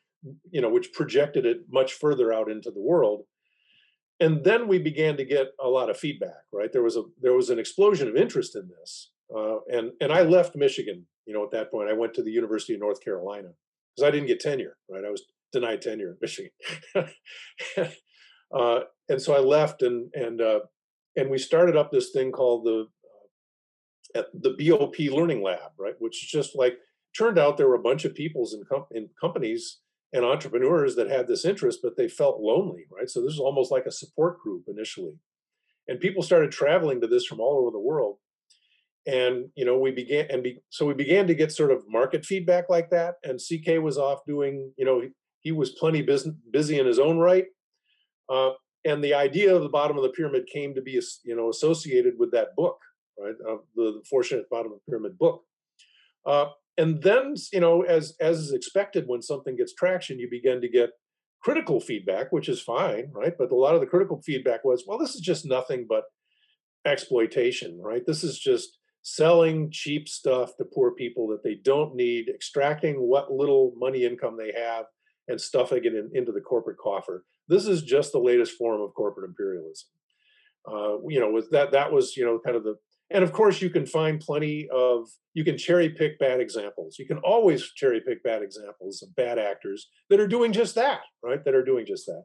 you 0.50 0.62
know 0.62 0.70
which 0.70 0.94
projected 0.94 1.44
it 1.44 1.58
much 1.70 1.92
further 1.92 2.32
out 2.32 2.50
into 2.50 2.70
the 2.70 2.80
world 2.80 3.26
and 4.20 4.44
then 4.44 4.66
we 4.68 4.78
began 4.78 5.16
to 5.16 5.24
get 5.24 5.48
a 5.62 5.68
lot 5.68 5.90
of 5.90 5.96
feedback 5.96 6.44
right? 6.52 6.72
There 6.72 6.82
was 6.82 6.96
a 6.96 7.04
there 7.20 7.34
was 7.34 7.50
an 7.50 7.58
explosion 7.58 8.08
of 8.08 8.16
interest 8.16 8.56
in 8.56 8.68
this 8.68 9.10
uh, 9.34 9.58
and 9.68 9.92
and 10.00 10.12
i 10.12 10.22
left 10.22 10.56
michigan 10.56 11.06
you 11.26 11.34
know 11.34 11.44
at 11.44 11.50
that 11.50 11.70
point. 11.70 11.90
I 11.90 11.94
went 11.94 12.14
to 12.14 12.22
the 12.22 12.30
university 12.30 12.74
of 12.74 12.80
north 12.80 13.02
carolina 13.02 13.48
because 13.94 14.08
i 14.08 14.10
didn't 14.10 14.28
get 14.28 14.40
tenure 14.40 14.76
right? 14.90 15.04
I 15.04 15.10
was 15.10 15.22
denied 15.52 15.82
tenure 15.82 16.10
in 16.10 16.18
michigan. 16.20 16.52
Uh, 18.54 18.82
and 19.08 19.20
so 19.20 19.34
i 19.34 19.40
left 19.40 19.82
and 19.82 20.08
and 20.14 20.40
uh, 20.40 20.60
and 21.16 21.28
we 21.28 21.36
started 21.36 21.76
up 21.76 21.90
this 21.90 22.10
thing 22.10 22.30
called 22.30 22.64
the 22.64 22.86
uh, 24.14 24.22
the 24.34 24.50
bop 24.50 24.94
learning 24.98 25.42
lab 25.42 25.72
right? 25.78 25.94
Which 25.98 26.30
just 26.30 26.54
like 26.54 26.78
turned 27.16 27.38
out 27.38 27.56
there 27.56 27.68
were 27.68 27.74
a 27.74 27.82
bunch 27.82 28.04
of 28.04 28.14
peoples 28.14 28.54
in, 28.54 28.62
com- 28.70 28.86
in 28.92 29.08
companies 29.20 29.80
and 30.12 30.24
entrepreneurs 30.24 30.96
that 30.96 31.10
had 31.10 31.26
this 31.28 31.44
interest, 31.44 31.80
but 31.82 31.96
they 31.96 32.08
felt 32.08 32.40
lonely, 32.40 32.86
right? 32.90 33.08
So 33.08 33.20
this 33.20 33.32
was 33.32 33.40
almost 33.40 33.70
like 33.70 33.86
a 33.86 33.92
support 33.92 34.40
group 34.40 34.64
initially. 34.68 35.14
And 35.88 36.00
people 36.00 36.22
started 36.22 36.50
traveling 36.50 37.00
to 37.00 37.06
this 37.06 37.26
from 37.26 37.40
all 37.40 37.60
over 37.60 37.70
the 37.70 37.80
world. 37.80 38.16
And 39.06 39.50
you 39.54 39.64
know, 39.64 39.78
we 39.78 39.92
began 39.92 40.26
and 40.30 40.42
be, 40.42 40.58
so 40.70 40.86
we 40.86 40.94
began 40.94 41.26
to 41.28 41.34
get 41.34 41.52
sort 41.52 41.70
of 41.70 41.84
market 41.88 42.24
feedback 42.24 42.68
like 42.68 42.90
that. 42.90 43.16
And 43.22 43.40
CK 43.40 43.82
was 43.82 43.98
off 43.98 44.20
doing, 44.26 44.72
you 44.76 44.84
know, 44.84 45.00
he, 45.00 45.08
he 45.40 45.52
was 45.52 45.70
plenty 45.70 46.02
busy, 46.02 46.32
busy 46.50 46.78
in 46.78 46.86
his 46.86 46.98
own 46.98 47.18
right. 47.18 47.46
Uh, 48.28 48.50
and 48.84 49.02
the 49.02 49.14
idea 49.14 49.54
of 49.54 49.62
the 49.62 49.68
bottom 49.68 49.96
of 49.96 50.02
the 50.02 50.10
pyramid 50.10 50.46
came 50.52 50.74
to 50.74 50.82
be, 50.82 51.00
you 51.24 51.36
know, 51.36 51.50
associated 51.50 52.14
with 52.18 52.32
that 52.32 52.56
book, 52.56 52.78
right? 53.18 53.34
Uh, 53.48 53.56
the, 53.74 53.84
the 53.84 54.02
Fortunate 54.08 54.48
Bottom 54.50 54.72
of 54.72 54.78
the 54.78 54.90
Pyramid 54.90 55.18
book. 55.18 55.44
Uh, 56.24 56.46
and 56.78 57.02
then 57.02 57.34
you 57.52 57.60
know 57.60 57.82
as 57.82 58.14
as 58.20 58.38
is 58.38 58.52
expected 58.52 59.04
when 59.06 59.22
something 59.22 59.56
gets 59.56 59.74
traction 59.74 60.18
you 60.18 60.28
begin 60.30 60.60
to 60.60 60.68
get 60.68 60.90
critical 61.42 61.80
feedback 61.80 62.32
which 62.32 62.48
is 62.48 62.60
fine 62.60 63.10
right? 63.12 63.34
But 63.38 63.52
a 63.52 63.56
lot 63.56 63.74
of 63.74 63.80
the 63.80 63.86
critical 63.86 64.20
feedback 64.24 64.64
was 64.64 64.84
well 64.86 64.98
this 64.98 65.14
is 65.14 65.20
just 65.20 65.46
nothing 65.46 65.86
but 65.88 66.04
exploitation 66.84 67.80
right? 67.82 68.02
This 68.06 68.24
is 68.24 68.38
just 68.38 68.78
selling 69.02 69.70
cheap 69.70 70.08
stuff 70.08 70.56
to 70.56 70.64
poor 70.64 70.92
people 70.92 71.28
that 71.28 71.44
they 71.44 71.54
don't 71.54 71.94
need 71.94 72.28
extracting 72.28 72.96
what 72.96 73.32
little 73.32 73.72
money 73.76 74.04
income 74.04 74.36
they 74.36 74.52
have 74.60 74.86
and 75.28 75.40
stuffing 75.40 75.84
it 75.84 75.94
in, 75.94 76.10
into 76.12 76.32
the 76.32 76.40
corporate 76.40 76.78
coffer. 76.78 77.24
This 77.48 77.66
is 77.66 77.82
just 77.82 78.12
the 78.12 78.18
latest 78.18 78.52
form 78.58 78.80
of 78.80 78.94
corporate 78.94 79.28
imperialism. 79.28 79.88
Uh, 80.68 80.98
you 81.08 81.20
know 81.20 81.30
with 81.30 81.48
that 81.50 81.70
that 81.70 81.92
was 81.92 82.16
you 82.16 82.24
know 82.24 82.40
kind 82.44 82.56
of 82.56 82.64
the 82.64 82.74
and 83.10 83.22
of 83.22 83.32
course, 83.32 83.62
you 83.62 83.70
can 83.70 83.86
find 83.86 84.20
plenty 84.20 84.68
of, 84.72 85.08
you 85.34 85.44
can 85.44 85.56
cherry 85.56 85.90
pick 85.90 86.18
bad 86.18 86.40
examples. 86.40 86.96
You 86.98 87.06
can 87.06 87.18
always 87.18 87.62
cherry 87.72 88.00
pick 88.00 88.22
bad 88.22 88.42
examples 88.42 89.02
of 89.02 89.14
bad 89.14 89.38
actors 89.38 89.88
that 90.10 90.20
are 90.20 90.26
doing 90.26 90.52
just 90.52 90.74
that, 90.74 91.00
right? 91.22 91.44
That 91.44 91.54
are 91.54 91.64
doing 91.64 91.86
just 91.86 92.06
that. 92.06 92.24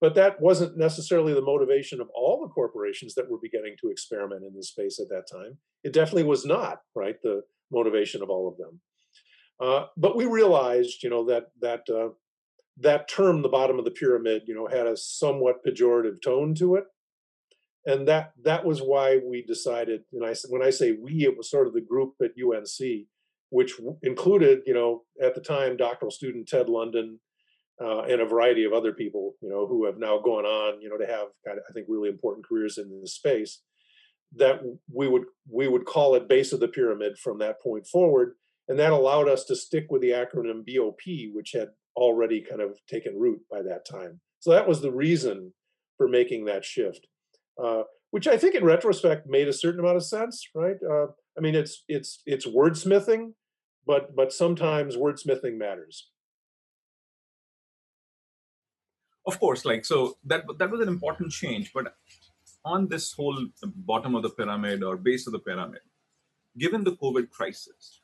But 0.00 0.14
that 0.14 0.40
wasn't 0.40 0.78
necessarily 0.78 1.34
the 1.34 1.42
motivation 1.42 2.00
of 2.00 2.08
all 2.14 2.40
the 2.40 2.52
corporations 2.52 3.14
that 3.14 3.30
were 3.30 3.38
beginning 3.42 3.74
to 3.80 3.90
experiment 3.90 4.44
in 4.44 4.54
this 4.54 4.68
space 4.68 4.98
at 4.98 5.08
that 5.10 5.24
time. 5.30 5.58
It 5.84 5.92
definitely 5.92 6.24
was 6.24 6.46
not, 6.46 6.78
right? 6.94 7.16
The 7.22 7.42
motivation 7.70 8.22
of 8.22 8.30
all 8.30 8.48
of 8.48 8.56
them. 8.56 8.80
Uh, 9.60 9.86
but 9.96 10.16
we 10.16 10.24
realized, 10.24 11.02
you 11.02 11.10
know, 11.10 11.26
that 11.26 11.48
that 11.60 11.82
uh, 11.90 12.14
that 12.78 13.08
term, 13.08 13.42
the 13.42 13.48
bottom 13.48 13.78
of 13.78 13.84
the 13.84 13.90
pyramid, 13.90 14.42
you 14.46 14.54
know, 14.54 14.66
had 14.66 14.86
a 14.86 14.96
somewhat 14.96 15.56
pejorative 15.66 16.22
tone 16.22 16.54
to 16.54 16.76
it. 16.76 16.84
And 17.86 18.06
that 18.08 18.32
that 18.42 18.64
was 18.64 18.80
why 18.80 19.18
we 19.24 19.42
decided, 19.42 20.02
and 20.12 20.24
I 20.24 20.34
when 20.48 20.62
I 20.62 20.70
say 20.70 20.92
we, 20.92 21.24
it 21.24 21.36
was 21.36 21.50
sort 21.50 21.66
of 21.66 21.72
the 21.72 21.80
group 21.80 22.14
at 22.22 22.32
UNC, 22.38 23.06
which 23.48 23.80
included, 24.02 24.60
you 24.66 24.74
know, 24.74 25.04
at 25.22 25.34
the 25.34 25.40
time, 25.40 25.76
doctoral 25.76 26.10
student 26.10 26.46
Ted 26.46 26.68
London, 26.68 27.20
uh, 27.82 28.02
and 28.02 28.20
a 28.20 28.26
variety 28.26 28.64
of 28.64 28.74
other 28.74 28.92
people, 28.92 29.34
you 29.40 29.48
know, 29.48 29.66
who 29.66 29.86
have 29.86 29.98
now 29.98 30.18
gone 30.18 30.44
on, 30.44 30.82
you 30.82 30.90
know, 30.90 30.98
to 30.98 31.06
have 31.06 31.28
I 31.48 31.72
think, 31.72 31.86
really 31.88 32.10
important 32.10 32.46
careers 32.46 32.76
in 32.76 33.00
this 33.00 33.14
space. 33.14 33.62
That 34.36 34.60
we 34.92 35.08
would 35.08 35.24
we 35.50 35.66
would 35.66 35.86
call 35.86 36.14
it 36.14 36.28
base 36.28 36.52
of 36.52 36.60
the 36.60 36.68
pyramid 36.68 37.18
from 37.18 37.38
that 37.38 37.60
point 37.62 37.86
forward, 37.86 38.34
and 38.68 38.78
that 38.78 38.92
allowed 38.92 39.28
us 39.28 39.44
to 39.44 39.56
stick 39.56 39.86
with 39.88 40.02
the 40.02 40.10
acronym 40.10 40.64
BOP, 40.66 41.34
which 41.34 41.52
had 41.52 41.70
already 41.96 42.40
kind 42.40 42.60
of 42.60 42.78
taken 42.88 43.18
root 43.18 43.40
by 43.50 43.62
that 43.62 43.86
time. 43.90 44.20
So 44.38 44.50
that 44.50 44.68
was 44.68 44.80
the 44.80 44.92
reason 44.92 45.52
for 45.96 46.06
making 46.06 46.44
that 46.44 46.64
shift, 46.64 47.06
uh, 47.62 47.82
which 48.10 48.26
I 48.26 48.36
think, 48.36 48.54
in 48.54 48.64
retrospect, 48.64 49.28
made 49.28 49.48
a 49.48 49.52
certain 49.52 49.80
amount 49.80 49.96
of 49.96 50.04
sense, 50.04 50.48
right? 50.54 50.76
Uh, 50.88 51.06
I 51.36 51.40
mean, 51.40 51.54
it's 51.54 51.84
it's 51.88 52.22
it's 52.26 52.46
wordsmithing, 52.46 53.32
but 53.86 54.14
but 54.14 54.32
sometimes 54.32 54.96
wordsmithing 54.96 55.56
matters 55.56 56.10
of 59.26 59.38
course 59.38 59.64
like 59.64 59.84
so 59.84 60.16
that 60.24 60.44
that 60.58 60.70
was 60.70 60.80
an 60.80 60.88
important 60.88 61.30
change 61.30 61.72
but 61.72 61.94
on 62.64 62.88
this 62.88 63.12
whole 63.12 63.38
bottom 63.90 64.14
of 64.14 64.22
the 64.22 64.30
pyramid 64.30 64.82
or 64.82 64.96
base 64.96 65.26
of 65.26 65.32
the 65.32 65.38
pyramid 65.38 65.80
given 66.58 66.84
the 66.84 66.96
covid 67.02 67.30
crisis 67.30 68.00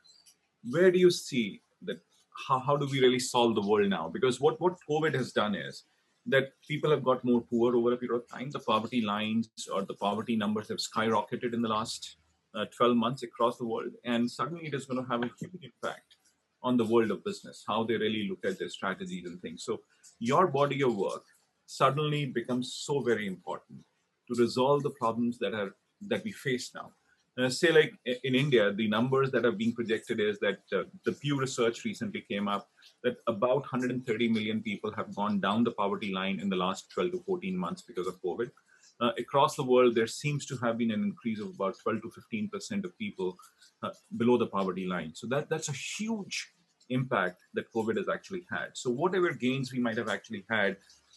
where 0.71 0.91
do 0.91 0.99
you 0.99 1.11
see 1.11 1.61
that 1.83 1.99
how, 2.47 2.59
how 2.59 2.77
do 2.77 2.87
we 2.87 3.01
really 3.01 3.19
solve 3.19 3.55
the 3.55 3.67
world 3.71 3.89
now 3.89 4.09
because 4.09 4.41
what 4.41 4.61
what 4.61 4.77
covid 4.89 5.15
has 5.15 5.33
done 5.33 5.55
is 5.55 5.85
that 6.29 6.51
people 6.67 6.91
have 6.91 7.05
got 7.05 7.25
more 7.25 7.41
poor 7.41 7.77
over 7.77 7.93
a 7.93 7.97
period 7.97 8.17
of 8.17 8.29
time 8.29 8.51
the 8.51 8.59
poverty 8.59 9.01
lines 9.01 9.49
or 9.73 9.83
the 9.83 9.95
poverty 9.95 10.37
numbers 10.37 10.69
have 10.69 10.79
skyrocketed 10.79 11.55
in 11.55 11.63
the 11.63 11.69
last 11.69 12.17
uh, 12.55 12.65
12 12.77 12.97
months 12.97 13.23
across 13.23 13.59
the 13.59 13.67
world 13.67 13.93
and 14.05 14.31
suddenly 14.31 14.67
it 14.67 14.75
is 14.75 14.87
going 14.87 15.03
to 15.03 15.11
have 15.11 15.23
a 15.23 15.31
huge 15.39 15.65
impact 15.71 16.17
on 16.63 16.77
the 16.77 16.85
world 16.85 17.11
of 17.11 17.25
business 17.25 17.65
how 17.67 17.85
they 17.85 17.97
really 17.97 18.27
look 18.29 18.45
at 18.45 18.59
their 18.59 18.69
strategies 18.69 19.27
and 19.27 19.41
things 19.41 19.65
so 19.65 19.81
your 20.19 20.47
body 20.47 20.83
of 20.83 20.97
work 20.97 21.25
suddenly 21.67 22.27
becomes 22.27 22.73
so 22.73 23.01
very 23.01 23.27
important 23.27 23.81
to 24.29 24.41
resolve 24.41 24.83
the 24.83 24.91
problems 24.91 25.39
that 25.39 25.55
are 25.55 25.75
that 26.01 26.25
we 26.25 26.33
face 26.33 26.73
now. 26.75 26.93
Uh, 27.39 27.51
say 27.51 27.71
like 27.71 27.95
in 28.25 28.35
India, 28.35 28.73
the 28.73 28.89
numbers 28.89 29.31
that 29.31 29.45
are 29.45 29.53
being 29.53 29.75
projected 29.75 30.21
is 30.21 30.39
that 30.39 30.59
uh, 30.73 30.85
the 31.05 31.13
Pew 31.13 31.39
Research 31.39 31.85
recently 31.85 32.23
came 32.23 32.49
up 32.49 32.69
that 33.05 33.17
about 33.27 33.61
130 33.61 34.29
million 34.29 34.63
people 34.63 34.91
have 34.93 35.15
gone 35.15 35.39
down 35.39 35.63
the 35.63 35.73
poverty 35.73 36.13
line 36.13 36.41
in 36.41 36.49
the 36.49 36.57
last 36.57 36.91
12 36.91 37.13
to 37.13 37.19
14 37.27 37.57
months 37.57 37.83
because 37.83 38.07
of 38.07 38.21
COVID. 38.23 38.51
Uh, 38.99 39.11
across 39.19 39.55
the 39.55 39.63
world, 39.63 39.95
there 39.95 40.07
seems 40.07 40.47
to 40.47 40.57
have 40.57 40.79
been 40.79 40.91
an 40.91 41.03
increase 41.03 41.39
of 41.39 41.49
about 41.49 41.77
12 41.83 42.03
to 42.03 42.11
15 42.11 42.49
percent 42.49 42.85
of 42.87 42.97
people 42.97 43.37
uh, 43.83 43.91
below 44.17 44.39
the 44.39 44.47
poverty 44.47 44.87
line. 44.87 45.15
So 45.15 45.27
that 45.27 45.51
that's 45.51 45.69
a 45.69 45.73
huge 45.73 46.53
impact 46.89 47.43
that 47.55 47.73
COVID 47.73 47.97
has 47.97 48.09
actually 48.09 48.47
had. 48.51 48.71
So, 48.75 48.91
whatever 48.91 49.33
gains 49.33 49.73
we 49.73 49.81
might 49.81 49.97
have 49.97 50.09
actually 50.09 50.45
had 50.51 50.77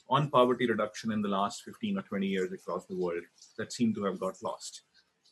on 0.10 0.30
poverty 0.30 0.68
reduction 0.68 1.12
in 1.12 1.22
the 1.22 1.30
last 1.30 1.64
15 1.64 1.98
or 1.98 2.02
20 2.02 2.28
years 2.28 2.52
across 2.52 2.86
the 2.86 2.98
world 2.98 3.24
that 3.58 3.72
seem 3.72 3.94
to 3.94 4.04
have 4.06 4.20
got 4.20 4.36
lost. 4.44 4.82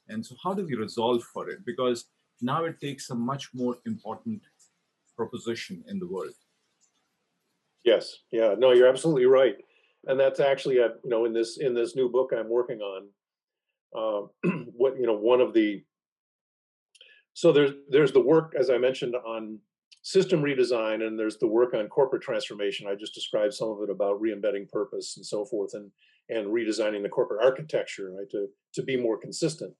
And 0.10 0.26
so, 0.26 0.36
how 0.44 0.54
do 0.54 0.66
we 0.66 0.76
resolve 0.76 1.24
for 1.24 1.50
it? 1.50 1.66
Because 1.66 2.06
now 2.42 2.66
it 2.66 2.80
takes 2.80 3.10
a 3.10 3.16
much 3.16 3.50
more 3.54 3.78
important 3.86 4.42
proposition 5.16 5.84
in 5.88 6.00
the 6.00 6.08
world. 6.08 6.34
Yes, 7.84 8.18
yeah, 8.32 8.56
no, 8.58 8.72
you're 8.72 8.88
absolutely 8.88 9.26
right, 9.26 9.56
and 10.06 10.20
that's 10.20 10.40
actually 10.40 10.78
a 10.78 10.90
you 11.04 11.10
know 11.10 11.26
in 11.26 11.34
this 11.34 11.58
in 11.58 11.74
this 11.74 11.96
new 11.96 12.10
book 12.10 12.32
I'm 12.38 12.50
working 12.50 12.82
on, 12.82 13.08
uh, 13.96 14.50
what 14.76 14.98
you 15.00 15.06
know 15.06 15.18
one 15.18 15.42
of 15.42 15.54
the 15.54 15.84
so 17.34 17.52
there's 17.52 17.72
there's 17.90 18.12
the 18.12 18.20
work 18.20 18.56
as 18.60 18.70
I 18.70 18.78
mentioned 18.78 19.16
on 19.16 19.60
system 20.02 20.42
redesign 20.42 21.06
and 21.06 21.20
there's 21.20 21.38
the 21.38 21.48
work 21.48 21.74
on 21.74 21.88
corporate 21.88 22.22
transformation. 22.22 22.88
I 22.88 22.96
just 22.96 23.14
described 23.14 23.54
some 23.54 23.70
of 23.70 23.82
it 23.84 23.90
about 23.90 24.22
re-embedding 24.22 24.68
purpose 24.72 25.18
and 25.18 25.26
so 25.26 25.46
forth 25.46 25.72
and 25.74 25.92
and 26.30 26.48
redesigning 26.48 27.04
the 27.04 27.10
corporate 27.10 27.44
architecture 27.44 28.12
right 28.18 28.30
to 28.32 28.48
to 28.74 28.84
be 28.84 28.98
more 28.98 29.18
consistent. 29.18 29.74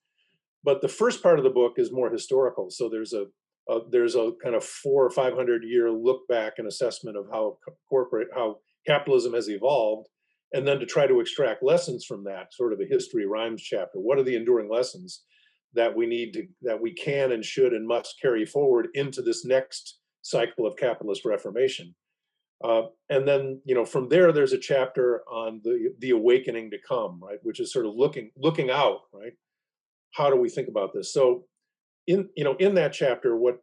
But 0.64 0.82
the 0.82 0.88
first 0.88 1.24
part 1.24 1.40
of 1.40 1.44
the 1.44 1.50
book 1.50 1.74
is 1.78 1.92
more 1.92 2.10
historical. 2.10 2.70
So 2.70 2.90
there's 2.90 3.14
a, 3.14 3.26
a 3.70 3.80
there's 3.90 4.16
a 4.16 4.32
kind 4.44 4.56
of 4.56 4.64
four 4.64 5.06
or 5.06 5.10
five 5.10 5.34
hundred 5.34 5.64
year 5.64 5.92
look 5.92 6.28
back 6.28 6.54
and 6.58 6.68
assessment 6.68 7.18
of 7.18 7.26
how 7.32 7.58
corporate 7.90 8.30
how 8.34 8.58
capitalism 8.86 9.34
has 9.34 9.50
evolved, 9.50 10.08
and 10.54 10.68
then 10.68 10.80
to 10.80 10.86
try 10.86 11.08
to 11.08 11.20
extract 11.20 11.64
lessons 11.64 12.06
from 12.06 12.24
that 12.24 12.54
sort 12.54 12.74
of 12.74 12.80
a 12.80 12.86
history 12.86 13.26
rhymes 13.26 13.62
chapter. 13.62 14.00
What 14.00 14.18
are 14.18 14.24
the 14.24 14.36
enduring 14.36 14.70
lessons 14.70 15.24
that 15.74 15.96
we 15.96 16.06
need 16.08 16.34
to 16.34 16.48
that 16.62 16.82
we 16.82 16.94
can 16.94 17.32
and 17.32 17.44
should 17.44 17.74
and 17.74 17.88
must 17.88 18.20
carry 18.22 18.46
forward 18.46 18.88
into 18.94 19.22
this 19.22 19.46
next 19.46 20.00
cycle 20.22 20.66
of 20.66 20.76
capitalist 20.76 21.24
reformation. 21.26 21.96
Uh, 22.64 22.84
and 23.10 23.28
then, 23.28 23.62
you 23.66 23.76
know, 23.76 23.86
from 23.86 24.10
there, 24.10 24.32
there's 24.32 24.54
a 24.54 24.58
chapter 24.58 25.22
on 25.32 25.62
the 25.64 25.94
the 26.00 26.10
awakening 26.10 26.72
to 26.72 26.78
come, 26.88 27.20
right, 27.22 27.40
which 27.44 27.60
is 27.60 27.72
sort 27.72 27.86
of 27.86 27.94
looking 27.96 28.32
looking 28.36 28.70
out, 28.70 29.02
right. 29.14 29.34
How 30.14 30.30
do 30.30 30.36
we 30.36 30.50
think 30.50 30.68
about 30.68 30.94
this? 30.94 31.14
So, 31.14 31.46
in 32.06 32.30
you 32.36 32.44
know, 32.44 32.56
in 32.60 32.76
that 32.76 32.94
chapter, 32.94 33.36
what 33.36 33.60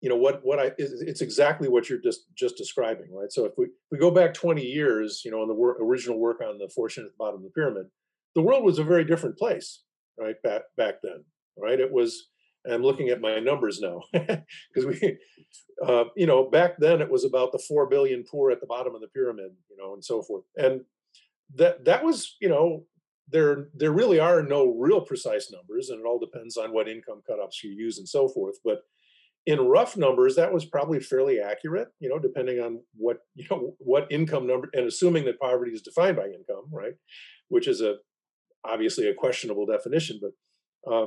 you 0.00 0.08
know, 0.08 0.16
what 0.16 0.40
what 0.44 0.58
I 0.58 0.72
it's 0.78 1.20
exactly 1.20 1.68
what 1.68 1.88
you're 1.88 2.00
just 2.00 2.26
just 2.36 2.56
describing, 2.56 3.06
right. 3.12 3.30
So 3.30 3.44
if 3.44 3.52
we 3.56 3.66
we 3.90 3.98
go 3.98 4.10
back 4.10 4.34
20 4.34 4.62
years, 4.62 5.22
you 5.24 5.30
know, 5.30 5.42
in 5.42 5.48
the 5.48 5.54
work, 5.54 5.78
original 5.80 6.18
work 6.18 6.40
on 6.40 6.58
the 6.58 6.68
fortune 6.74 7.04
at 7.04 7.12
the 7.12 7.16
bottom 7.18 7.36
of 7.36 7.44
the 7.44 7.50
pyramid, 7.50 7.86
the 8.34 8.42
world 8.42 8.64
was 8.64 8.78
a 8.78 8.84
very 8.84 9.04
different 9.04 9.38
place, 9.38 9.82
right, 10.18 10.34
back 10.42 10.62
back 10.76 10.94
then, 11.02 11.24
right. 11.56 11.78
It 11.78 11.92
was 11.92 12.28
I'm 12.70 12.82
looking 12.82 13.08
at 13.08 13.20
my 13.20 13.38
numbers 13.38 13.80
now 13.80 14.02
because 14.12 14.86
we, 14.86 15.18
uh, 15.86 16.04
you 16.16 16.26
know, 16.26 16.48
back 16.48 16.78
then 16.78 17.00
it 17.00 17.10
was 17.10 17.24
about 17.24 17.52
the 17.52 17.58
four 17.58 17.88
billion 17.88 18.24
poor 18.28 18.50
at 18.50 18.60
the 18.60 18.66
bottom 18.66 18.94
of 18.94 19.00
the 19.00 19.08
pyramid, 19.08 19.52
you 19.70 19.76
know, 19.76 19.94
and 19.94 20.04
so 20.04 20.22
forth. 20.22 20.44
And 20.56 20.82
that 21.54 21.84
that 21.84 22.04
was, 22.04 22.36
you 22.40 22.48
know, 22.48 22.84
there 23.28 23.68
there 23.74 23.92
really 23.92 24.18
are 24.18 24.42
no 24.42 24.74
real 24.78 25.00
precise 25.00 25.50
numbers, 25.50 25.88
and 25.88 26.00
it 26.00 26.06
all 26.06 26.18
depends 26.18 26.56
on 26.56 26.72
what 26.72 26.88
income 26.88 27.22
cutoffs 27.28 27.62
you 27.62 27.70
use 27.70 27.98
and 27.98 28.08
so 28.08 28.28
forth. 28.28 28.56
But 28.64 28.82
in 29.46 29.60
rough 29.60 29.96
numbers, 29.96 30.36
that 30.36 30.52
was 30.52 30.64
probably 30.64 31.00
fairly 31.00 31.40
accurate, 31.40 31.88
you 31.98 32.08
know, 32.08 32.18
depending 32.18 32.60
on 32.60 32.80
what 32.94 33.18
you 33.34 33.46
know 33.50 33.74
what 33.78 34.10
income 34.10 34.46
number, 34.46 34.68
and 34.72 34.86
assuming 34.86 35.24
that 35.24 35.40
poverty 35.40 35.72
is 35.72 35.82
defined 35.82 36.16
by 36.16 36.26
income, 36.26 36.66
right, 36.70 36.94
which 37.48 37.68
is 37.68 37.80
a 37.80 37.96
obviously 38.64 39.08
a 39.08 39.14
questionable 39.14 39.66
definition, 39.66 40.20
but. 40.20 40.32
Uh, 40.90 41.06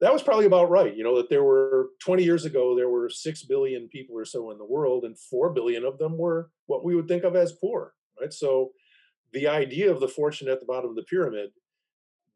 that 0.00 0.12
was 0.12 0.22
probably 0.22 0.44
about 0.44 0.68
right. 0.68 0.94
You 0.94 1.02
know, 1.02 1.16
that 1.16 1.30
there 1.30 1.42
were 1.42 1.88
20 2.04 2.22
years 2.22 2.44
ago, 2.44 2.76
there 2.76 2.90
were 2.90 3.08
6 3.08 3.42
billion 3.44 3.88
people 3.88 4.14
or 4.14 4.26
so 4.26 4.50
in 4.50 4.58
the 4.58 4.64
world, 4.66 5.04
and 5.04 5.18
4 5.18 5.54
billion 5.54 5.84
of 5.84 5.96
them 5.96 6.18
were 6.18 6.50
what 6.66 6.84
we 6.84 6.94
would 6.94 7.08
think 7.08 7.24
of 7.24 7.34
as 7.34 7.52
poor, 7.52 7.94
right? 8.20 8.30
So 8.30 8.72
the 9.36 9.48
idea 9.48 9.90
of 9.90 10.00
the 10.00 10.08
fortune 10.08 10.48
at 10.48 10.60
the 10.60 10.66
bottom 10.66 10.90
of 10.90 10.96
the 10.96 11.02
pyramid 11.02 11.50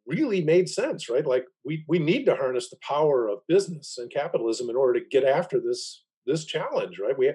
really 0.07 0.43
made 0.43 0.69
sense, 0.69 1.09
right? 1.09 1.27
Like 1.27 1.47
we, 1.65 1.85
we 1.89 1.99
need 1.99 2.25
to 2.27 2.37
harness 2.37 2.71
the 2.71 2.79
power 2.87 3.29
of 3.29 3.47
business 3.49 3.97
and 3.99 4.11
capitalism 4.11 4.71
in 4.71 4.77
order 4.77 4.99
to 4.99 5.07
get 5.11 5.25
after 5.25 5.61
this, 5.61 6.05
this 6.27 6.45
challenge, 6.45 6.99
right? 6.99 7.19
We, 7.19 7.33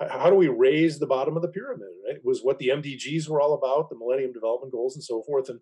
how 0.00 0.30
do 0.30 0.36
we 0.36 0.48
raise 0.48 0.98
the 0.98 1.06
bottom 1.06 1.36
of 1.36 1.42
the 1.42 1.48
pyramid, 1.48 1.88
right? 2.06 2.16
It 2.16 2.24
was 2.24 2.42
what 2.42 2.58
the 2.58 2.68
MDGs 2.68 3.28
were 3.28 3.40
all 3.40 3.54
about, 3.54 3.90
the 3.90 3.98
Millennium 3.98 4.32
Development 4.32 4.72
Goals 4.72 4.94
and 4.94 5.04
so 5.04 5.22
forth. 5.22 5.48
And 5.48 5.60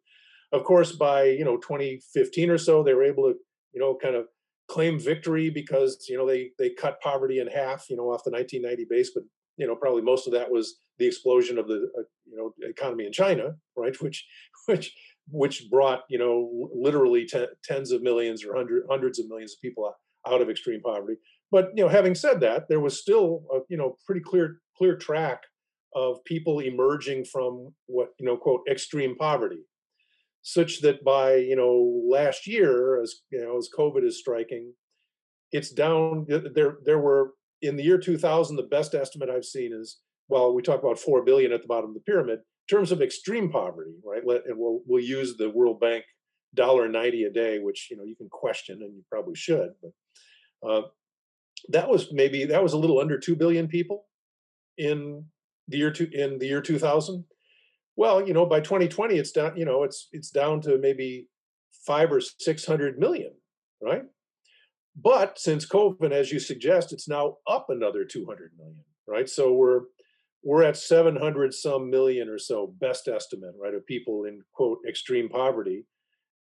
of 0.53 0.65
course, 0.65 0.93
by, 0.93 1.25
you 1.25 1.45
know, 1.45 1.57
2015 1.57 2.51
or 2.51 2.59
so, 2.59 2.83
they 2.83 2.95
were 2.95 3.05
able 3.05 3.25
to 3.25 3.35
you 3.77 3.83
know, 3.83 3.95
kind 3.95 4.17
of 4.17 4.25
claim 4.69 4.99
victory 4.99 5.51
because 5.51 6.07
you 6.09 6.17
know 6.17 6.27
they 6.27 6.51
they 6.59 6.71
cut 6.71 7.01
poverty 7.03 7.39
in 7.39 7.47
half, 7.47 7.89
you 7.91 7.97
know, 7.97 8.05
off 8.05 8.25
the 8.25 8.31
1990 8.31 8.87
base, 8.89 9.11
but 9.15 9.23
you 9.59 9.67
know 9.67 9.77
probably 9.77 10.03
most 10.03 10.27
of 10.27 10.33
that 10.33 10.51
was 10.51 10.79
the 10.99 11.07
explosion 11.07 11.59
of 11.59 11.69
the 11.69 11.89
uh, 11.99 12.03
you 12.25 12.37
know 12.37 12.53
economy 12.69 13.07
in 13.07 13.13
China, 13.13 13.55
right? 13.77 14.01
Which 14.01 14.27
which 14.67 14.95
which 15.29 15.69
brought 15.71 16.03
you 16.09 16.19
know 16.19 16.71
literally 16.75 17.27
ten, 17.27 17.47
tens 17.65 17.93
of 17.93 18.03
millions 18.03 18.45
or 18.45 18.55
hundred, 18.55 18.85
hundreds 18.89 19.19
of 19.19 19.29
millions 19.29 19.53
of 19.53 19.61
people 19.61 19.87
out, 19.87 20.33
out 20.33 20.41
of 20.41 20.51
extreme 20.51 20.81
poverty. 20.81 21.17
But 21.51 21.71
you 21.75 21.83
know, 21.85 21.89
having 21.89 22.15
said 22.15 22.41
that, 22.41 22.69
there 22.69 22.81
was 22.81 23.01
still 23.01 23.45
a 23.53 23.59
you 23.69 23.77
know 23.77 23.97
pretty 24.07 24.23
clear 24.23 24.59
clear 24.77 24.97
track 24.97 25.43
of 25.95 26.23
people 26.25 26.59
emerging 26.61 27.25
from 27.25 27.75
what 27.87 28.09
you 28.19 28.27
know 28.27 28.37
quote 28.37 28.63
extreme 28.71 29.17
poverty 29.17 29.65
such 30.47 30.81
that 30.81 31.03
by 31.03 31.35
you 31.35 31.57
know 31.57 32.03
last 32.09 32.47
year, 32.47 33.03
as 33.03 33.17
you 33.31 33.41
know, 33.41 33.59
as 33.59 33.69
COVID 33.77 34.07
is 34.07 34.21
striking, 34.21 34.73
it's 35.51 35.73
down. 35.73 36.25
There, 36.29 36.79
there 36.85 37.01
were 37.01 37.33
in 37.63 37.77
the 37.77 37.83
year 37.83 37.99
2000, 37.99 38.55
the 38.55 38.63
best 38.63 38.95
estimate 38.95 39.29
I've 39.29 39.45
seen 39.45 39.73
is 39.75 39.99
well, 40.29 40.55
we 40.55 40.63
talk 40.63 40.83
about 40.83 40.99
four 40.99 41.23
billion 41.23 41.53
at 41.53 41.63
the 41.63 41.69
bottom 41.69 41.91
of 41.91 41.95
the 41.95 42.01
pyramid 42.01 42.41
in 42.41 42.77
terms 42.77 42.93
of 42.93 43.01
extreme 43.01 43.51
poverty, 43.51 43.95
right? 44.05 44.23
And 44.25 44.59
we'll 44.59 44.81
we'll 44.87 45.03
use 45.03 45.37
the 45.37 45.51
World 45.51 45.81
Bank 45.81 46.05
dollar 46.55 46.89
ninety 46.89 47.25
a 47.25 47.31
day, 47.31 47.59
which 47.59 47.89
you 47.91 47.97
know 47.97 48.05
you 48.05 48.17
can 48.17 48.29
question 48.31 48.83
and 48.83 48.95
you 48.95 49.05
probably 49.11 49.35
should, 49.35 49.71
but 49.83 50.69
uh, 50.69 50.83
that 51.69 51.89
was 51.89 52.13
maybe 52.13 52.45
that 52.45 52.63
was 52.63 52.73
a 52.73 52.79
little 52.79 53.01
under 53.01 53.19
two 53.19 53.37
billion 53.37 53.69
people 53.69 54.07
in 54.79 55.25
the 55.69 55.79
year 55.79 55.91
two 55.91 56.09
in 56.13 56.39
the 56.39 56.47
year 56.47 56.61
2000 56.61 57.25
well 57.97 58.27
you 58.27 58.35
know 58.35 58.47
by 58.47 58.61
2020 58.61 59.17
it's 59.17 59.33
down 59.33 59.57
you 59.57 59.65
know 59.65 59.83
it's 59.83 60.09
it's 60.13 60.31
down 60.31 60.61
to 60.61 60.79
maybe 60.79 61.29
five 61.87 62.13
or 62.13 62.21
six 62.21 62.65
hundred 62.65 62.99
million 62.99 63.33
right 63.83 64.03
but 64.95 65.39
since 65.39 65.67
covid 65.67 66.13
as 66.13 66.31
you 66.31 66.39
suggest 66.39 66.93
it's 66.93 67.09
now 67.09 67.37
up 67.49 67.67
another 67.69 68.05
200 68.05 68.53
million 68.59 68.85
right 69.09 69.29
so 69.29 69.53
we're 69.53 69.83
we're 70.47 70.63
at 70.63 70.77
700 70.77 71.53
some 71.53 71.91
million 71.91 72.29
or 72.29 72.39
so 72.39 72.73
best 72.81 73.09
estimate 73.09 73.55
right 73.61 73.75
of 73.75 73.85
people 73.85 74.25
in 74.25 74.43
quote 74.55 74.79
extreme 74.89 75.29
poverty 75.29 75.85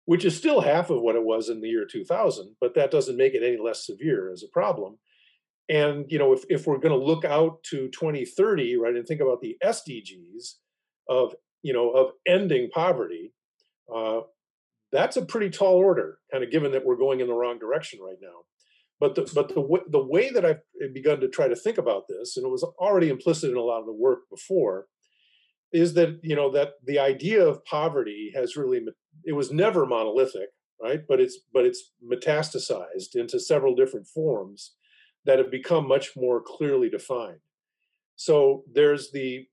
which 0.06 0.24
is 0.24 0.38
still 0.38 0.62
half 0.62 0.92
of 0.92 1.02
what 1.02 1.16
it 1.16 1.24
was 1.24 1.50
in 1.50 1.60
the 1.60 1.68
year 1.68 1.88
2000 1.92 2.56
but 2.62 2.76
that 2.76 2.92
doesn't 2.92 3.18
make 3.18 3.34
it 3.34 3.44
any 3.44 3.58
less 3.58 3.86
severe 3.86 4.32
as 4.32 4.44
a 4.44 4.54
problem. 4.54 5.00
And 5.68 6.06
you 6.08 6.20
know 6.20 6.34
if, 6.34 6.44
if 6.50 6.68
we're 6.68 6.78
going 6.78 6.98
to 6.98 7.06
look 7.06 7.26
out 7.26 7.64
to 7.72 7.90
2030 7.90 8.78
right 8.78 8.96
and 8.96 9.08
think 9.08 9.22
about 9.22 9.42
the 9.42 9.58
sdgs 9.64 10.54
of 11.10 11.34
you 11.64 11.74
know 11.74 11.90
of 11.90 12.12
ending 12.28 12.70
poverty 12.70 13.34
uh, 13.94 14.22
that's 14.92 15.18
a 15.18 15.26
pretty 15.26 15.50
tall 15.50 15.74
order 15.74 16.20
kind 16.32 16.44
of 16.44 16.52
given 16.52 16.72
that 16.74 16.86
we're 16.86 16.96
going 16.96 17.20
in 17.22 17.28
the 17.28 17.34
wrong 17.34 17.58
direction 17.58 18.00
right 18.00 18.18
now 18.22 18.44
but 19.00 19.16
the 19.16 19.30
but 19.34 19.50
the, 19.50 19.80
the 19.90 20.06
way 20.06 20.30
that 20.32 20.46
i've 20.46 20.62
begun 20.94 21.20
to 21.20 21.28
try 21.28 21.48
to 21.48 21.56
think 21.56 21.78
about 21.78 22.04
this 22.08 22.38
and 22.38 22.46
it 22.46 22.50
was 22.50 22.64
already 22.80 23.10
implicit 23.10 23.52
in 23.52 23.58
a 23.58 23.62
lot 23.62 23.80
of 23.80 23.86
the 23.86 23.94
work 23.94 24.20
before 24.30 24.88
is 25.72 25.94
that 25.94 26.20
you 26.24 26.36
know 26.36 26.52
that 26.52 26.74
the 26.86 27.00
idea 27.00 27.44
of 27.46 27.64
poverty 27.66 28.32
has 28.36 28.56
really 28.56 28.82
it 29.24 29.34
was 29.34 29.52
never 29.52 29.86
monolithic 29.86 30.50
right 30.82 31.02
but 31.08 31.20
it's 31.20 31.40
but 31.54 31.66
it's 31.66 31.92
metastasized 32.04 33.16
into 33.16 33.40
several 33.40 33.76
different 33.76 34.08
forms 34.08 34.76
that 35.26 35.40
have 35.40 35.52
become 35.52 35.88
much 35.88 36.12
more 36.16 36.42
clearly 36.42 36.90
defined. 36.90 37.40
So 38.16 38.64
there's 38.72 39.12
the, 39.12 39.46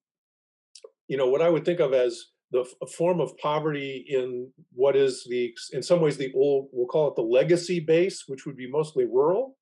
you 1.09 1.17
know, 1.17 1.27
what 1.27 1.43
I 1.43 1.49
would 1.49 1.65
think 1.65 1.81
of 1.81 1.93
as 1.93 2.27
the 2.53 2.65
form 2.87 3.21
of 3.21 3.37
poverty 3.39 4.05
in 4.09 4.51
what 4.73 4.95
is 4.95 5.25
the, 5.29 5.53
in 5.73 5.83
some 5.83 6.01
ways, 6.01 6.17
the 6.17 6.33
old, 6.35 6.69
we'll 6.73 6.87
call 6.87 7.09
it 7.09 7.17
the 7.17 7.23
legacy 7.23 7.81
base, 7.81 8.25
which 8.27 8.45
would 8.47 8.57
be 8.57 8.71
mostly 8.71 9.05
rural, 9.05 9.57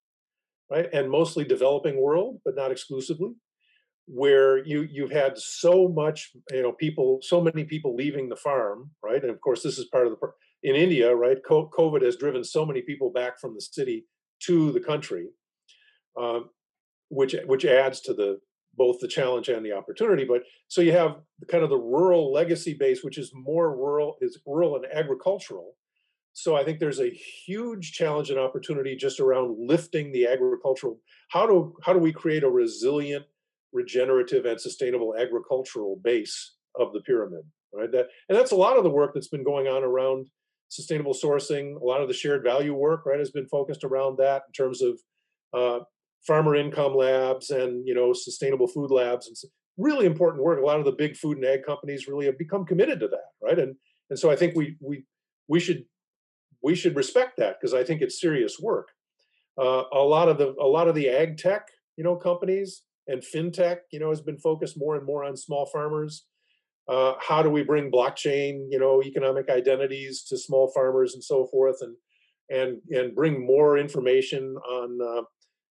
right, 0.70 0.88
and 0.93 1.11
mostly 1.11 1.45
developing 1.45 2.01
world, 2.01 2.41
but 2.45 2.57
not 2.57 2.72
exclusively, 2.72 3.30
where 4.07 4.64
you 4.64 4.88
you've 4.91 5.12
had 5.12 5.38
so 5.38 5.88
much, 5.88 6.32
you 6.51 6.62
know, 6.62 6.72
people, 6.72 7.20
so 7.22 7.41
many 7.41 7.64
people 7.64 7.95
leaving 7.95 8.28
the 8.28 8.36
farm, 8.36 8.91
right, 9.05 9.22
and 9.22 9.30
of 9.30 9.41
course 9.41 9.62
this 9.62 9.78
is 9.78 9.86
part 9.86 10.07
of 10.07 10.12
the 10.12 10.28
in 10.62 10.76
India, 10.76 11.14
right, 11.14 11.38
COVID 11.49 12.03
has 12.05 12.16
driven 12.16 12.45
so 12.45 12.66
many 12.66 12.82
people 12.82 13.11
back 13.11 13.41
from 13.41 13.55
the 13.55 13.62
city 13.62 14.05
to 14.41 14.72
the 14.72 14.80
country 14.80 15.28
um, 16.18 16.51
which 17.09 17.34
which 17.47 17.64
adds 17.64 18.01
to 18.03 18.14
the 18.14 18.38
both 18.81 18.99
the 18.99 19.07
challenge 19.07 19.51
and 19.51 19.62
the 19.64 19.72
opportunity. 19.72 20.24
But 20.24 20.41
so 20.68 20.81
you 20.81 20.93
have 20.93 21.16
kind 21.49 21.62
of 21.62 21.68
the 21.68 21.76
rural 21.76 22.33
legacy 22.33 22.72
base, 22.72 23.05
which 23.05 23.18
is 23.18 23.31
more 23.35 23.76
rural, 23.76 24.16
is 24.22 24.41
rural 24.47 24.74
and 24.74 24.87
agricultural. 24.91 25.74
So 26.33 26.57
I 26.57 26.64
think 26.64 26.78
there's 26.78 26.99
a 26.99 27.11
huge 27.11 27.93
challenge 27.93 28.31
and 28.31 28.39
opportunity 28.39 28.97
just 28.97 29.20
around 29.20 29.55
lifting 29.59 30.12
the 30.12 30.26
agricultural. 30.26 30.99
How 31.28 31.47
do 31.47 31.76
how 31.85 31.93
do 31.93 31.99
we 31.99 32.11
create 32.11 32.43
a 32.43 32.49
resilient, 32.49 33.26
regenerative, 33.74 34.47
and 34.47 34.59
sustainable 34.59 35.14
agricultural 35.14 36.01
base 36.03 36.55
of 36.74 36.95
the 36.95 37.03
pyramid? 37.03 37.43
Right. 37.74 37.93
That 37.93 38.07
and 38.31 38.39
that's 38.39 38.53
a 38.53 38.62
lot 38.66 38.78
of 38.78 38.85
the 38.85 38.97
work 38.99 39.11
that's 39.12 39.28
been 39.28 39.45
going 39.45 39.66
on 39.66 39.85
around 39.85 40.28
sustainable 40.70 41.12
sourcing. 41.12 41.78
A 41.78 41.85
lot 41.85 42.01
of 42.01 42.09
the 42.09 42.14
shared 42.14 42.43
value 42.43 42.72
work, 42.72 43.05
right, 43.05 43.18
has 43.18 43.31
been 43.31 43.47
focused 43.47 43.85
around 43.85 44.16
that 44.16 44.45
in 44.49 44.53
terms 44.55 44.81
of 44.81 44.99
uh, 45.53 45.81
farmer 46.27 46.55
income 46.55 46.95
labs 46.95 47.51
and 47.51 47.87
you 47.87 47.95
know 47.95 48.12
sustainable 48.12 48.66
food 48.66 48.91
labs 48.91 49.27
and 49.27 49.37
really 49.77 50.07
important 50.07 50.45
work. 50.45 50.61
A 50.61 50.64
lot 50.64 50.79
of 50.79 50.85
the 50.85 50.93
big 50.93 51.16
food 51.16 51.39
and 51.39 51.47
ag 51.47 51.64
companies 51.64 52.07
really 52.07 52.27
have 52.27 52.39
become 52.39 52.64
committed 52.64 53.01
to 53.01 53.09
that, 53.09 53.31
right? 53.43 53.59
And 53.59 53.77
and 54.11 54.18
so 54.18 54.31
I 54.31 54.37
think 54.37 54.55
we 54.55 54.77
we 54.81 55.05
we 55.49 55.61
should 55.61 55.85
we 56.62 56.75
should 56.75 56.97
respect 56.97 57.39
that 57.39 57.57
because 57.61 57.75
I 57.75 57.85
think 57.85 58.03
it's 58.03 58.21
serious 58.21 58.59
work. 58.61 58.89
Uh, 59.59 59.85
a 59.93 59.99
lot 59.99 60.29
of 60.29 60.39
the 60.39 60.55
a 60.61 60.66
lot 60.66 60.89
of 60.89 60.95
the 60.95 61.09
ag 61.09 61.39
tech 61.39 61.68
you 61.97 62.05
know 62.05 62.16
companies 62.16 62.83
and 63.07 63.23
fintech 63.23 63.79
you 63.91 63.99
know 63.99 64.11
has 64.11 64.21
been 64.21 64.39
focused 64.39 64.79
more 64.79 64.97
and 64.97 65.07
more 65.07 65.25
on 65.25 65.37
small 65.37 65.66
farmers. 65.66 66.27
Uh, 66.89 67.14
how 67.21 67.43
do 67.43 67.51
we 67.51 67.62
bring 67.62 67.91
blockchain 67.91 68.66
you 68.71 68.79
know 68.79 69.03
economic 69.03 69.49
identities 69.49 70.23
to 70.25 70.37
small 70.37 70.71
farmers 70.75 71.14
and 71.14 71.25
so 71.25 71.47
forth 71.47 71.77
and 71.81 71.97
and 72.51 72.81
and 72.91 73.14
bring 73.14 73.47
more 73.47 73.79
information 73.79 74.57
on 74.68 74.99
uh, 75.01 75.23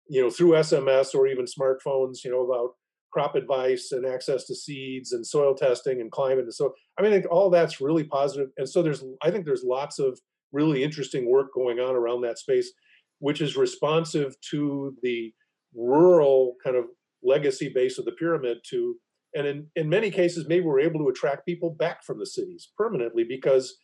you 0.10 0.22
know, 0.22 0.30
through 0.30 0.52
SMS 0.52 1.14
or 1.14 1.28
even 1.28 1.46
smartphones, 1.46 2.24
you 2.26 2.32
know, 2.32 2.42
about 2.42 2.72
crop 3.12 3.36
advice 3.36 3.92
and 3.92 4.06
access 4.06 4.46
to 4.46 4.56
seeds 4.56 5.14
and 5.14 5.26
soil 5.26 5.56
testing 5.56 6.02
and 6.02 6.12
climate. 6.12 6.44
And 6.44 6.54
so, 6.54 6.74
I 6.98 7.02
mean, 7.02 7.12
I 7.12 7.16
think 7.16 7.32
all 7.32 7.50
that's 7.50 7.82
really 7.82 8.04
positive. 8.04 8.50
And 8.58 8.68
so 8.68 8.82
there's, 8.82 9.04
I 9.22 9.32
think 9.32 9.46
there's 9.46 9.64
lots 9.64 10.00
of 10.00 10.20
really 10.52 10.84
interesting 10.84 11.30
work 11.30 11.54
going 11.54 11.80
on 11.80 11.96
around 11.96 12.22
that 12.22 12.40
space, 12.40 12.72
which 13.20 13.42
is 13.42 13.56
responsive 13.56 14.36
to 14.52 14.96
the 15.04 15.32
rural 15.76 16.56
kind 16.64 16.76
of 16.76 16.86
legacy 17.24 17.72
base 17.74 17.98
of 17.98 18.06
the 18.06 18.12
pyramid 18.14 18.58
to, 18.70 18.96
and 19.36 19.46
in, 19.46 19.68
in 19.76 19.90
many 19.90 20.10
cases, 20.10 20.48
maybe 20.48 20.66
we're 20.66 20.80
able 20.80 21.00
to 21.00 21.10
attract 21.10 21.46
people 21.46 21.76
back 21.78 22.04
from 22.04 22.18
the 22.18 22.26
cities 22.26 22.70
permanently 22.76 23.24
because 23.24 23.76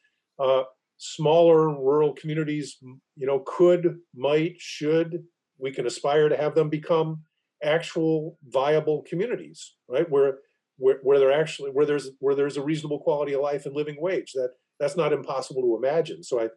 uh, 0.44 0.64
smaller 0.98 1.70
rural 1.70 2.14
communities, 2.14 2.78
you 3.16 3.28
know, 3.28 3.44
could, 3.46 3.98
might, 4.16 4.56
should 4.58 5.24
we 5.58 5.72
can 5.72 5.86
aspire 5.86 6.30
to 6.30 6.38
have 6.38 6.56
them 6.56 6.70
become 6.70 7.24
actual 7.64 8.38
viable 8.48 9.04
communities, 9.08 9.76
right? 9.88 10.10
Where 10.10 10.40
where, 10.78 10.98
where 11.04 11.20
they're 11.20 11.32
actually 11.32 11.72
where 11.72 11.86
there's 11.86 12.10
where 12.20 12.36
there's 12.36 12.58
a 12.58 12.64
reasonable 12.64 13.00
quality 13.00 13.34
of 13.34 13.42
life 13.42 13.66
and 13.66 13.76
living 13.76 13.96
wage. 14.00 14.34
That 14.34 14.50
that's 14.80 14.98
not 14.98 15.14
impossible 15.14 15.62
to 15.62 15.78
imagine. 15.78 16.24
So 16.24 16.42
I 16.42 16.50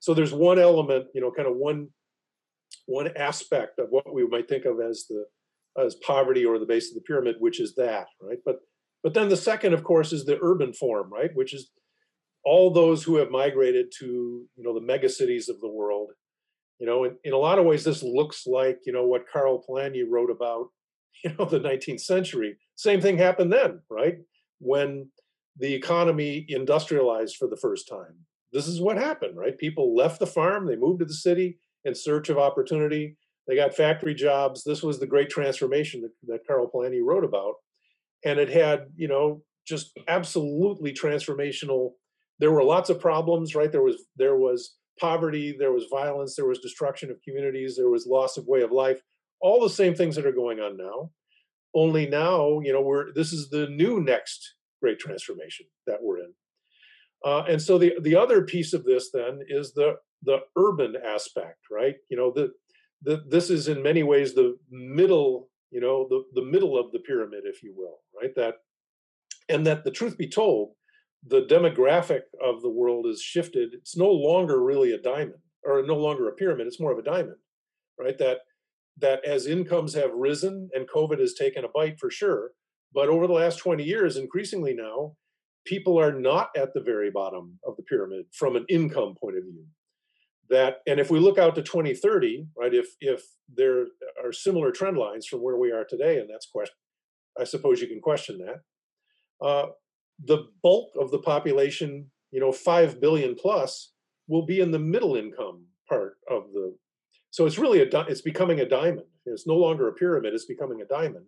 so 0.00 0.14
there's 0.14 0.32
one 0.32 0.58
element, 0.58 1.06
you 1.14 1.20
know, 1.20 1.30
kind 1.30 1.48
of 1.48 1.56
one 1.56 1.88
one 2.86 3.10
aspect 3.16 3.78
of 3.78 3.88
what 3.90 4.12
we 4.12 4.26
might 4.26 4.48
think 4.48 4.64
of 4.64 4.80
as 4.80 5.06
the 5.08 5.24
as 5.78 5.94
poverty 6.06 6.44
or 6.44 6.58
the 6.58 6.66
base 6.66 6.90
of 6.90 6.94
the 6.94 7.00
pyramid, 7.00 7.36
which 7.38 7.60
is 7.60 7.74
that, 7.76 8.06
right? 8.20 8.38
But 8.44 8.56
but 9.02 9.14
then 9.14 9.28
the 9.28 9.36
second, 9.36 9.72
of 9.72 9.84
course, 9.84 10.12
is 10.12 10.24
the 10.24 10.38
urban 10.42 10.72
form, 10.72 11.12
right? 11.12 11.30
Which 11.34 11.54
is 11.54 11.70
all 12.44 12.72
those 12.72 13.02
who 13.02 13.16
have 13.16 13.30
migrated 13.30 13.92
to 14.00 14.06
you 14.56 14.62
know 14.62 14.74
the 14.74 14.86
megacities 14.86 15.48
of 15.48 15.60
the 15.60 15.70
world 15.70 16.10
you 16.82 16.88
know, 16.88 17.04
in, 17.04 17.16
in 17.22 17.32
a 17.32 17.38
lot 17.38 17.60
of 17.60 17.64
ways, 17.64 17.84
this 17.84 18.02
looks 18.02 18.44
like, 18.44 18.80
you 18.84 18.92
know, 18.92 19.06
what 19.06 19.28
Karl 19.32 19.62
Polanyi 19.62 20.02
wrote 20.04 20.32
about, 20.32 20.66
you 21.24 21.32
know, 21.38 21.44
the 21.44 21.60
19th 21.60 22.00
century. 22.00 22.56
Same 22.74 23.00
thing 23.00 23.16
happened 23.16 23.52
then, 23.52 23.82
right? 23.88 24.16
When 24.58 25.08
the 25.56 25.72
economy 25.72 26.44
industrialized 26.48 27.36
for 27.36 27.46
the 27.46 27.56
first 27.56 27.88
time. 27.88 28.26
This 28.52 28.66
is 28.66 28.80
what 28.80 28.96
happened, 28.96 29.36
right? 29.36 29.56
People 29.56 29.94
left 29.94 30.18
the 30.18 30.26
farm, 30.26 30.66
they 30.66 30.74
moved 30.74 30.98
to 30.98 31.04
the 31.04 31.14
city 31.14 31.60
in 31.84 31.94
search 31.94 32.28
of 32.30 32.36
opportunity. 32.36 33.16
They 33.46 33.54
got 33.54 33.76
factory 33.76 34.14
jobs. 34.14 34.64
This 34.64 34.82
was 34.82 34.98
the 34.98 35.06
great 35.06 35.30
transformation 35.30 36.00
that, 36.00 36.10
that 36.26 36.46
Karl 36.48 36.68
Polanyi 36.68 37.00
wrote 37.00 37.24
about. 37.24 37.54
And 38.24 38.40
it 38.40 38.48
had, 38.48 38.86
you 38.96 39.06
know, 39.06 39.42
just 39.68 39.96
absolutely 40.08 40.92
transformational. 40.92 41.92
There 42.40 42.50
were 42.50 42.64
lots 42.64 42.90
of 42.90 42.98
problems, 42.98 43.54
right? 43.54 43.70
There 43.70 43.84
was 43.84 44.02
there 44.16 44.36
was 44.36 44.74
poverty, 45.00 45.54
there 45.58 45.72
was 45.72 45.86
violence, 45.90 46.36
there 46.36 46.46
was 46.46 46.58
destruction 46.58 47.10
of 47.10 47.22
communities, 47.22 47.76
there 47.76 47.90
was 47.90 48.06
loss 48.06 48.36
of 48.36 48.46
way 48.46 48.62
of 48.62 48.70
life, 48.70 49.00
all 49.40 49.60
the 49.60 49.70
same 49.70 49.94
things 49.94 50.16
that 50.16 50.26
are 50.26 50.32
going 50.32 50.60
on 50.60 50.76
now. 50.76 51.10
Only 51.74 52.06
now, 52.06 52.60
you 52.60 52.72
know, 52.72 52.82
we're 52.82 53.12
this 53.14 53.32
is 53.32 53.48
the 53.48 53.66
new 53.68 54.00
next 54.00 54.54
great 54.82 54.98
transformation 54.98 55.66
that 55.86 56.02
we're 56.02 56.18
in. 56.18 56.32
Uh, 57.24 57.44
and 57.48 57.62
so 57.62 57.78
the 57.78 57.94
the 58.02 58.16
other 58.16 58.42
piece 58.42 58.72
of 58.72 58.84
this 58.84 59.10
then 59.12 59.40
is 59.48 59.72
the 59.72 59.96
the 60.22 60.40
urban 60.56 60.96
aspect, 61.04 61.58
right? 61.70 61.94
You 62.10 62.16
know, 62.16 62.32
the 62.34 62.52
the 63.02 63.22
this 63.28 63.50
is 63.50 63.68
in 63.68 63.82
many 63.82 64.02
ways 64.02 64.34
the 64.34 64.56
middle, 64.70 65.48
you 65.70 65.80
know, 65.80 66.06
the 66.08 66.24
the 66.34 66.46
middle 66.46 66.78
of 66.78 66.92
the 66.92 67.00
pyramid, 67.00 67.44
if 67.44 67.62
you 67.62 67.74
will, 67.76 68.00
right? 68.20 68.34
That 68.36 68.56
and 69.48 69.66
that 69.66 69.84
the 69.84 69.90
truth 69.90 70.18
be 70.18 70.28
told, 70.28 70.72
the 71.26 71.42
demographic 71.42 72.22
of 72.42 72.62
the 72.62 72.70
world 72.70 73.06
is 73.06 73.22
shifted. 73.22 73.74
It's 73.74 73.96
no 73.96 74.10
longer 74.10 74.62
really 74.62 74.92
a 74.92 74.98
diamond 74.98 75.40
or 75.64 75.82
no 75.82 75.96
longer 75.96 76.28
a 76.28 76.32
pyramid. 76.32 76.66
It's 76.66 76.80
more 76.80 76.92
of 76.92 76.98
a 76.98 77.02
diamond, 77.02 77.36
right? 77.98 78.18
That 78.18 78.38
that 78.98 79.24
as 79.24 79.46
incomes 79.46 79.94
have 79.94 80.12
risen 80.12 80.68
and 80.74 80.88
COVID 80.88 81.18
has 81.18 81.34
taken 81.34 81.64
a 81.64 81.68
bite 81.68 81.98
for 81.98 82.10
sure, 82.10 82.50
but 82.92 83.08
over 83.08 83.26
the 83.26 83.32
last 83.32 83.56
20 83.56 83.82
years, 83.82 84.18
increasingly 84.18 84.74
now, 84.74 85.16
people 85.64 85.98
are 85.98 86.12
not 86.12 86.50
at 86.56 86.74
the 86.74 86.80
very 86.80 87.10
bottom 87.10 87.58
of 87.66 87.76
the 87.76 87.82
pyramid 87.84 88.26
from 88.32 88.54
an 88.54 88.66
income 88.68 89.14
point 89.18 89.38
of 89.38 89.44
view. 89.44 89.64
That 90.50 90.78
and 90.86 91.00
if 91.00 91.10
we 91.10 91.20
look 91.20 91.38
out 91.38 91.54
to 91.54 91.62
2030, 91.62 92.46
right? 92.58 92.74
If 92.74 92.88
if 93.00 93.22
there 93.54 93.86
are 94.22 94.32
similar 94.32 94.72
trend 94.72 94.98
lines 94.98 95.26
from 95.26 95.40
where 95.40 95.56
we 95.56 95.70
are 95.70 95.84
today, 95.84 96.18
and 96.18 96.28
that's 96.28 96.46
question, 96.46 96.74
I 97.40 97.44
suppose 97.44 97.80
you 97.80 97.86
can 97.86 98.00
question 98.00 98.38
that. 98.38 99.46
Uh, 99.46 99.66
the 100.24 100.48
bulk 100.62 100.92
of 100.98 101.10
the 101.10 101.18
population, 101.18 102.10
you 102.30 102.40
know, 102.40 102.52
5 102.52 103.00
billion 103.00 103.34
plus, 103.34 103.92
will 104.28 104.46
be 104.46 104.60
in 104.60 104.70
the 104.70 104.78
middle 104.78 105.16
income 105.16 105.64
part 105.88 106.16
of 106.30 106.44
the. 106.52 106.74
So 107.30 107.46
it's 107.46 107.58
really 107.58 107.82
a, 107.82 108.00
it's 108.02 108.20
becoming 108.20 108.60
a 108.60 108.68
diamond. 108.68 109.06
It's 109.26 109.46
no 109.46 109.56
longer 109.56 109.88
a 109.88 109.92
pyramid, 109.92 110.34
it's 110.34 110.46
becoming 110.46 110.80
a 110.80 110.86
diamond. 110.86 111.26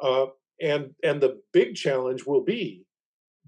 Uh, 0.00 0.26
and 0.60 0.94
and 1.02 1.20
the 1.20 1.40
big 1.52 1.74
challenge 1.74 2.24
will 2.26 2.42
be 2.44 2.84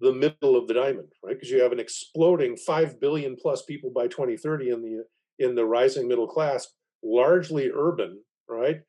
the 0.01 0.13
middle 0.13 0.57
of 0.57 0.67
the 0.67 0.75
diamond, 0.75 1.09
right? 1.23 1.35
Because 1.35 1.51
you 1.51 1.63
have 1.63 1.73
an 1.73 1.81
exploding 1.81 2.57
five 2.57 3.01
billion 3.01 3.37
plus 3.37 3.63
people 3.63 3.91
by 3.91 4.09
2030 4.09 4.71
in 4.71 4.83
the 4.83 5.05
in 5.39 5.55
the 5.55 5.65
rising 5.65 6.07
middle 6.07 6.27
class, 6.27 6.69
largely 7.03 7.71
urban, 7.75 8.21
right? 8.49 8.81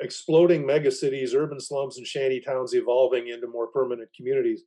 Exploding 0.00 0.64
megacities, 0.64 1.34
urban 1.34 1.60
slums, 1.60 1.98
and 1.98 2.06
shanty 2.06 2.40
towns 2.40 2.74
evolving 2.74 3.28
into 3.28 3.46
more 3.46 3.68
permanent 3.68 4.08
communities. 4.16 4.62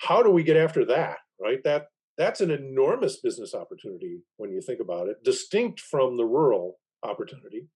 How 0.00 0.22
do 0.22 0.30
we 0.30 0.42
get 0.42 0.56
after 0.56 0.84
that, 0.86 1.18
right? 1.40 1.62
That 1.64 1.86
that's 2.16 2.40
an 2.40 2.50
enormous 2.50 3.20
business 3.20 3.54
opportunity 3.54 4.20
when 4.36 4.50
you 4.50 4.60
think 4.60 4.80
about 4.80 5.08
it, 5.08 5.22
distinct 5.24 5.80
from 5.80 6.16
the 6.16 6.24
rural 6.24 6.78
opportunity. 7.02 7.68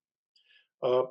Uh, 0.83 1.05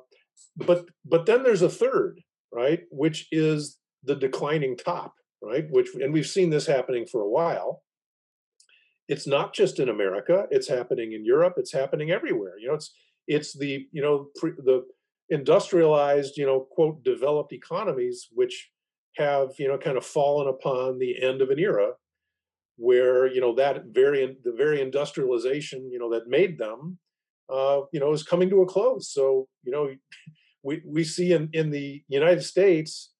but 0.56 0.86
but 1.04 1.26
then 1.26 1.42
there's 1.42 1.62
a 1.62 1.68
third, 1.68 2.20
right, 2.52 2.80
which 2.90 3.26
is 3.32 3.78
the 4.02 4.14
declining 4.14 4.76
top, 4.76 5.14
right? 5.42 5.66
Which 5.70 5.88
and 5.94 6.12
we've 6.12 6.26
seen 6.26 6.50
this 6.50 6.66
happening 6.66 7.06
for 7.10 7.20
a 7.20 7.28
while. 7.28 7.82
It's 9.08 9.26
not 9.26 9.54
just 9.54 9.78
in 9.78 9.88
America; 9.88 10.46
it's 10.50 10.68
happening 10.68 11.12
in 11.12 11.24
Europe. 11.24 11.54
It's 11.56 11.72
happening 11.72 12.10
everywhere. 12.10 12.58
You 12.58 12.68
know, 12.68 12.74
it's 12.74 12.92
it's 13.26 13.56
the 13.56 13.86
you 13.92 14.02
know 14.02 14.28
pre, 14.36 14.52
the 14.52 14.84
industrialized 15.30 16.36
you 16.36 16.46
know 16.46 16.66
quote 16.70 17.02
developed 17.02 17.52
economies 17.52 18.28
which 18.32 18.70
have 19.16 19.50
you 19.58 19.68
know 19.68 19.78
kind 19.78 19.96
of 19.96 20.04
fallen 20.04 20.48
upon 20.48 20.98
the 20.98 21.22
end 21.22 21.40
of 21.42 21.50
an 21.50 21.58
era 21.58 21.92
where 22.76 23.26
you 23.26 23.40
know 23.40 23.54
that 23.54 23.84
very 23.86 24.36
the 24.44 24.52
very 24.52 24.80
industrialization 24.80 25.90
you 25.90 25.98
know 25.98 26.10
that 26.10 26.28
made 26.28 26.58
them 26.58 26.98
uh, 27.52 27.80
you 27.92 28.00
know 28.00 28.12
is 28.12 28.22
coming 28.22 28.50
to 28.50 28.62
a 28.62 28.66
close. 28.66 29.12
So 29.12 29.48
you 29.64 29.72
know 29.72 29.90
we 30.62 30.82
we 30.84 31.04
see 31.04 31.32
in 31.32 31.48
in 31.52 31.70
the 31.70 32.02
united 32.08 32.42
states 32.42 33.12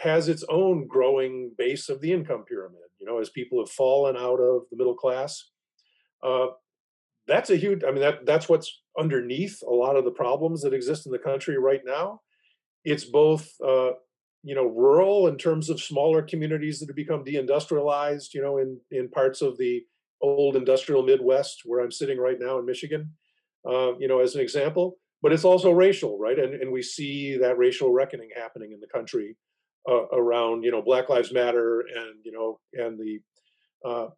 has 0.00 0.28
its 0.28 0.44
own 0.48 0.86
growing 0.88 1.52
base 1.56 1.88
of 1.88 2.00
the 2.00 2.12
income 2.12 2.44
pyramid 2.48 2.80
you 2.98 3.06
know 3.06 3.20
as 3.20 3.30
people 3.30 3.60
have 3.60 3.70
fallen 3.70 4.16
out 4.16 4.40
of 4.40 4.62
the 4.70 4.76
middle 4.76 4.96
class. 4.96 5.50
Uh, 6.22 6.46
that's 7.26 7.50
a 7.50 7.56
huge 7.56 7.82
i 7.84 7.90
mean 7.90 8.00
that 8.00 8.26
that's 8.26 8.48
what's 8.48 8.82
underneath 8.98 9.60
a 9.66 9.70
lot 9.70 9.96
of 9.96 10.04
the 10.04 10.10
problems 10.10 10.62
that 10.62 10.74
exist 10.74 11.06
in 11.06 11.12
the 11.12 11.18
country 11.18 11.58
right 11.58 11.82
now. 11.84 12.20
It's 12.84 13.04
both 13.04 13.50
uh, 13.66 13.92
you 14.44 14.54
know 14.54 14.66
rural 14.66 15.26
in 15.26 15.36
terms 15.36 15.70
of 15.70 15.80
smaller 15.80 16.22
communities 16.22 16.78
that 16.78 16.88
have 16.88 16.96
become 16.96 17.24
deindustrialized 17.24 18.34
you 18.34 18.42
know 18.42 18.58
in 18.58 18.78
in 18.90 19.08
parts 19.08 19.42
of 19.42 19.56
the 19.58 19.82
old 20.20 20.54
industrial 20.54 21.02
midwest 21.02 21.62
where 21.64 21.82
i'm 21.82 21.90
sitting 21.90 22.18
right 22.18 22.38
now 22.38 22.58
in 22.58 22.66
michigan 22.66 23.10
uh, 23.68 23.96
you 23.98 24.08
know 24.08 24.20
as 24.20 24.34
an 24.34 24.40
example. 24.40 24.98
But 25.22 25.32
it's 25.32 25.44
also 25.44 25.72
racial 25.72 26.18
right? 26.18 26.38
And, 26.38 26.54
and 26.54 26.70
we 26.70 26.82
see 26.82 27.38
that 27.38 27.56
racial 27.56 27.92
reckoning 27.92 28.28
happening 28.36 28.72
in 28.72 28.80
the 28.80 28.86
country 28.86 29.36
uh, 29.88 30.06
around 30.08 30.64
you 30.64 30.70
know 30.70 30.82
black 30.82 31.08
lives 31.08 31.32
matter 31.32 31.80
and 31.80 32.16
you 32.24 32.32
know 32.32 32.60
and 32.74 32.98
the 32.98 33.20
uh, 33.88 34.08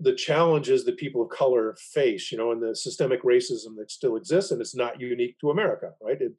the 0.00 0.14
challenges 0.14 0.84
that 0.84 0.96
people 0.96 1.22
of 1.22 1.30
color 1.30 1.76
face 1.78 2.32
you 2.32 2.38
know 2.38 2.50
and 2.50 2.62
the 2.62 2.74
systemic 2.74 3.22
racism 3.22 3.76
that 3.78 3.90
still 3.90 4.16
exists 4.16 4.50
and 4.50 4.60
it's 4.60 4.74
not 4.74 5.00
unique 5.00 5.38
to 5.40 5.50
america 5.50 5.92
right? 6.02 6.20
It 6.20 6.32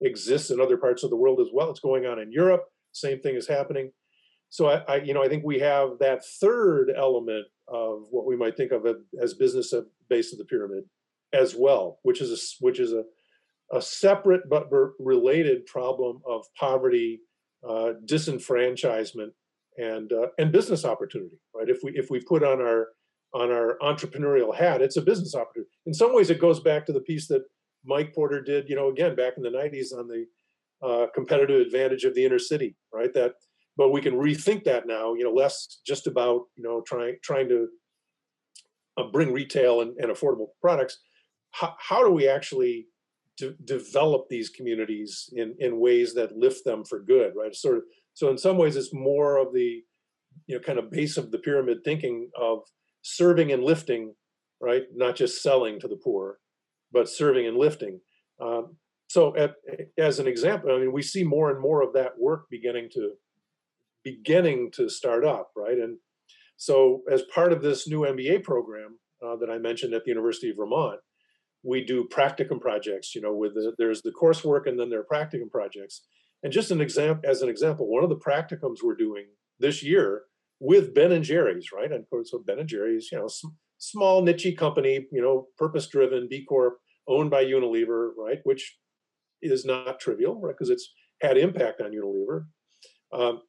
exists 0.00 0.50
in 0.50 0.60
other 0.60 0.76
parts 0.76 1.02
of 1.02 1.10
the 1.10 1.16
world 1.16 1.40
as 1.40 1.48
well. 1.52 1.70
It's 1.70 1.80
going 1.80 2.06
on 2.06 2.18
in 2.18 2.32
Europe. 2.32 2.64
Same 2.92 3.20
thing 3.20 3.34
is 3.34 3.48
happening. 3.48 3.92
So 4.50 4.68
I, 4.68 4.76
I 4.88 4.96
you 4.96 5.14
know, 5.14 5.22
I 5.22 5.28
think 5.28 5.44
we 5.44 5.58
have 5.58 5.98
that 6.00 6.24
third 6.40 6.92
element 6.96 7.46
of 7.68 8.06
what 8.10 8.26
we 8.26 8.36
might 8.36 8.56
think 8.56 8.72
of 8.72 8.86
as 9.20 9.34
business 9.34 9.72
at 9.72 9.84
base 10.08 10.32
of 10.32 10.38
the 10.38 10.44
pyramid 10.44 10.84
as 11.32 11.54
well, 11.54 11.98
which 12.02 12.20
is 12.20 12.32
a 12.32 12.64
which 12.64 12.80
is 12.80 12.92
a 12.92 13.04
a 13.70 13.82
separate 13.82 14.48
but 14.48 14.70
related 14.98 15.66
problem 15.66 16.22
of 16.26 16.46
poverty, 16.58 17.20
uh, 17.68 17.92
disenfranchisement, 18.06 19.30
and 19.76 20.12
uh, 20.12 20.28
and 20.38 20.52
business 20.52 20.84
opportunity. 20.84 21.38
Right? 21.54 21.68
If 21.68 21.78
we 21.82 21.92
if 21.94 22.10
we 22.10 22.20
put 22.20 22.42
on 22.42 22.60
our 22.60 22.88
on 23.34 23.50
our 23.50 23.76
entrepreneurial 23.82 24.54
hat, 24.54 24.80
it's 24.80 24.96
a 24.96 25.02
business 25.02 25.34
opportunity. 25.34 25.70
In 25.84 25.92
some 25.92 26.14
ways, 26.14 26.30
it 26.30 26.40
goes 26.40 26.60
back 26.60 26.86
to 26.86 26.92
the 26.92 27.00
piece 27.00 27.28
that 27.28 27.42
Mike 27.84 28.14
Porter 28.14 28.42
did, 28.42 28.68
you 28.68 28.76
know, 28.76 28.88
again 28.88 29.14
back 29.14 29.34
in 29.36 29.42
the 29.42 29.50
'90s 29.50 29.92
on 29.96 30.08
the 30.08 30.26
uh, 30.86 31.06
competitive 31.14 31.60
advantage 31.60 32.04
of 32.04 32.14
the 32.14 32.24
inner 32.24 32.38
city, 32.38 32.76
right? 32.92 33.12
That, 33.14 33.32
but 33.76 33.90
we 33.90 34.00
can 34.00 34.14
rethink 34.14 34.64
that 34.64 34.86
now. 34.86 35.14
You 35.14 35.24
know, 35.24 35.32
less 35.32 35.80
just 35.86 36.06
about 36.06 36.42
you 36.56 36.62
know 36.62 36.82
trying 36.86 37.16
trying 37.22 37.48
to 37.48 37.68
uh, 38.96 39.04
bring 39.12 39.32
retail 39.32 39.80
and, 39.80 39.96
and, 39.98 40.10
affordable 40.10 40.48
products. 40.60 40.98
How, 41.52 41.74
how 41.78 42.04
do 42.04 42.12
we 42.12 42.28
actually 42.28 42.86
de- 43.36 43.54
develop 43.64 44.28
these 44.28 44.50
communities 44.50 45.30
in 45.32 45.54
in 45.58 45.80
ways 45.80 46.14
that 46.14 46.36
lift 46.36 46.64
them 46.64 46.84
for 46.84 47.00
good, 47.00 47.32
right? 47.36 47.54
Sort 47.54 47.78
of. 47.78 47.82
So 48.14 48.30
in 48.30 48.38
some 48.38 48.58
ways, 48.58 48.76
it's 48.76 48.92
more 48.92 49.38
of 49.38 49.52
the 49.52 49.82
you 50.46 50.56
know 50.56 50.60
kind 50.60 50.78
of 50.78 50.90
base 50.90 51.16
of 51.16 51.30
the 51.30 51.38
pyramid 51.38 51.78
thinking 51.84 52.30
of 52.38 52.60
serving 53.02 53.52
and 53.52 53.62
lifting, 53.62 54.14
right? 54.60 54.82
Not 54.94 55.16
just 55.16 55.42
selling 55.42 55.80
to 55.80 55.88
the 55.88 55.96
poor 55.96 56.38
but 56.92 57.08
serving 57.08 57.46
and 57.46 57.56
lifting. 57.56 58.00
Um, 58.40 58.76
so, 59.08 59.34
at, 59.36 59.54
as 59.96 60.18
an 60.18 60.26
example, 60.26 60.70
I 60.70 60.78
mean, 60.78 60.92
we 60.92 61.02
see 61.02 61.24
more 61.24 61.50
and 61.50 61.60
more 61.60 61.82
of 61.82 61.94
that 61.94 62.18
work 62.18 62.44
beginning 62.50 62.90
to 62.94 63.12
beginning 64.04 64.70
to 64.72 64.88
start 64.88 65.24
up, 65.24 65.50
right? 65.56 65.78
And 65.78 65.98
so, 66.56 67.02
as 67.10 67.22
part 67.34 67.52
of 67.52 67.62
this 67.62 67.88
new 67.88 68.00
MBA 68.00 68.44
program 68.44 68.98
uh, 69.24 69.36
that 69.36 69.50
I 69.50 69.58
mentioned 69.58 69.94
at 69.94 70.04
the 70.04 70.10
University 70.10 70.50
of 70.50 70.56
Vermont, 70.56 71.00
we 71.62 71.84
do 71.84 72.08
practicum 72.12 72.60
projects. 72.60 73.14
You 73.14 73.22
know, 73.22 73.34
with 73.34 73.54
the, 73.54 73.74
there's 73.78 74.02
the 74.02 74.12
coursework 74.12 74.66
and 74.66 74.78
then 74.78 74.90
there 74.90 75.00
are 75.00 75.06
practicum 75.10 75.50
projects. 75.50 76.02
And 76.42 76.52
just 76.52 76.70
an 76.70 76.80
example, 76.80 77.28
as 77.28 77.42
an 77.42 77.48
example, 77.48 77.88
one 77.88 78.04
of 78.04 78.10
the 78.10 78.16
practicums 78.16 78.76
we're 78.82 78.94
doing 78.94 79.26
this 79.58 79.82
year 79.82 80.22
with 80.60 80.94
Ben 80.94 81.12
and 81.12 81.24
Jerry's, 81.24 81.72
right? 81.72 81.90
And 81.90 82.04
so 82.24 82.42
Ben 82.44 82.58
and 82.58 82.68
Jerry's, 82.68 83.08
you 83.10 83.18
know, 83.18 83.28
small 83.78 84.22
niche 84.22 84.56
company, 84.56 85.06
you 85.10 85.22
know, 85.22 85.46
purpose 85.56 85.86
driven, 85.86 86.28
B 86.28 86.44
Corp, 86.44 86.78
owned 87.06 87.30
by 87.30 87.44
Unilever, 87.44 88.10
right? 88.16 88.38
Which 88.44 88.76
is 89.40 89.64
not 89.64 90.00
trivial, 90.00 90.40
right? 90.40 90.54
Because 90.56 90.70
it's 90.70 90.92
had 91.22 91.38
impact 91.38 91.80
on 91.80 91.92
Unilever. 91.92 92.46
Um, 93.12 93.42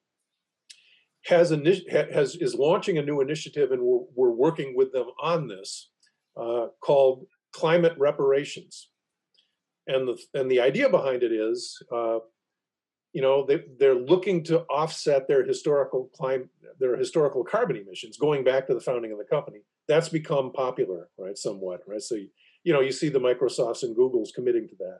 has, 1.26 1.52
has 1.52 2.36
is 2.36 2.56
launching 2.56 2.98
a 2.98 3.04
new 3.04 3.22
initiative, 3.22 3.72
and 3.72 3.82
we're, 3.82 4.06
we're 4.16 4.32
working 4.32 4.76
with 4.76 4.92
them 4.94 5.08
on 5.22 5.48
this, 5.48 5.90
uh, 6.40 6.68
called 6.82 7.26
climate 7.52 7.96
reparations. 7.98 8.90
And 9.88 10.08
the 10.08 10.18
and 10.34 10.50
the 10.50 10.60
idea 10.60 10.90
behind 10.90 11.24
it 11.24 11.32
is, 11.32 11.82
uh, 11.92 12.20
you 13.14 13.22
know, 13.22 13.46
they 13.46 13.64
they're 13.80 13.96
looking 13.96 14.44
to 14.46 14.62
offset 14.64 15.28
their 15.28 15.46
historical 15.46 16.10
climate, 16.16 16.50
their 16.80 16.96
historical 16.98 17.44
carbon 17.44 17.78
emissions, 17.78 18.18
going 18.18 18.44
back 18.44 18.68
to 18.68 18.74
the 18.74 18.82
founding 18.82 19.12
of 19.12 19.18
the 19.18 19.24
company 19.24 19.60
that's 19.90 20.08
become 20.08 20.54
popular, 20.54 21.10
right? 21.18 21.38
Somewhat, 21.38 21.82
right? 21.86 22.02
So 22.02 22.16
you 22.64 22.74
know, 22.74 22.80
you 22.80 22.92
see 22.92 23.10
the 23.10 23.20
Microsofts 23.20 23.84
and 23.84 23.98
Googles 23.98 24.30
committing 24.34 24.68
to 24.70 24.76
that. 24.78 25.00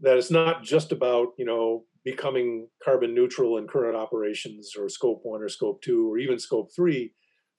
That 0.00 0.16
it's 0.16 0.30
not 0.30 0.62
just 0.62 0.92
about 0.92 1.32
you 1.36 1.44
know 1.44 1.84
becoming 2.04 2.68
carbon 2.82 3.14
neutral 3.14 3.58
in 3.58 3.66
current 3.66 3.96
operations 3.96 4.72
or 4.78 4.88
scope 4.88 5.20
one 5.24 5.42
or 5.42 5.48
scope 5.48 5.82
two 5.82 6.10
or 6.10 6.18
even 6.18 6.38
scope 6.38 6.70
three, 6.74 7.12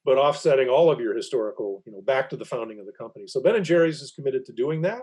but 0.04 0.16
offsetting 0.16 0.68
all 0.68 0.90
of 0.90 0.98
your 0.98 1.14
historical, 1.14 1.82
you 1.86 1.92
know, 1.92 2.00
back 2.00 2.30
to 2.30 2.36
the 2.36 2.44
founding 2.44 2.80
of 2.80 2.86
the 2.86 2.92
company. 2.98 3.26
So 3.28 3.42
Ben 3.42 3.54
and 3.54 3.64
Jerry's 3.64 4.00
is 4.00 4.10
committed 4.10 4.46
to 4.46 4.52
doing 4.52 4.80
that. 4.82 5.02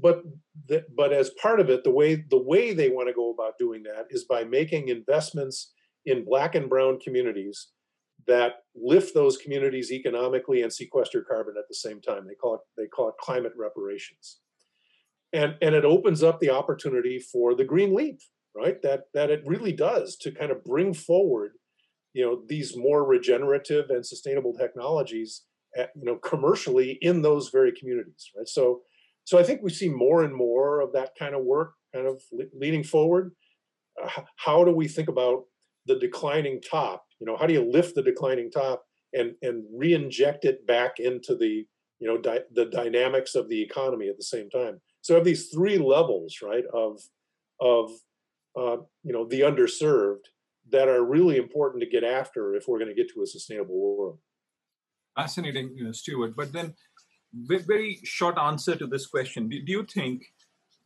But 0.00 0.22
the, 0.68 0.84
but 0.96 1.12
as 1.12 1.30
part 1.40 1.60
of 1.60 1.68
it, 1.68 1.84
the 1.84 1.90
way 1.90 2.24
the 2.30 2.42
way 2.42 2.72
they 2.72 2.88
want 2.88 3.08
to 3.08 3.14
go 3.14 3.30
about 3.30 3.58
doing 3.58 3.82
that 3.84 4.06
is 4.10 4.24
by 4.24 4.44
making 4.44 4.88
investments 4.88 5.72
in 6.06 6.24
black 6.24 6.54
and 6.54 6.68
brown 6.68 6.98
communities 6.98 7.68
that 8.26 8.52
lift 8.74 9.14
those 9.14 9.36
communities 9.36 9.90
economically 9.90 10.62
and 10.62 10.72
sequester 10.72 11.24
carbon 11.28 11.54
at 11.58 11.68
the 11.68 11.74
same 11.74 12.00
time. 12.00 12.26
They 12.26 12.34
call 12.34 12.54
it 12.54 12.60
they 12.76 12.86
call 12.86 13.08
it 13.08 13.14
climate 13.20 13.52
reparations. 13.56 14.38
And 15.32 15.56
and 15.60 15.74
it 15.74 15.84
opens 15.84 16.22
up 16.22 16.40
the 16.40 16.50
opportunity 16.50 17.18
for 17.18 17.54
the 17.54 17.64
green 17.64 17.94
leap, 17.94 18.20
right? 18.54 18.80
That 18.82 19.04
that 19.14 19.30
it 19.30 19.42
really 19.46 19.72
does 19.72 20.16
to 20.18 20.30
kind 20.30 20.50
of 20.50 20.64
bring 20.64 20.94
forward, 20.94 21.52
you 22.12 22.24
know, 22.24 22.42
these 22.48 22.76
more 22.76 23.04
regenerative 23.04 23.90
and 23.90 24.06
sustainable 24.06 24.54
technologies, 24.54 25.42
at, 25.76 25.90
you 25.96 26.04
know, 26.04 26.16
commercially 26.16 26.98
in 27.00 27.22
those 27.22 27.50
very 27.50 27.72
communities, 27.72 28.30
right? 28.36 28.48
So 28.48 28.82
so 29.24 29.38
I 29.38 29.42
think 29.42 29.60
we 29.62 29.70
see 29.70 29.88
more 29.88 30.24
and 30.24 30.34
more 30.34 30.80
of 30.80 30.92
that 30.92 31.10
kind 31.18 31.34
of 31.34 31.44
work 31.44 31.74
kind 31.94 32.06
of 32.06 32.20
leading 32.58 32.82
forward. 32.82 33.32
Uh, 34.02 34.22
how 34.36 34.64
do 34.64 34.72
we 34.72 34.88
think 34.88 35.08
about 35.08 35.44
the 35.86 35.98
declining 35.98 36.60
top? 36.60 37.04
You 37.20 37.26
know 37.26 37.36
how 37.36 37.46
do 37.46 37.54
you 37.54 37.68
lift 37.70 37.94
the 37.94 38.02
declining 38.02 38.50
top 38.50 38.84
and 39.12 39.34
and 39.42 39.64
re-inject 39.72 40.44
it 40.44 40.66
back 40.66 40.98
into 40.98 41.36
the 41.36 41.64
you 41.98 42.08
know 42.08 42.18
di- 42.18 42.48
the 42.52 42.66
dynamics 42.66 43.34
of 43.34 43.48
the 43.48 43.62
economy 43.62 44.08
at 44.08 44.16
the 44.16 44.24
same 44.24 44.50
time? 44.50 44.80
So 45.02 45.14
have 45.14 45.24
these 45.24 45.48
three 45.48 45.78
levels 45.78 46.38
right 46.42 46.64
of 46.72 47.00
of 47.60 47.90
uh, 48.58 48.82
you 49.02 49.12
know 49.12 49.26
the 49.26 49.40
underserved 49.40 50.26
that 50.70 50.88
are 50.88 51.04
really 51.04 51.36
important 51.36 51.82
to 51.82 51.88
get 51.88 52.04
after 52.04 52.54
if 52.54 52.64
we're 52.66 52.78
going 52.78 52.94
to 52.94 52.94
get 52.94 53.12
to 53.12 53.22
a 53.22 53.26
sustainable 53.26 53.78
world. 53.78 54.18
Fascinating 55.16 55.72
you 55.76 55.84
know, 55.84 55.92
stuart 55.92 56.34
but 56.34 56.52
then 56.52 56.74
very 57.34 57.98
short 58.04 58.36
answer 58.38 58.76
to 58.76 58.86
this 58.86 59.06
question 59.06 59.48
do, 59.48 59.56
you 59.56 59.84
think 59.84 60.32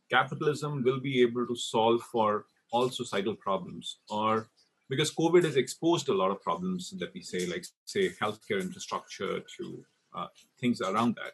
capitalism 0.09 0.83
will 0.83 0.99
be 0.99 1.21
able 1.21 1.45
to 1.45 1.55
solve 1.55 2.01
for 2.01 2.45
all 2.71 2.89
societal 2.89 3.35
problems, 3.35 3.97
or 4.09 4.47
because 4.89 5.13
COVID 5.13 5.43
has 5.43 5.55
exposed 5.57 6.09
a 6.09 6.13
lot 6.13 6.31
of 6.31 6.41
problems 6.41 6.91
that 6.99 7.13
we 7.13 7.21
say, 7.21 7.45
like 7.45 7.65
say 7.85 8.09
healthcare 8.09 8.61
infrastructure 8.61 9.41
to 9.57 9.85
uh, 10.15 10.27
things 10.59 10.81
around 10.81 11.15
that. 11.15 11.33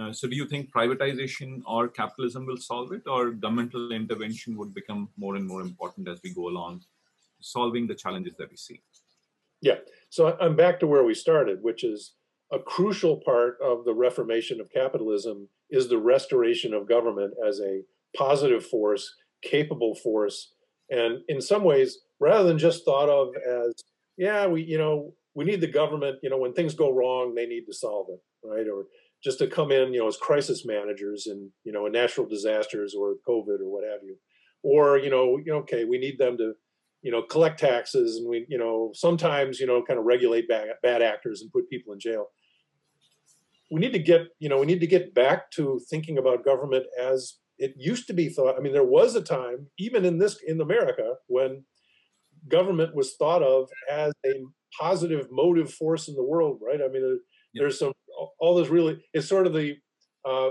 Uh, 0.00 0.12
so, 0.12 0.26
do 0.26 0.34
you 0.34 0.46
think 0.46 0.72
privatization 0.72 1.62
or 1.66 1.88
capitalism 1.88 2.46
will 2.46 2.56
solve 2.56 2.92
it, 2.92 3.02
or 3.06 3.30
governmental 3.30 3.92
intervention 3.92 4.56
would 4.56 4.74
become 4.74 5.08
more 5.16 5.36
and 5.36 5.46
more 5.46 5.60
important 5.60 6.08
as 6.08 6.20
we 6.22 6.34
go 6.34 6.48
along, 6.48 6.82
solving 7.40 7.86
the 7.86 7.94
challenges 7.94 8.34
that 8.36 8.50
we 8.50 8.56
see? 8.56 8.80
Yeah. 9.64 9.76
So 10.10 10.36
I'm 10.40 10.56
back 10.56 10.78
to 10.80 10.86
where 10.86 11.04
we 11.04 11.14
started, 11.14 11.62
which 11.62 11.84
is 11.84 12.12
a 12.52 12.58
crucial 12.58 13.20
part 13.24 13.56
of 13.62 13.84
the 13.84 13.94
reformation 13.94 14.60
of 14.60 14.70
capitalism 14.70 15.48
is 15.70 15.88
the 15.88 15.98
restoration 15.98 16.72
of 16.74 16.88
government 16.88 17.34
as 17.46 17.60
a 17.60 17.82
positive 18.16 18.64
force, 18.64 19.14
capable 19.42 19.94
force, 19.94 20.52
and 20.90 21.20
in 21.28 21.40
some 21.40 21.64
ways, 21.64 21.98
rather 22.20 22.46
than 22.46 22.58
just 22.58 22.84
thought 22.84 23.08
of 23.08 23.34
as, 23.36 23.72
yeah, 24.16 24.46
we, 24.46 24.62
you 24.62 24.78
know, 24.78 25.14
we 25.34 25.44
need 25.44 25.60
the 25.60 25.66
government, 25.66 26.18
you 26.22 26.30
know, 26.30 26.38
when 26.38 26.52
things 26.52 26.74
go 26.74 26.92
wrong, 26.92 27.34
they 27.34 27.46
need 27.46 27.64
to 27.66 27.72
solve 27.72 28.06
it, 28.10 28.20
right? 28.46 28.66
Or 28.68 28.84
just 29.22 29.38
to 29.38 29.46
come 29.46 29.72
in, 29.72 29.92
you 29.92 30.00
know, 30.00 30.06
as 30.06 30.16
crisis 30.16 30.64
managers 30.64 31.26
in, 31.26 31.50
you 31.64 31.72
know, 31.72 31.86
in 31.86 31.92
natural 31.92 32.26
disasters 32.26 32.94
or 32.94 33.14
COVID 33.26 33.60
or 33.60 33.70
what 33.70 33.84
have 33.84 34.02
you. 34.04 34.16
Or, 34.62 34.98
you 34.98 35.10
know, 35.10 35.38
you 35.38 35.52
know, 35.52 35.58
okay, 35.58 35.84
we 35.84 35.98
need 35.98 36.18
them 36.18 36.36
to, 36.38 36.52
you 37.04 37.12
know, 37.12 37.22
collect 37.22 37.60
taxes 37.60 38.16
and 38.16 38.28
we, 38.28 38.46
you 38.48 38.56
know, 38.56 38.90
sometimes, 38.94 39.60
you 39.60 39.66
know, 39.66 39.82
kind 39.82 39.98
of 39.98 40.06
regulate 40.06 40.48
bad, 40.48 40.68
bad 40.82 41.02
actors 41.02 41.42
and 41.42 41.52
put 41.52 41.68
people 41.68 41.92
in 41.92 42.00
jail. 42.00 42.28
We 43.70 43.78
need 43.78 43.92
to 43.92 43.98
get, 43.98 44.22
you 44.38 44.48
know, 44.48 44.58
we 44.58 44.66
need 44.66 44.80
to 44.80 44.86
get 44.86 45.14
back 45.14 45.50
to 45.52 45.78
thinking 45.90 46.16
about 46.16 46.46
government 46.46 46.86
as 46.98 47.34
it 47.58 47.74
used 47.76 48.06
to 48.06 48.14
be 48.14 48.30
thought. 48.30 48.56
I 48.56 48.60
mean, 48.60 48.72
there 48.72 48.86
was 48.86 49.14
a 49.16 49.20
time, 49.20 49.66
even 49.78 50.06
in 50.06 50.18
this, 50.18 50.38
in 50.46 50.58
America, 50.62 51.16
when 51.26 51.64
government 52.48 52.96
was 52.96 53.16
thought 53.16 53.42
of 53.42 53.68
as 53.90 54.14
a 54.24 54.32
positive 54.80 55.26
motive 55.30 55.72
force 55.72 56.08
in 56.08 56.14
the 56.14 56.24
world, 56.24 56.60
right? 56.66 56.80
I 56.82 56.88
mean, 56.88 57.20
there's 57.54 57.78
some 57.78 57.92
all 58.38 58.54
this 58.56 58.68
really 58.68 59.02
it's 59.12 59.28
sort 59.28 59.46
of 59.46 59.52
the 59.52 59.76
uh, 60.24 60.50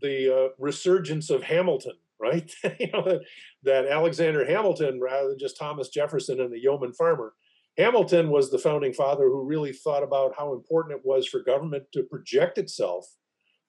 the 0.00 0.34
uh, 0.34 0.48
resurgence 0.58 1.30
of 1.30 1.44
Hamilton, 1.44 1.94
right? 2.20 2.50
you 2.80 2.88
know 2.92 3.20
that, 3.62 3.86
Alexander 3.86 4.44
Hamilton, 4.44 5.00
rather 5.00 5.28
than 5.28 5.38
just 5.38 5.58
Thomas 5.58 5.88
Jefferson 5.88 6.40
and 6.40 6.52
the 6.52 6.60
yeoman 6.60 6.92
farmer, 6.92 7.34
Hamilton 7.78 8.30
was 8.30 8.50
the 8.50 8.58
founding 8.58 8.92
father 8.92 9.24
who 9.24 9.44
really 9.44 9.72
thought 9.72 10.02
about 10.02 10.34
how 10.36 10.54
important 10.54 10.96
it 10.96 11.04
was 11.04 11.26
for 11.26 11.42
government 11.42 11.84
to 11.92 12.02
project 12.04 12.58
itself 12.58 13.06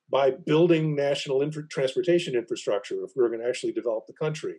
by 0.09 0.31
building 0.31 0.95
national 0.95 1.45
transportation 1.69 2.33
infrastructure 2.33 3.03
if 3.03 3.11
we 3.15 3.21
were 3.21 3.29
going 3.29 3.41
to 3.41 3.47
actually 3.47 3.73
develop 3.73 4.05
the 4.07 4.13
country. 4.13 4.55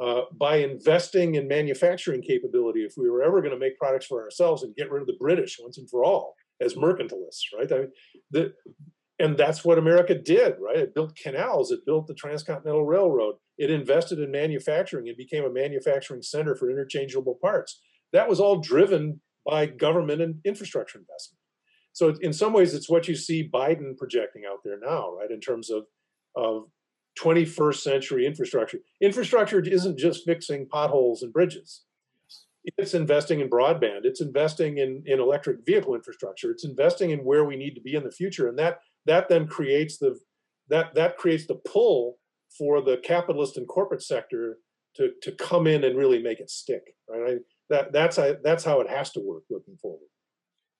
Uh, 0.00 0.22
by 0.32 0.56
investing 0.56 1.34
in 1.34 1.46
manufacturing 1.46 2.22
capability, 2.22 2.80
if 2.80 2.94
we 2.96 3.10
were 3.10 3.22
ever 3.22 3.40
going 3.40 3.52
to 3.52 3.58
make 3.58 3.78
products 3.78 4.06
for 4.06 4.22
ourselves 4.22 4.62
and 4.62 4.74
get 4.74 4.90
rid 4.90 5.02
of 5.02 5.06
the 5.06 5.16
British 5.20 5.58
once 5.60 5.78
and 5.78 5.88
for 5.88 6.02
all 6.02 6.34
as 6.60 6.74
mercantilists, 6.74 7.44
right? 7.56 7.70
I 7.70 7.78
mean, 7.78 7.92
the, 8.30 8.54
and 9.18 9.36
that's 9.36 9.64
what 9.64 9.78
America 9.78 10.14
did, 10.14 10.56
right? 10.60 10.78
It 10.78 10.94
built 10.94 11.16
canals, 11.16 11.70
it 11.70 11.86
built 11.86 12.06
the 12.06 12.14
Transcontinental 12.14 12.84
Railroad, 12.84 13.36
it 13.58 13.70
invested 13.70 14.18
in 14.18 14.30
manufacturing, 14.30 15.06
it 15.06 15.16
became 15.16 15.44
a 15.44 15.52
manufacturing 15.52 16.22
center 16.22 16.54
for 16.54 16.70
interchangeable 16.70 17.38
parts. 17.40 17.80
That 18.12 18.28
was 18.28 18.40
all 18.40 18.60
driven 18.60 19.20
by 19.46 19.66
government 19.66 20.22
and 20.22 20.36
infrastructure 20.44 20.98
investment. 20.98 21.40
So 21.92 22.14
in 22.20 22.32
some 22.32 22.52
ways, 22.52 22.74
it's 22.74 22.88
what 22.88 23.06
you 23.06 23.14
see 23.14 23.48
Biden 23.48 23.96
projecting 23.96 24.42
out 24.50 24.60
there 24.64 24.78
now, 24.82 25.12
right? 25.12 25.30
In 25.30 25.40
terms 25.40 25.70
of 25.70 25.84
of 26.34 26.62
21st 27.22 27.80
century 27.80 28.26
infrastructure. 28.26 28.78
Infrastructure 29.02 29.60
isn't 29.60 29.98
just 29.98 30.24
fixing 30.24 30.66
potholes 30.66 31.22
and 31.22 31.30
bridges 31.30 31.82
it's 32.76 32.94
investing 32.94 33.40
in 33.40 33.50
broadband 33.50 34.00
it's 34.04 34.20
investing 34.20 34.78
in, 34.78 35.02
in 35.06 35.20
electric 35.20 35.58
vehicle 35.66 35.94
infrastructure 35.94 36.50
it's 36.50 36.64
investing 36.64 37.10
in 37.10 37.20
where 37.20 37.44
we 37.44 37.56
need 37.56 37.74
to 37.74 37.80
be 37.80 37.94
in 37.94 38.04
the 38.04 38.10
future 38.10 38.48
and 38.48 38.58
that 38.58 38.78
that 39.06 39.28
then 39.28 39.46
creates 39.46 39.98
the 39.98 40.18
that 40.68 40.94
that 40.94 41.16
creates 41.16 41.46
the 41.46 41.54
pull 41.54 42.18
for 42.56 42.82
the 42.82 42.98
capitalist 42.98 43.56
and 43.56 43.68
corporate 43.68 44.02
sector 44.02 44.58
to 44.96 45.10
to 45.22 45.32
come 45.32 45.66
in 45.66 45.84
and 45.84 45.96
really 45.96 46.22
make 46.22 46.40
it 46.40 46.50
stick 46.50 46.82
right? 47.08 47.38
That 47.70 47.92
that's 47.92 48.16
how, 48.16 48.34
that's 48.42 48.64
how 48.64 48.80
it 48.80 48.88
has 48.88 49.10
to 49.12 49.20
work 49.20 49.44
looking 49.50 49.76
forward. 49.76 50.08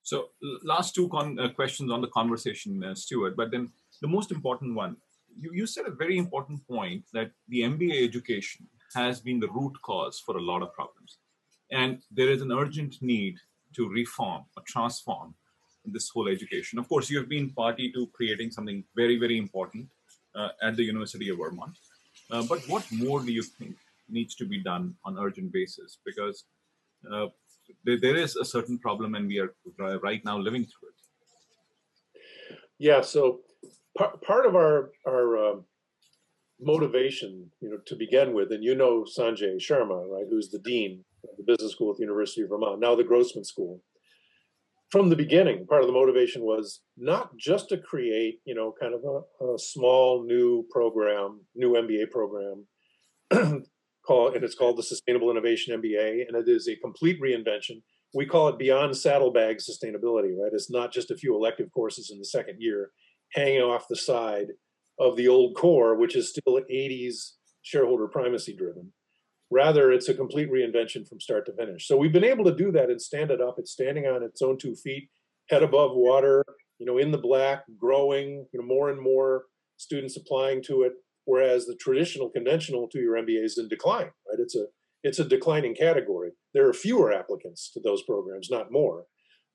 So 0.03 0.29
last 0.65 0.95
two 0.95 1.09
con- 1.09 1.39
uh, 1.39 1.51
questions 1.51 1.91
on 1.93 2.01
the 2.01 2.09
conversation 2.09 2.83
uh, 2.83 2.95
stuart 2.95 3.37
but 3.37 3.51
then 3.51 3.71
the 4.01 4.09
most 4.09 4.31
important 4.31 4.75
one. 4.75 4.97
You, 5.39 5.51
you 5.55 5.67
said 5.67 5.87
a 5.87 5.91
very 5.91 6.19
important 6.19 6.67
point 6.67 7.05
that 7.15 7.31
the 7.49 7.61
mba 7.61 8.05
education 8.05 8.67
has 8.95 9.21
been 9.21 9.41
the 9.41 9.49
root 9.49 9.73
cause 9.83 10.21
for 10.25 10.37
a 10.37 10.43
lot 10.43 10.63
of 10.63 10.75
problems. 10.75 11.19
And 11.71 12.03
there 12.11 12.29
is 12.29 12.43
an 12.43 12.53
urgent 12.53 12.97
need 13.01 13.37
to 13.77 13.89
reform 13.89 14.43
or 14.55 14.63
transform 14.67 15.35
this 15.85 16.09
whole 16.09 16.29
education. 16.29 16.79
Of 16.79 16.89
course, 16.89 17.11
you 17.11 17.19
have 17.19 17.29
been 17.29 17.51
party 17.51 17.91
to 17.93 18.07
creating 18.09 18.51
something 18.51 18.85
very, 18.97 19.19
very 19.19 19.39
important 19.39 19.89
uh, 20.35 20.49
at 20.63 20.77
the 20.77 20.85
University 20.85 21.29
of 21.29 21.39
Vermont. 21.39 21.77
Uh, 22.31 22.43
but 22.49 22.61
what 22.69 22.87
more 22.93 23.21
do 23.21 23.33
you 23.33 23.43
think 23.43 23.77
needs 24.09 24.35
to 24.37 24.47
be 24.47 24.63
done 24.63 24.95
on 25.05 25.19
urgent 25.19 25.53
basis? 25.53 25.99
Because 26.05 26.45
uh, 27.13 27.27
there, 27.85 27.99
there 28.01 28.17
is 28.17 28.37
a 28.37 28.45
certain 28.45 28.79
problem, 28.79 29.15
and 29.15 29.27
we 29.27 29.39
are 29.39 29.55
right 29.99 30.25
now 30.25 30.39
living 30.39 30.65
through 30.65 30.89
it. 30.89 32.59
Yeah. 32.79 33.01
So 33.01 33.41
par- 33.97 34.17
part 34.19 34.47
of 34.47 34.55
our 34.55 34.93
our 35.07 35.51
um, 35.51 35.65
motivation, 36.61 37.51
you 37.61 37.71
know, 37.71 37.79
to 37.87 37.97
begin 37.97 38.33
with, 38.33 38.53
and 38.53 38.65
you 38.65 38.75
know 38.75 39.05
Sanjay 39.05 39.57
Sharma, 39.57 40.09
right, 40.09 40.27
who's 40.29 40.49
the 40.49 40.59
dean 40.59 41.05
of 41.25 41.37
the 41.37 41.45
business 41.45 41.73
school 41.73 41.91
at 41.91 41.97
the 41.97 42.03
University 42.03 42.43
of 42.43 42.49
Vermont, 42.51 42.81
now 42.81 42.95
the 42.95 43.05
Grossman 43.05 43.45
School. 43.45 43.83
From 44.93 45.09
the 45.09 45.17
beginning, 45.17 45.67
part 45.67 45.81
of 45.81 45.87
the 45.87 45.95
motivation 45.95 46.43
was 46.43 46.83
not 46.99 47.35
just 47.39 47.71
to 47.71 47.79
create, 47.79 48.41
you 48.45 48.55
know, 48.55 48.75
kind 48.79 48.93
of 48.93 49.01
a, 49.03 49.55
a 49.55 49.59
small 49.59 50.23
new 50.23 50.67
program, 50.71 51.41
new 51.55 51.73
MBA 51.73 52.11
program, 52.11 52.67
called, 54.07 54.35
and 54.35 54.45
it's 54.45 54.55
called 54.55 54.77
the 54.77 54.83
Sustainable 54.83 55.31
Innovation 55.31 55.81
MBA, 55.81 56.29
and 56.29 56.37
it 56.37 56.47
is 56.47 56.69
a 56.69 56.77
complete 56.77 57.19
reinvention. 57.23 57.81
We 58.13 58.27
call 58.27 58.49
it 58.49 58.59
Beyond 58.59 58.95
Saddlebag 58.95 59.61
Sustainability, 59.61 60.37
right? 60.37 60.53
It's 60.53 60.71
not 60.71 60.93
just 60.93 61.11
a 61.11 61.17
few 61.17 61.35
elective 61.35 61.73
courses 61.73 62.11
in 62.13 62.19
the 62.19 62.27
second 62.27 62.57
year 62.59 62.91
hanging 63.33 63.63
off 63.63 63.89
the 63.89 63.97
side 63.97 64.49
of 64.99 65.17
the 65.17 65.27
old 65.27 65.57
core, 65.57 65.97
which 65.97 66.17
is 66.17 66.29
still 66.29 66.61
80s 66.71 67.31
shareholder 67.63 68.09
primacy 68.09 68.55
driven. 68.55 68.93
Rather, 69.53 69.93
it's 69.93 70.09
a 70.09 70.15
complete 70.15 70.51
reinvention 70.51 71.07
from 71.07 71.21
start 71.21 71.45
to 71.45 71.53
finish. 71.53 71.87
So 71.87 71.99
we've 71.99 72.13
been 72.13 72.25
able 72.25 72.45
to 72.47 72.57
do 72.57 72.73
that 72.73 72.89
and 72.89 73.01
stand 73.01 73.31
it 73.31 73.43
up. 73.43 73.57
It's 73.59 73.71
standing 73.71 74.07
on 74.07 74.23
its 74.23 74.41
own 74.41 74.57
two 74.57 74.75
feet, 74.75 75.11
head 75.51 75.63
above 75.63 75.91
water, 75.95 76.43
you 76.79 76.87
know, 76.87 76.97
in 76.97 77.11
the 77.11 77.19
black, 77.19 77.65
growing, 77.79 78.47
you 78.51 78.61
know, 78.61 78.65
more 78.65 78.89
and 78.89 78.99
more 78.99 79.45
students 79.77 80.17
applying 80.17 80.63
to 80.63 80.83
it. 80.83 80.93
Whereas 81.27 81.67
the 81.67 81.77
traditional, 81.77 82.31
conventional 82.31 82.89
two-year 82.89 83.13
MBA 83.13 83.45
is 83.45 83.59
in 83.59 83.69
decline, 83.69 84.11
right? 84.27 84.39
It's 84.39 84.57
a 84.57 84.65
it's 85.05 85.19
a 85.19 85.29
declining 85.29 85.75
category. 85.75 86.31
There 86.55 86.67
are 86.69 86.73
fewer 86.73 87.13
applicants 87.13 87.71
to 87.75 87.81
those 87.81 88.03
programs, 88.05 88.49
not 88.51 88.73
more. 88.73 89.05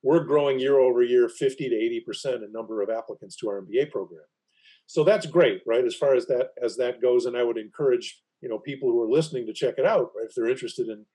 We're 0.04 0.26
growing 0.26 0.60
year 0.60 0.78
over 0.78 1.02
year, 1.02 1.28
50 1.28 1.70
to 1.70 1.76
80 1.76 2.04
percent 2.06 2.44
in 2.44 2.52
number 2.52 2.84
of 2.84 2.90
applicants 2.90 3.36
to 3.38 3.50
our 3.50 3.62
MBA 3.62 3.90
program. 3.92 4.26
So 4.86 5.04
that's 5.04 5.26
great, 5.26 5.62
right? 5.66 5.84
As 5.84 5.96
far 5.96 6.14
as 6.14 6.28
that 6.28 6.50
as 6.64 6.78
that 6.78 7.02
goes, 7.02 7.26
and 7.26 7.36
I 7.36 7.44
would 7.44 7.58
encourage 7.58 8.22
you 8.42 8.50
know 8.50 8.60
people 8.60 8.90
who 8.90 9.02
are 9.02 9.10
listening 9.10 9.46
to 9.46 9.54
check 9.54 9.76
it 9.78 9.86
out 9.86 10.12
right, 10.16 10.28
if 10.28 10.36
they're 10.36 10.50
interested 10.50 10.88
in 10.88 11.06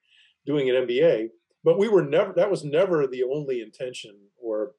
doing 0.46 0.68
an 0.68 0.86
MBA. 0.86 1.28
But 1.64 1.78
we 1.78 1.88
were 1.88 2.04
never 2.04 2.32
that 2.34 2.50
was 2.50 2.64
never 2.64 3.06
the 3.06 3.22
only 3.22 3.60
intention 3.60 4.16
or 4.40 4.72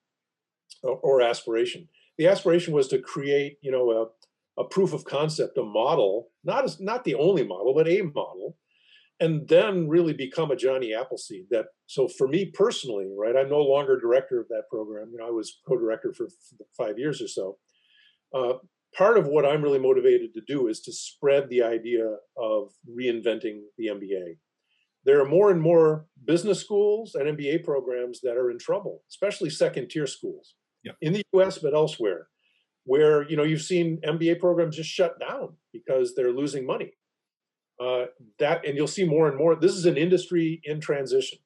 or 0.83 1.21
aspiration. 1.21 1.87
The 2.17 2.27
aspiration 2.27 2.73
was 2.73 2.87
to 2.89 2.99
create 2.99 3.57
you 3.61 3.71
know 3.71 3.91
a, 3.91 4.61
a 4.61 4.65
proof 4.65 4.93
of 4.93 5.05
concept, 5.05 5.57
a 5.57 5.63
model, 5.63 6.29
not 6.43 6.65
as 6.65 6.79
not 6.79 7.03
the 7.03 7.15
only 7.15 7.45
model, 7.45 7.73
but 7.73 7.87
a 7.87 8.01
model, 8.01 8.57
and 9.19 9.47
then 9.47 9.87
really 9.87 10.13
become 10.13 10.51
a 10.51 10.55
Johnny 10.55 10.93
Appleseed. 10.93 11.45
That 11.49 11.67
so 11.87 12.07
for 12.07 12.27
me 12.27 12.47
personally, 12.53 13.09
right? 13.17 13.35
I'm 13.35 13.49
no 13.49 13.61
longer 13.61 13.99
director 13.99 14.39
of 14.39 14.47
that 14.49 14.63
program. 14.69 15.09
You 15.11 15.19
know, 15.19 15.27
I 15.27 15.31
was 15.31 15.59
co-director 15.67 16.13
for 16.13 16.27
five 16.77 16.99
years 16.99 17.21
or 17.21 17.27
so. 17.27 17.57
Uh, 18.33 18.53
part 18.97 19.17
of 19.17 19.27
what 19.27 19.45
I'm 19.45 19.61
really 19.61 19.79
motivated 19.79 20.33
to 20.33 20.41
do 20.47 20.67
is 20.67 20.81
to 20.81 20.93
spread 20.93 21.49
the 21.49 21.63
idea 21.63 22.05
of 22.37 22.71
reinventing 22.89 23.61
the 23.77 23.87
MBA. 23.87 24.37
There 25.05 25.19
are 25.21 25.27
more 25.27 25.51
and 25.51 25.61
more 25.61 26.05
business 26.25 26.61
schools 26.61 27.15
and 27.15 27.37
MBA 27.37 27.63
programs 27.63 28.21
that 28.21 28.37
are 28.37 28.49
in 28.49 28.57
trouble, 28.57 29.03
especially 29.09 29.49
second 29.49 29.89
tier 29.89 30.07
schools 30.07 30.55
yeah. 30.83 30.93
in 31.01 31.13
the 31.13 31.23
US, 31.33 31.57
but 31.57 31.73
elsewhere, 31.73 32.27
where 32.85 33.27
you 33.29 33.35
know 33.35 33.43
you've 33.43 33.61
seen 33.61 33.99
MBA 34.05 34.39
programs 34.39 34.77
just 34.77 34.89
shut 34.89 35.19
down 35.19 35.57
because 35.71 36.15
they're 36.15 36.31
losing 36.31 36.65
money. 36.65 36.91
Uh, 37.81 38.05
that 38.39 38.65
and 38.65 38.77
you'll 38.77 38.87
see 38.87 39.03
more 39.03 39.27
and 39.27 39.37
more. 39.37 39.55
This 39.55 39.73
is 39.73 39.85
an 39.85 39.97
industry 39.97 40.61
in 40.63 40.79
transition. 40.79 41.39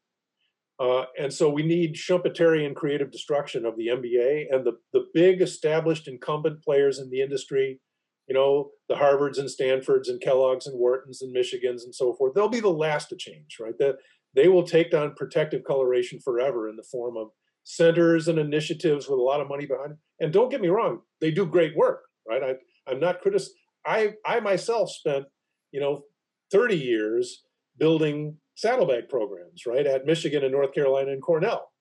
Uh, 0.80 1.06
and 1.20 1.34
so 1.34 1.50
we 1.50 1.64
need 1.64 1.96
Schumpeterian 1.96 2.76
creative 2.76 3.12
destruction 3.12 3.66
of 3.66 3.76
the 3.78 3.88
MBA 3.88 4.46
and 4.52 4.66
the, 4.66 4.74
the 4.94 5.06
big 5.14 5.42
established 5.42 6.08
incumbent 6.08 6.64
players 6.64 7.00
in 7.00 7.10
the 7.10 7.22
industry 7.22 7.80
you 8.28 8.34
know, 8.34 8.72
the 8.90 8.96
Harvards 8.96 9.38
and 9.38 9.50
Stanfords 9.50 10.10
and 10.10 10.22
Kellogg's 10.22 10.68
and 10.68 10.80
Whartons 10.80 11.22
and 11.22 11.36
Michigans 11.36 11.84
and 11.84 11.96
so 11.96 12.14
forth, 12.14 12.34
they'll 12.34 12.50
be 12.50 12.60
the 12.60 12.70
last 12.70 13.10
to 13.10 13.16
change, 13.16 13.58
right? 13.60 13.78
That 13.80 13.96
they 14.36 14.50
will 14.50 14.64
take 14.64 14.94
on 14.94 15.16
protective 15.16 15.64
coloration 15.66 16.20
forever 16.20 16.70
in 16.70 16.76
the 16.76 16.84
form 16.84 17.16
of 17.16 17.30
centers 17.64 18.28
and 18.28 18.38
initiatives 18.38 19.08
with 19.08 19.18
a 19.18 19.22
lot 19.22 19.42
of 19.42 19.48
money 19.48 19.66
behind 19.66 19.94
it. 19.94 19.98
And 20.20 20.34
don't 20.34 20.50
get 20.50 20.62
me 20.62 20.68
wrong, 20.68 21.02
they 21.22 21.32
do 21.32 21.46
great 21.46 21.76
work, 21.76 22.02
right? 22.28 22.44
I, 22.44 22.92
I'm 22.92 23.00
not 23.00 23.22
critic. 23.22 23.44
I 23.86 24.14
I 24.26 24.42
myself 24.42 24.92
spent, 24.92 25.26
you 25.72 25.80
know, 25.80 26.04
30 26.52 26.78
years 26.78 27.44
building 27.78 28.38
saddlebag 28.58 29.08
programs, 29.08 29.66
right, 29.66 29.88
at 29.88 30.06
Michigan 30.06 30.44
and 30.44 30.52
North 30.52 30.74
Carolina 30.74 31.12
and 31.12 31.22
Cornell. 31.22 31.72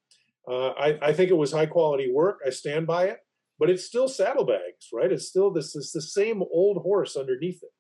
Uh, 0.49 0.69
I, 0.69 0.99
I 1.03 1.13
think 1.13 1.31
it 1.31 1.37
was 1.37 1.51
high 1.51 1.67
quality 1.67 2.09
work. 2.13 2.39
I 2.47 2.51
stand 2.51 2.87
by 2.87 3.07
it 3.07 3.19
but 3.59 3.71
it's 3.71 3.85
still 3.85 4.09
saddlebags, 4.09 4.89
right? 4.93 5.11
It's 5.11 5.27
still 5.27 5.51
this 5.51 5.75
is 5.75 5.93
the 5.93 6.03
same 6.03 6.43
old 6.53 6.83
horse 6.83 7.17
underneath 7.17 7.63
it. 7.63 7.71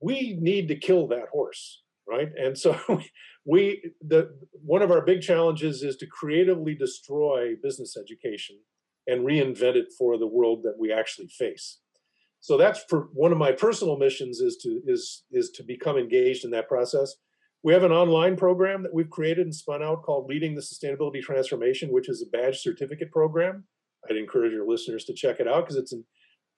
We 0.00 0.38
need 0.40 0.68
to 0.68 0.76
kill 0.76 1.06
that 1.08 1.28
horse, 1.32 1.82
right? 2.08 2.28
And 2.36 2.56
so 2.56 2.78
we 3.44 3.92
the 4.00 4.30
one 4.64 4.82
of 4.82 4.90
our 4.90 5.04
big 5.04 5.20
challenges 5.20 5.82
is 5.82 5.96
to 5.98 6.06
creatively 6.06 6.74
destroy 6.74 7.54
business 7.62 7.96
education 7.96 8.58
and 9.06 9.26
reinvent 9.26 9.76
it 9.76 9.92
for 9.98 10.18
the 10.18 10.26
world 10.26 10.62
that 10.62 10.76
we 10.78 10.92
actually 10.92 11.28
face. 11.28 11.78
So 12.40 12.56
that's 12.56 12.82
for 12.88 13.08
one 13.12 13.32
of 13.32 13.38
my 13.38 13.52
personal 13.52 13.98
missions 13.98 14.40
is 14.40 14.56
to 14.62 14.80
is 14.86 15.24
is 15.30 15.50
to 15.56 15.62
become 15.62 15.98
engaged 15.98 16.44
in 16.44 16.50
that 16.52 16.68
process. 16.68 17.14
We 17.62 17.74
have 17.74 17.84
an 17.84 17.92
online 17.92 18.36
program 18.36 18.82
that 18.84 18.94
we've 18.94 19.10
created 19.10 19.44
and 19.44 19.54
spun 19.54 19.82
out 19.82 20.02
called 20.02 20.28
Leading 20.28 20.54
the 20.54 20.62
Sustainability 20.62 21.20
Transformation, 21.20 21.92
which 21.92 22.08
is 22.08 22.22
a 22.22 22.36
badge 22.36 22.60
certificate 22.60 23.10
program 23.10 23.64
I'd 24.08 24.16
encourage 24.16 24.52
your 24.52 24.66
listeners 24.66 25.04
to 25.04 25.14
check 25.14 25.40
it 25.40 25.48
out 25.48 25.64
because 25.64 25.76
it's 25.76 25.92
an, 25.92 26.04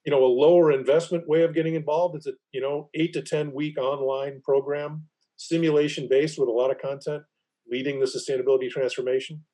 you 0.05 0.11
know, 0.11 0.24
a 0.24 0.26
lower 0.26 0.72
investment 0.72 1.28
way 1.28 1.42
of 1.42 1.55
getting 1.55 1.74
involved. 1.74 2.16
It's 2.16 2.26
a, 2.26 2.32
you 2.53 2.61
know, 2.61 2.88
eight 2.94 3.12
to 3.14 3.22
10 3.22 3.53
week 3.53 3.78
online 3.78 4.40
program, 4.42 5.05
simulation 5.36 6.07
based 6.09 6.38
with 6.38 6.48
a 6.48 6.53
lot 6.53 6.70
of 6.70 6.78
content, 6.78 7.22
leading 7.70 8.00
the 8.00 8.07
sustainability 8.07 8.70
transformation 8.70 9.44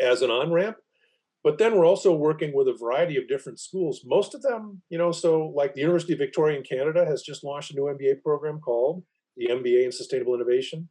as 0.00 0.22
an 0.22 0.30
on 0.30 0.52
ramp. 0.52 0.76
But 1.42 1.58
then 1.58 1.76
we're 1.76 1.86
also 1.86 2.14
working 2.14 2.54
with 2.54 2.68
a 2.68 2.76
variety 2.78 3.18
of 3.18 3.28
different 3.28 3.60
schools. 3.60 4.00
Most 4.04 4.34
of 4.34 4.40
them, 4.40 4.82
you 4.88 4.96
know, 4.96 5.12
so 5.12 5.52
like 5.54 5.74
the 5.74 5.82
University 5.82 6.14
of 6.14 6.18
Victoria 6.18 6.56
in 6.56 6.64
Canada 6.64 7.04
has 7.04 7.22
just 7.22 7.44
launched 7.44 7.70
a 7.70 7.74
new 7.74 7.82
MBA 7.82 8.22
program 8.22 8.60
called 8.60 9.04
the 9.36 9.48
MBA 9.48 9.84
in 9.84 9.92
Sustainable 9.92 10.34
Innovation. 10.34 10.88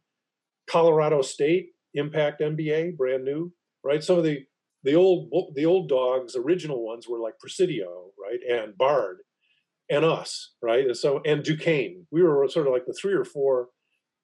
Colorado 0.68 1.22
State 1.22 1.70
Impact 1.94 2.40
MBA, 2.40 2.96
brand 2.96 3.24
new, 3.24 3.52
right? 3.84 4.02
Some 4.02 4.18
of 4.18 4.24
the 4.24 4.44
the 4.82 4.94
old 4.94 5.30
the 5.54 5.64
old 5.64 5.88
dogs, 5.88 6.36
original 6.36 6.84
ones 6.84 7.08
were 7.08 7.18
like 7.18 7.38
Presidio, 7.38 8.10
right, 8.20 8.40
and 8.48 8.76
Bard, 8.76 9.18
and 9.88 10.04
us, 10.04 10.52
right, 10.62 10.86
and 10.86 10.96
so 10.96 11.20
and 11.24 11.42
Duquesne. 11.42 12.06
We 12.10 12.22
were 12.22 12.46
sort 12.48 12.66
of 12.66 12.72
like 12.72 12.86
the 12.86 12.92
three 12.92 13.14
or 13.14 13.24
four 13.24 13.68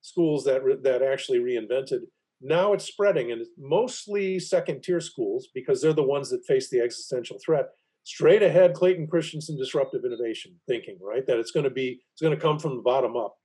schools 0.01 0.43
that 0.45 0.61
that 0.83 1.01
actually 1.01 1.39
reinvented. 1.39 2.01
Now 2.41 2.73
it's 2.73 2.85
spreading, 2.85 3.31
and 3.31 3.41
it's 3.41 3.51
mostly 3.57 4.39
second 4.39 4.81
tier 4.83 4.99
schools 4.99 5.49
because 5.53 5.81
they're 5.81 5.93
the 5.93 6.03
ones 6.03 6.29
that 6.29 6.45
face 6.45 6.69
the 6.69 6.81
existential 6.81 7.37
threat. 7.43 7.67
Straight 8.03 8.41
ahead, 8.41 8.73
Clayton 8.73 9.07
Christensen 9.07 9.57
disruptive 9.57 10.03
innovation 10.03 10.55
thinking, 10.67 10.97
right? 11.01 11.25
That 11.25 11.37
it's 11.37 11.51
going 11.51 11.65
to 11.65 11.69
be 11.69 12.01
it's 12.13 12.21
going 12.21 12.35
to 12.35 12.41
come 12.41 12.59
from 12.59 12.75
the 12.75 12.81
bottom 12.81 13.15
up, 13.15 13.35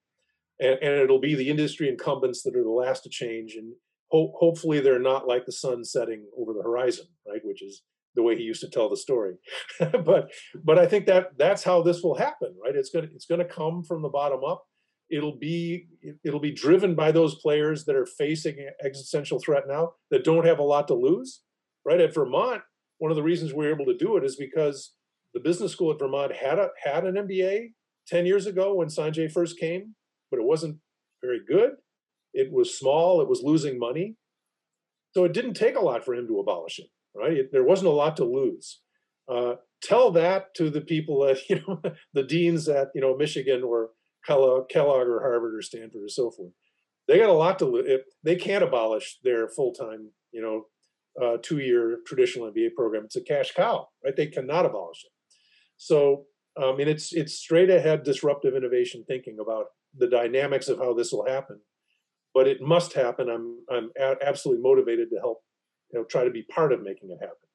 and, 0.60 0.78
and 0.82 1.00
it'll 1.00 1.20
be 1.20 1.34
the 1.34 1.48
industry 1.48 1.88
incumbents 1.88 2.42
that 2.42 2.56
are 2.56 2.62
the 2.62 2.70
last 2.70 3.02
to 3.04 3.10
change, 3.10 3.54
and 3.54 3.72
ho- 4.10 4.32
hopefully 4.38 4.80
they're 4.80 4.98
not 4.98 5.26
like 5.26 5.46
the 5.46 5.52
sun 5.52 5.84
setting 5.84 6.24
over 6.38 6.52
the 6.52 6.62
horizon, 6.62 7.06
right? 7.26 7.40
Which 7.44 7.62
is 7.62 7.82
the 8.14 8.22
way 8.22 8.36
he 8.36 8.42
used 8.42 8.62
to 8.62 8.70
tell 8.70 8.88
the 8.88 8.96
story. 8.96 9.34
but 9.78 10.30
but 10.64 10.78
I 10.78 10.86
think 10.86 11.06
that 11.06 11.38
that's 11.38 11.62
how 11.62 11.82
this 11.82 12.02
will 12.02 12.16
happen, 12.16 12.54
right? 12.62 12.74
It's 12.74 12.90
gonna 12.90 13.08
it's 13.14 13.26
gonna 13.26 13.44
come 13.44 13.82
from 13.82 14.02
the 14.02 14.08
bottom 14.08 14.40
up. 14.44 14.64
It'll 15.10 15.38
be 15.38 15.88
it'll 16.24 16.40
be 16.40 16.52
driven 16.52 16.94
by 16.94 17.12
those 17.12 17.36
players 17.36 17.84
that 17.84 17.94
are 17.94 18.06
facing 18.06 18.56
existential 18.84 19.38
threat 19.38 19.64
now 19.68 19.92
that 20.10 20.24
don't 20.24 20.46
have 20.46 20.58
a 20.58 20.64
lot 20.64 20.88
to 20.88 20.94
lose, 20.94 21.42
right? 21.84 22.00
At 22.00 22.14
Vermont, 22.14 22.62
one 22.98 23.12
of 23.12 23.16
the 23.16 23.22
reasons 23.22 23.52
we 23.52 23.66
are 23.66 23.74
able 23.74 23.84
to 23.86 23.96
do 23.96 24.16
it 24.16 24.24
is 24.24 24.36
because 24.36 24.94
the 25.34 25.40
business 25.40 25.72
school 25.72 25.92
at 25.92 25.98
Vermont 25.98 26.32
had 26.34 26.58
a 26.58 26.70
had 26.82 27.04
an 27.04 27.14
MBA 27.14 27.72
10 28.08 28.26
years 28.26 28.46
ago 28.46 28.74
when 28.74 28.88
Sanjay 28.88 29.30
first 29.30 29.58
came, 29.58 29.94
but 30.30 30.38
it 30.38 30.46
wasn't 30.46 30.78
very 31.22 31.40
good. 31.46 31.72
It 32.32 32.52
was 32.52 32.78
small, 32.78 33.20
it 33.20 33.28
was 33.28 33.42
losing 33.42 33.78
money. 33.78 34.16
So 35.12 35.24
it 35.24 35.32
didn't 35.32 35.54
take 35.54 35.76
a 35.76 35.80
lot 35.80 36.04
for 36.04 36.14
him 36.14 36.26
to 36.28 36.38
abolish 36.38 36.78
it, 36.78 36.88
right? 37.14 37.32
It, 37.32 37.52
there 37.52 37.64
wasn't 37.64 37.88
a 37.88 37.94
lot 37.94 38.16
to 38.18 38.24
lose. 38.24 38.80
Uh, 39.30 39.54
tell 39.82 40.10
that 40.12 40.54
to 40.56 40.68
the 40.68 40.82
people 40.82 41.24
at, 41.24 41.38
you 41.48 41.62
know, 41.66 41.80
the 42.12 42.22
deans 42.22 42.68
at, 42.68 42.88
you 42.94 43.00
know, 43.00 43.16
Michigan 43.16 43.62
or 43.62 43.90
Kellogg, 44.26 44.66
or 44.74 45.20
Harvard 45.20 45.54
or 45.54 45.62
Stanford 45.62 46.02
or 46.02 46.08
so 46.08 46.30
forth. 46.30 46.52
They 47.08 47.18
got 47.18 47.28
a 47.28 47.32
lot 47.32 47.58
to 47.60 47.66
lose. 47.66 48.00
They 48.24 48.34
can't 48.34 48.64
abolish 48.64 49.18
their 49.22 49.48
full 49.48 49.72
time, 49.72 50.10
you 50.32 50.42
know, 50.42 50.64
uh, 51.24 51.36
two 51.42 51.58
year 51.58 51.98
traditional 52.06 52.50
MBA 52.50 52.74
program. 52.76 53.04
It's 53.04 53.16
a 53.16 53.22
cash 53.22 53.52
cow, 53.54 53.88
right? 54.04 54.16
They 54.16 54.26
cannot 54.26 54.66
abolish 54.66 55.04
it. 55.04 55.12
So, 55.76 56.24
I 56.60 56.74
mean, 56.74 56.88
it's 56.88 57.12
it's 57.12 57.34
straight 57.34 57.70
ahead 57.70 58.02
disruptive 58.02 58.54
innovation 58.54 59.04
thinking 59.06 59.36
about 59.40 59.66
the 59.98 60.08
dynamics 60.08 60.68
of 60.68 60.78
how 60.78 60.94
this 60.94 61.12
will 61.12 61.26
happen 61.26 61.60
but 62.36 62.46
it 62.46 62.60
must 62.60 62.92
happen. 62.92 63.30
I'm 63.30 63.46
I'm 63.74 63.90
a- 63.98 64.22
absolutely 64.30 64.62
motivated 64.62 65.08
to 65.08 65.18
help, 65.26 65.38
you 65.90 65.98
know, 65.98 66.04
try 66.04 66.22
to 66.22 66.30
be 66.38 66.42
part 66.42 66.70
of 66.70 66.82
making 66.82 67.08
it 67.10 67.18
happen. 67.26 67.48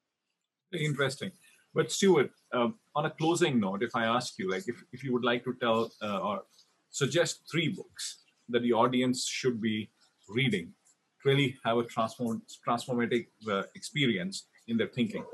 Interesting. 0.88 1.30
But 1.72 1.92
Stuart, 1.92 2.30
um, 2.52 2.74
on 2.96 3.06
a 3.06 3.10
closing 3.10 3.60
note, 3.60 3.84
if 3.84 3.94
I 3.94 4.04
ask 4.06 4.38
you, 4.40 4.50
like, 4.50 4.64
if, 4.66 4.82
if 4.92 5.04
you 5.04 5.12
would 5.12 5.24
like 5.24 5.44
to 5.44 5.54
tell 5.60 5.92
uh, 6.02 6.18
or 6.18 6.42
suggest 6.90 7.48
three 7.50 7.68
books 7.68 8.24
that 8.48 8.62
the 8.62 8.72
audience 8.72 9.24
should 9.24 9.60
be 9.60 9.88
reading, 10.28 10.74
to 11.22 11.28
really 11.28 11.56
have 11.64 11.78
a 11.78 11.84
transform 11.84 12.42
transformative 12.66 13.26
uh, 13.48 13.62
experience 13.76 14.48
in 14.66 14.76
their 14.78 14.88
thinking. 14.88 15.24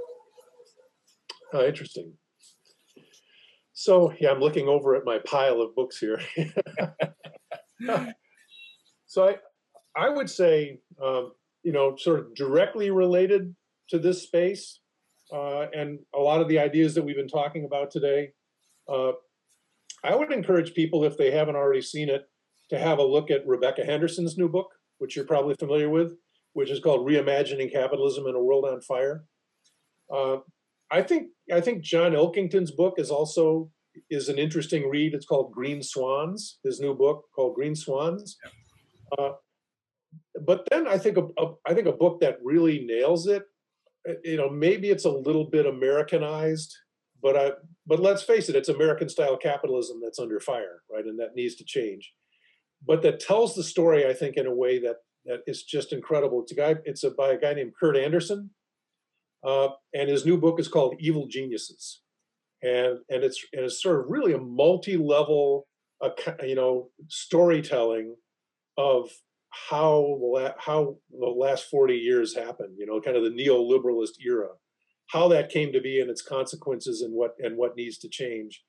Oh, 1.54 1.64
interesting. 1.64 2.12
So 3.80 4.12
yeah, 4.18 4.32
I'm 4.32 4.40
looking 4.40 4.66
over 4.66 4.96
at 4.96 5.04
my 5.04 5.18
pile 5.18 5.62
of 5.62 5.72
books 5.76 5.98
here. 5.98 6.20
So 9.10 9.26
I, 9.26 9.36
I 9.96 10.10
would 10.10 10.28
say, 10.28 10.80
um, 11.02 11.32
you 11.62 11.72
know, 11.72 11.96
sort 11.96 12.20
of 12.20 12.34
directly 12.34 12.90
related 12.90 13.54
to 13.88 13.98
this 13.98 14.22
space 14.22 14.80
uh, 15.32 15.68
and 15.74 16.00
a 16.14 16.18
lot 16.18 16.42
of 16.42 16.48
the 16.48 16.58
ideas 16.58 16.94
that 16.94 17.02
we've 17.02 17.16
been 17.16 17.26
talking 17.26 17.64
about 17.64 17.90
today. 17.90 18.32
Uh, 18.86 19.12
I 20.04 20.14
would 20.14 20.30
encourage 20.30 20.74
people, 20.74 21.04
if 21.04 21.16
they 21.16 21.30
haven't 21.30 21.56
already 21.56 21.80
seen 21.80 22.10
it, 22.10 22.28
to 22.68 22.78
have 22.78 22.98
a 22.98 23.02
look 23.02 23.30
at 23.30 23.46
Rebecca 23.46 23.82
Henderson's 23.82 24.36
new 24.36 24.48
book, 24.48 24.72
which 24.98 25.16
you're 25.16 25.24
probably 25.24 25.54
familiar 25.58 25.88
with, 25.88 26.12
which 26.52 26.70
is 26.70 26.80
called 26.80 27.08
"Reimagining 27.08 27.72
Capitalism 27.72 28.26
in 28.26 28.34
a 28.34 28.42
World 28.42 28.66
on 28.66 28.82
Fire." 28.82 29.24
Uh, 30.12 30.38
I 30.90 31.00
think 31.00 31.28
I 31.52 31.60
think 31.60 31.82
John 31.82 32.12
Elkington's 32.12 32.70
book 32.70 32.94
is 32.98 33.10
also 33.10 33.70
is 34.10 34.28
an 34.28 34.38
interesting 34.38 34.88
read. 34.88 35.14
It's 35.14 35.26
called 35.26 35.52
Green 35.52 35.82
Swans. 35.82 36.58
His 36.64 36.80
new 36.80 36.94
book 36.94 37.24
called 37.34 37.54
Green 37.54 37.74
Swans. 37.74 38.36
Uh, 39.16 39.32
but 40.40 40.66
then 40.70 40.86
I 40.86 40.98
think 40.98 41.16
a, 41.16 41.22
a, 41.38 41.54
I 41.66 41.74
think 41.74 41.86
a 41.86 41.92
book 41.92 42.20
that 42.20 42.38
really 42.42 42.80
nails 42.80 43.26
it, 43.26 43.44
eh, 44.06 44.14
you 44.24 44.36
know, 44.36 44.48
maybe 44.48 44.90
it's 44.90 45.04
a 45.04 45.10
little 45.10 45.44
bit 45.44 45.66
Americanized, 45.66 46.74
but 47.22 47.36
I 47.36 47.52
but 47.86 48.00
let's 48.00 48.22
face 48.22 48.48
it, 48.48 48.56
it's 48.56 48.68
American 48.68 49.08
style 49.08 49.36
capitalism 49.36 50.00
that's 50.02 50.18
under 50.18 50.40
fire, 50.40 50.82
right? 50.90 51.04
And 51.04 51.18
that 51.18 51.34
needs 51.34 51.56
to 51.56 51.64
change. 51.64 52.12
But 52.86 53.02
that 53.02 53.20
tells 53.20 53.54
the 53.54 53.64
story, 53.64 54.06
I 54.06 54.12
think, 54.12 54.36
in 54.36 54.46
a 54.46 54.54
way 54.54 54.78
that 54.80 54.96
that 55.24 55.40
is 55.46 55.62
just 55.64 55.92
incredible. 55.92 56.42
It's 56.42 56.52
a 56.52 56.54
guy. 56.54 56.76
It's 56.84 57.04
a, 57.04 57.10
by 57.10 57.32
a 57.32 57.38
guy 57.38 57.54
named 57.54 57.72
Kurt 57.78 57.96
Andersen, 57.96 58.50
uh, 59.44 59.68
and 59.94 60.08
his 60.08 60.26
new 60.26 60.38
book 60.38 60.60
is 60.60 60.68
called 60.68 60.96
Evil 60.98 61.26
Geniuses, 61.28 62.02
and 62.62 62.98
and 63.08 63.24
it's 63.24 63.44
and 63.52 63.64
it's 63.64 63.82
sort 63.82 64.00
of 64.00 64.06
really 64.08 64.32
a 64.32 64.38
multi-level, 64.38 65.66
uh, 66.00 66.10
you 66.42 66.54
know, 66.54 66.90
storytelling 67.08 68.16
of 68.76 69.10
how 69.50 70.18
how 70.58 70.96
the 71.10 71.26
last 71.26 71.70
40 71.70 71.94
years 71.94 72.36
happened 72.36 72.76
you 72.76 72.84
know 72.84 73.00
kind 73.00 73.16
of 73.16 73.24
the 73.24 73.30
neoliberalist 73.30 74.22
era 74.24 74.48
how 75.08 75.28
that 75.28 75.50
came 75.50 75.72
to 75.72 75.80
be 75.80 76.00
and 76.00 76.10
its 76.10 76.22
consequences 76.22 77.02
and 77.02 77.12
what 77.12 77.34
and 77.38 77.56
what 77.56 77.76
needs 77.76 77.98
to 77.98 78.08
change. 78.08 78.62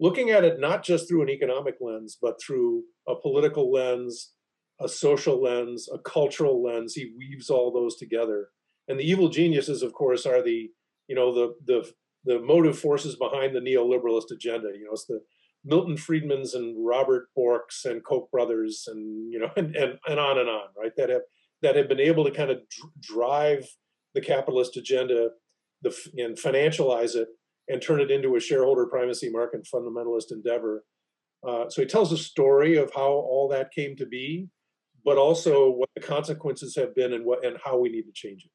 Looking 0.00 0.30
at 0.30 0.44
it 0.44 0.60
not 0.60 0.84
just 0.84 1.08
through 1.08 1.22
an 1.22 1.30
economic 1.30 1.76
lens 1.80 2.16
but 2.20 2.40
through 2.40 2.84
a 3.08 3.16
political 3.16 3.72
lens 3.72 4.32
a 4.80 4.88
social 4.88 5.42
lens 5.42 5.88
a 5.92 5.98
cultural 5.98 6.62
lens 6.62 6.94
he 6.94 7.12
weaves 7.18 7.50
all 7.50 7.72
those 7.72 7.96
together 7.96 8.50
and 8.88 8.98
the 8.98 9.08
evil 9.08 9.28
geniuses 9.28 9.82
of 9.82 9.92
course 9.92 10.26
are 10.26 10.42
the 10.42 10.70
you 11.06 11.14
know 11.14 11.34
the 11.34 11.54
the 11.66 11.90
the 12.24 12.40
motive 12.40 12.78
forces 12.78 13.16
behind 13.16 13.54
the 13.54 13.60
neoliberalist 13.60 14.30
agenda 14.32 14.68
you 14.74 14.84
know 14.84 14.92
it's 14.92 15.06
the 15.06 15.20
Milton 15.64 15.96
Friedmans 15.96 16.54
and 16.54 16.76
Robert 16.78 17.28
Borks 17.36 17.84
and 17.84 18.04
Koch 18.04 18.30
brothers 18.30 18.84
and 18.86 19.32
you 19.32 19.38
know 19.38 19.50
and, 19.56 19.74
and, 19.76 19.98
and 20.06 20.18
on 20.18 20.38
and 20.38 20.48
on, 20.48 20.68
right? 20.76 20.92
That 20.96 21.10
have 21.10 21.22
that 21.62 21.76
have 21.76 21.88
been 21.88 22.00
able 22.00 22.24
to 22.24 22.30
kind 22.30 22.50
of 22.50 22.58
dr- 22.58 22.92
drive 23.00 23.66
the 24.14 24.20
capitalist 24.20 24.76
agenda 24.76 25.30
the, 25.82 25.94
and 26.16 26.36
financialize 26.36 27.14
it 27.14 27.28
and 27.68 27.82
turn 27.82 28.00
it 28.00 28.10
into 28.10 28.36
a 28.36 28.40
shareholder 28.40 28.86
primacy 28.86 29.28
market 29.30 29.66
fundamentalist 29.72 30.30
endeavor. 30.32 30.84
Uh, 31.46 31.68
so 31.68 31.82
he 31.82 31.86
tells 31.86 32.12
a 32.12 32.18
story 32.18 32.76
of 32.76 32.90
how 32.94 33.08
all 33.08 33.48
that 33.48 33.70
came 33.72 33.94
to 33.96 34.06
be, 34.06 34.48
but 35.04 35.18
also 35.18 35.70
what 35.70 35.88
the 35.94 36.00
consequences 36.00 36.74
have 36.74 36.94
been 36.94 37.12
and 37.12 37.24
what 37.24 37.44
and 37.44 37.58
how 37.64 37.78
we 37.78 37.88
need 37.88 38.02
to 38.02 38.12
change 38.12 38.44
it. 38.44 38.50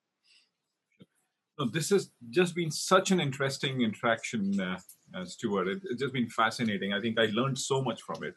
No, 1.60 1.66
this 1.66 1.90
has 1.92 2.10
just 2.30 2.56
been 2.56 2.72
such 2.72 3.12
an 3.12 3.20
interesting 3.20 3.82
interaction, 3.82 4.60
uh, 4.60 4.80
uh, 5.16 5.26
Stuart. 5.26 5.68
It, 5.68 5.82
it's 5.90 6.02
just 6.02 6.14
been 6.14 6.30
fascinating. 6.30 6.94
I 6.94 7.02
think 7.02 7.20
I 7.20 7.28
learned 7.28 7.60
so 7.60 7.82
much 7.82 8.02
from 8.02 8.24
it. 8.24 8.34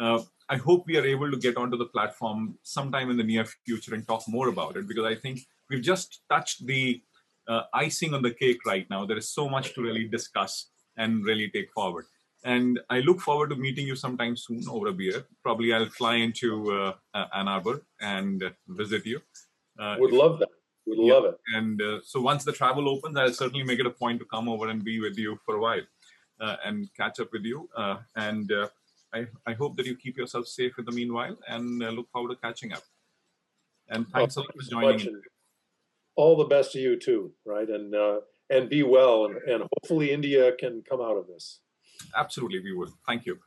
Uh, 0.00 0.20
I 0.48 0.56
hope 0.56 0.84
we 0.86 0.96
are 0.96 1.04
able 1.04 1.30
to 1.30 1.36
get 1.36 1.56
onto 1.56 1.76
the 1.76 1.86
platform 1.86 2.58
sometime 2.62 3.10
in 3.10 3.16
the 3.16 3.24
near 3.24 3.44
future 3.66 3.94
and 3.94 4.06
talk 4.06 4.22
more 4.28 4.48
about 4.48 4.76
it 4.76 4.88
because 4.88 5.04
I 5.04 5.14
think 5.14 5.40
we've 5.68 5.82
just 5.82 6.22
touched 6.30 6.66
the 6.66 7.02
uh, 7.48 7.62
icing 7.74 8.14
on 8.14 8.22
the 8.22 8.30
cake 8.30 8.64
right 8.64 8.86
now. 8.88 9.04
There 9.04 9.16
is 9.18 9.28
so 9.30 9.48
much 9.48 9.74
to 9.74 9.82
really 9.82 10.06
discuss 10.08 10.68
and 10.96 11.24
really 11.24 11.50
take 11.50 11.70
forward. 11.72 12.06
And 12.44 12.80
I 12.90 13.00
look 13.00 13.20
forward 13.20 13.50
to 13.50 13.56
meeting 13.56 13.86
you 13.86 13.96
sometime 13.96 14.36
soon 14.36 14.62
over 14.68 14.88
a 14.88 14.92
beer. 14.92 15.24
Probably 15.42 15.72
I'll 15.72 15.88
fly 15.88 16.16
into 16.16 16.72
uh, 16.72 17.26
Ann 17.34 17.48
Arbor 17.48 17.82
and 18.00 18.42
visit 18.68 19.06
you. 19.06 19.20
Uh, 19.78 19.96
Would 19.98 20.12
love 20.12 20.38
that. 20.40 20.48
Would 20.86 20.98
yeah. 20.98 21.14
love 21.14 21.24
it. 21.26 21.40
And 21.54 21.80
uh, 21.80 22.00
so 22.02 22.20
once 22.20 22.44
the 22.44 22.52
travel 22.52 22.88
opens, 22.88 23.16
I'll 23.16 23.32
certainly 23.32 23.64
make 23.64 23.78
it 23.78 23.86
a 23.86 23.90
point 23.90 24.18
to 24.20 24.24
come 24.26 24.48
over 24.48 24.68
and 24.68 24.82
be 24.84 25.00
with 25.00 25.16
you 25.16 25.38
for 25.44 25.56
a 25.56 25.60
while 25.60 25.82
uh, 26.40 26.56
and 26.64 26.88
catch 26.96 27.20
up 27.20 27.32
with 27.32 27.44
you. 27.44 27.68
Uh, 27.76 27.98
and 28.16 28.50
uh, 28.50 28.68
I, 29.14 29.26
I 29.46 29.52
hope 29.52 29.76
that 29.76 29.86
you 29.86 29.96
keep 29.96 30.16
yourself 30.16 30.46
safe 30.48 30.78
in 30.78 30.84
the 30.84 30.92
meanwhile 30.92 31.36
and 31.48 31.78
look 31.78 32.10
forward 32.10 32.30
to 32.30 32.36
catching 32.36 32.72
up. 32.72 32.82
And 33.88 34.08
thanks 34.08 34.36
oh, 34.36 34.40
a 34.40 34.42
lot 34.42 34.54
for 34.54 34.70
joining. 34.70 35.22
All 36.16 36.36
the 36.36 36.44
best 36.44 36.72
to 36.72 36.78
you 36.78 36.98
too, 36.98 37.32
right? 37.44 37.68
And 37.68 37.94
and 38.50 38.68
be 38.68 38.82
well, 38.82 39.24
and, 39.26 39.36
and 39.48 39.64
hopefully 39.72 40.12
India 40.12 40.52
can 40.52 40.82
come 40.88 41.00
out 41.00 41.16
of 41.16 41.26
this. 41.26 41.60
Absolutely, 42.14 42.60
we 42.60 42.74
will. 42.74 42.92
Thank 43.06 43.24
you. 43.24 43.38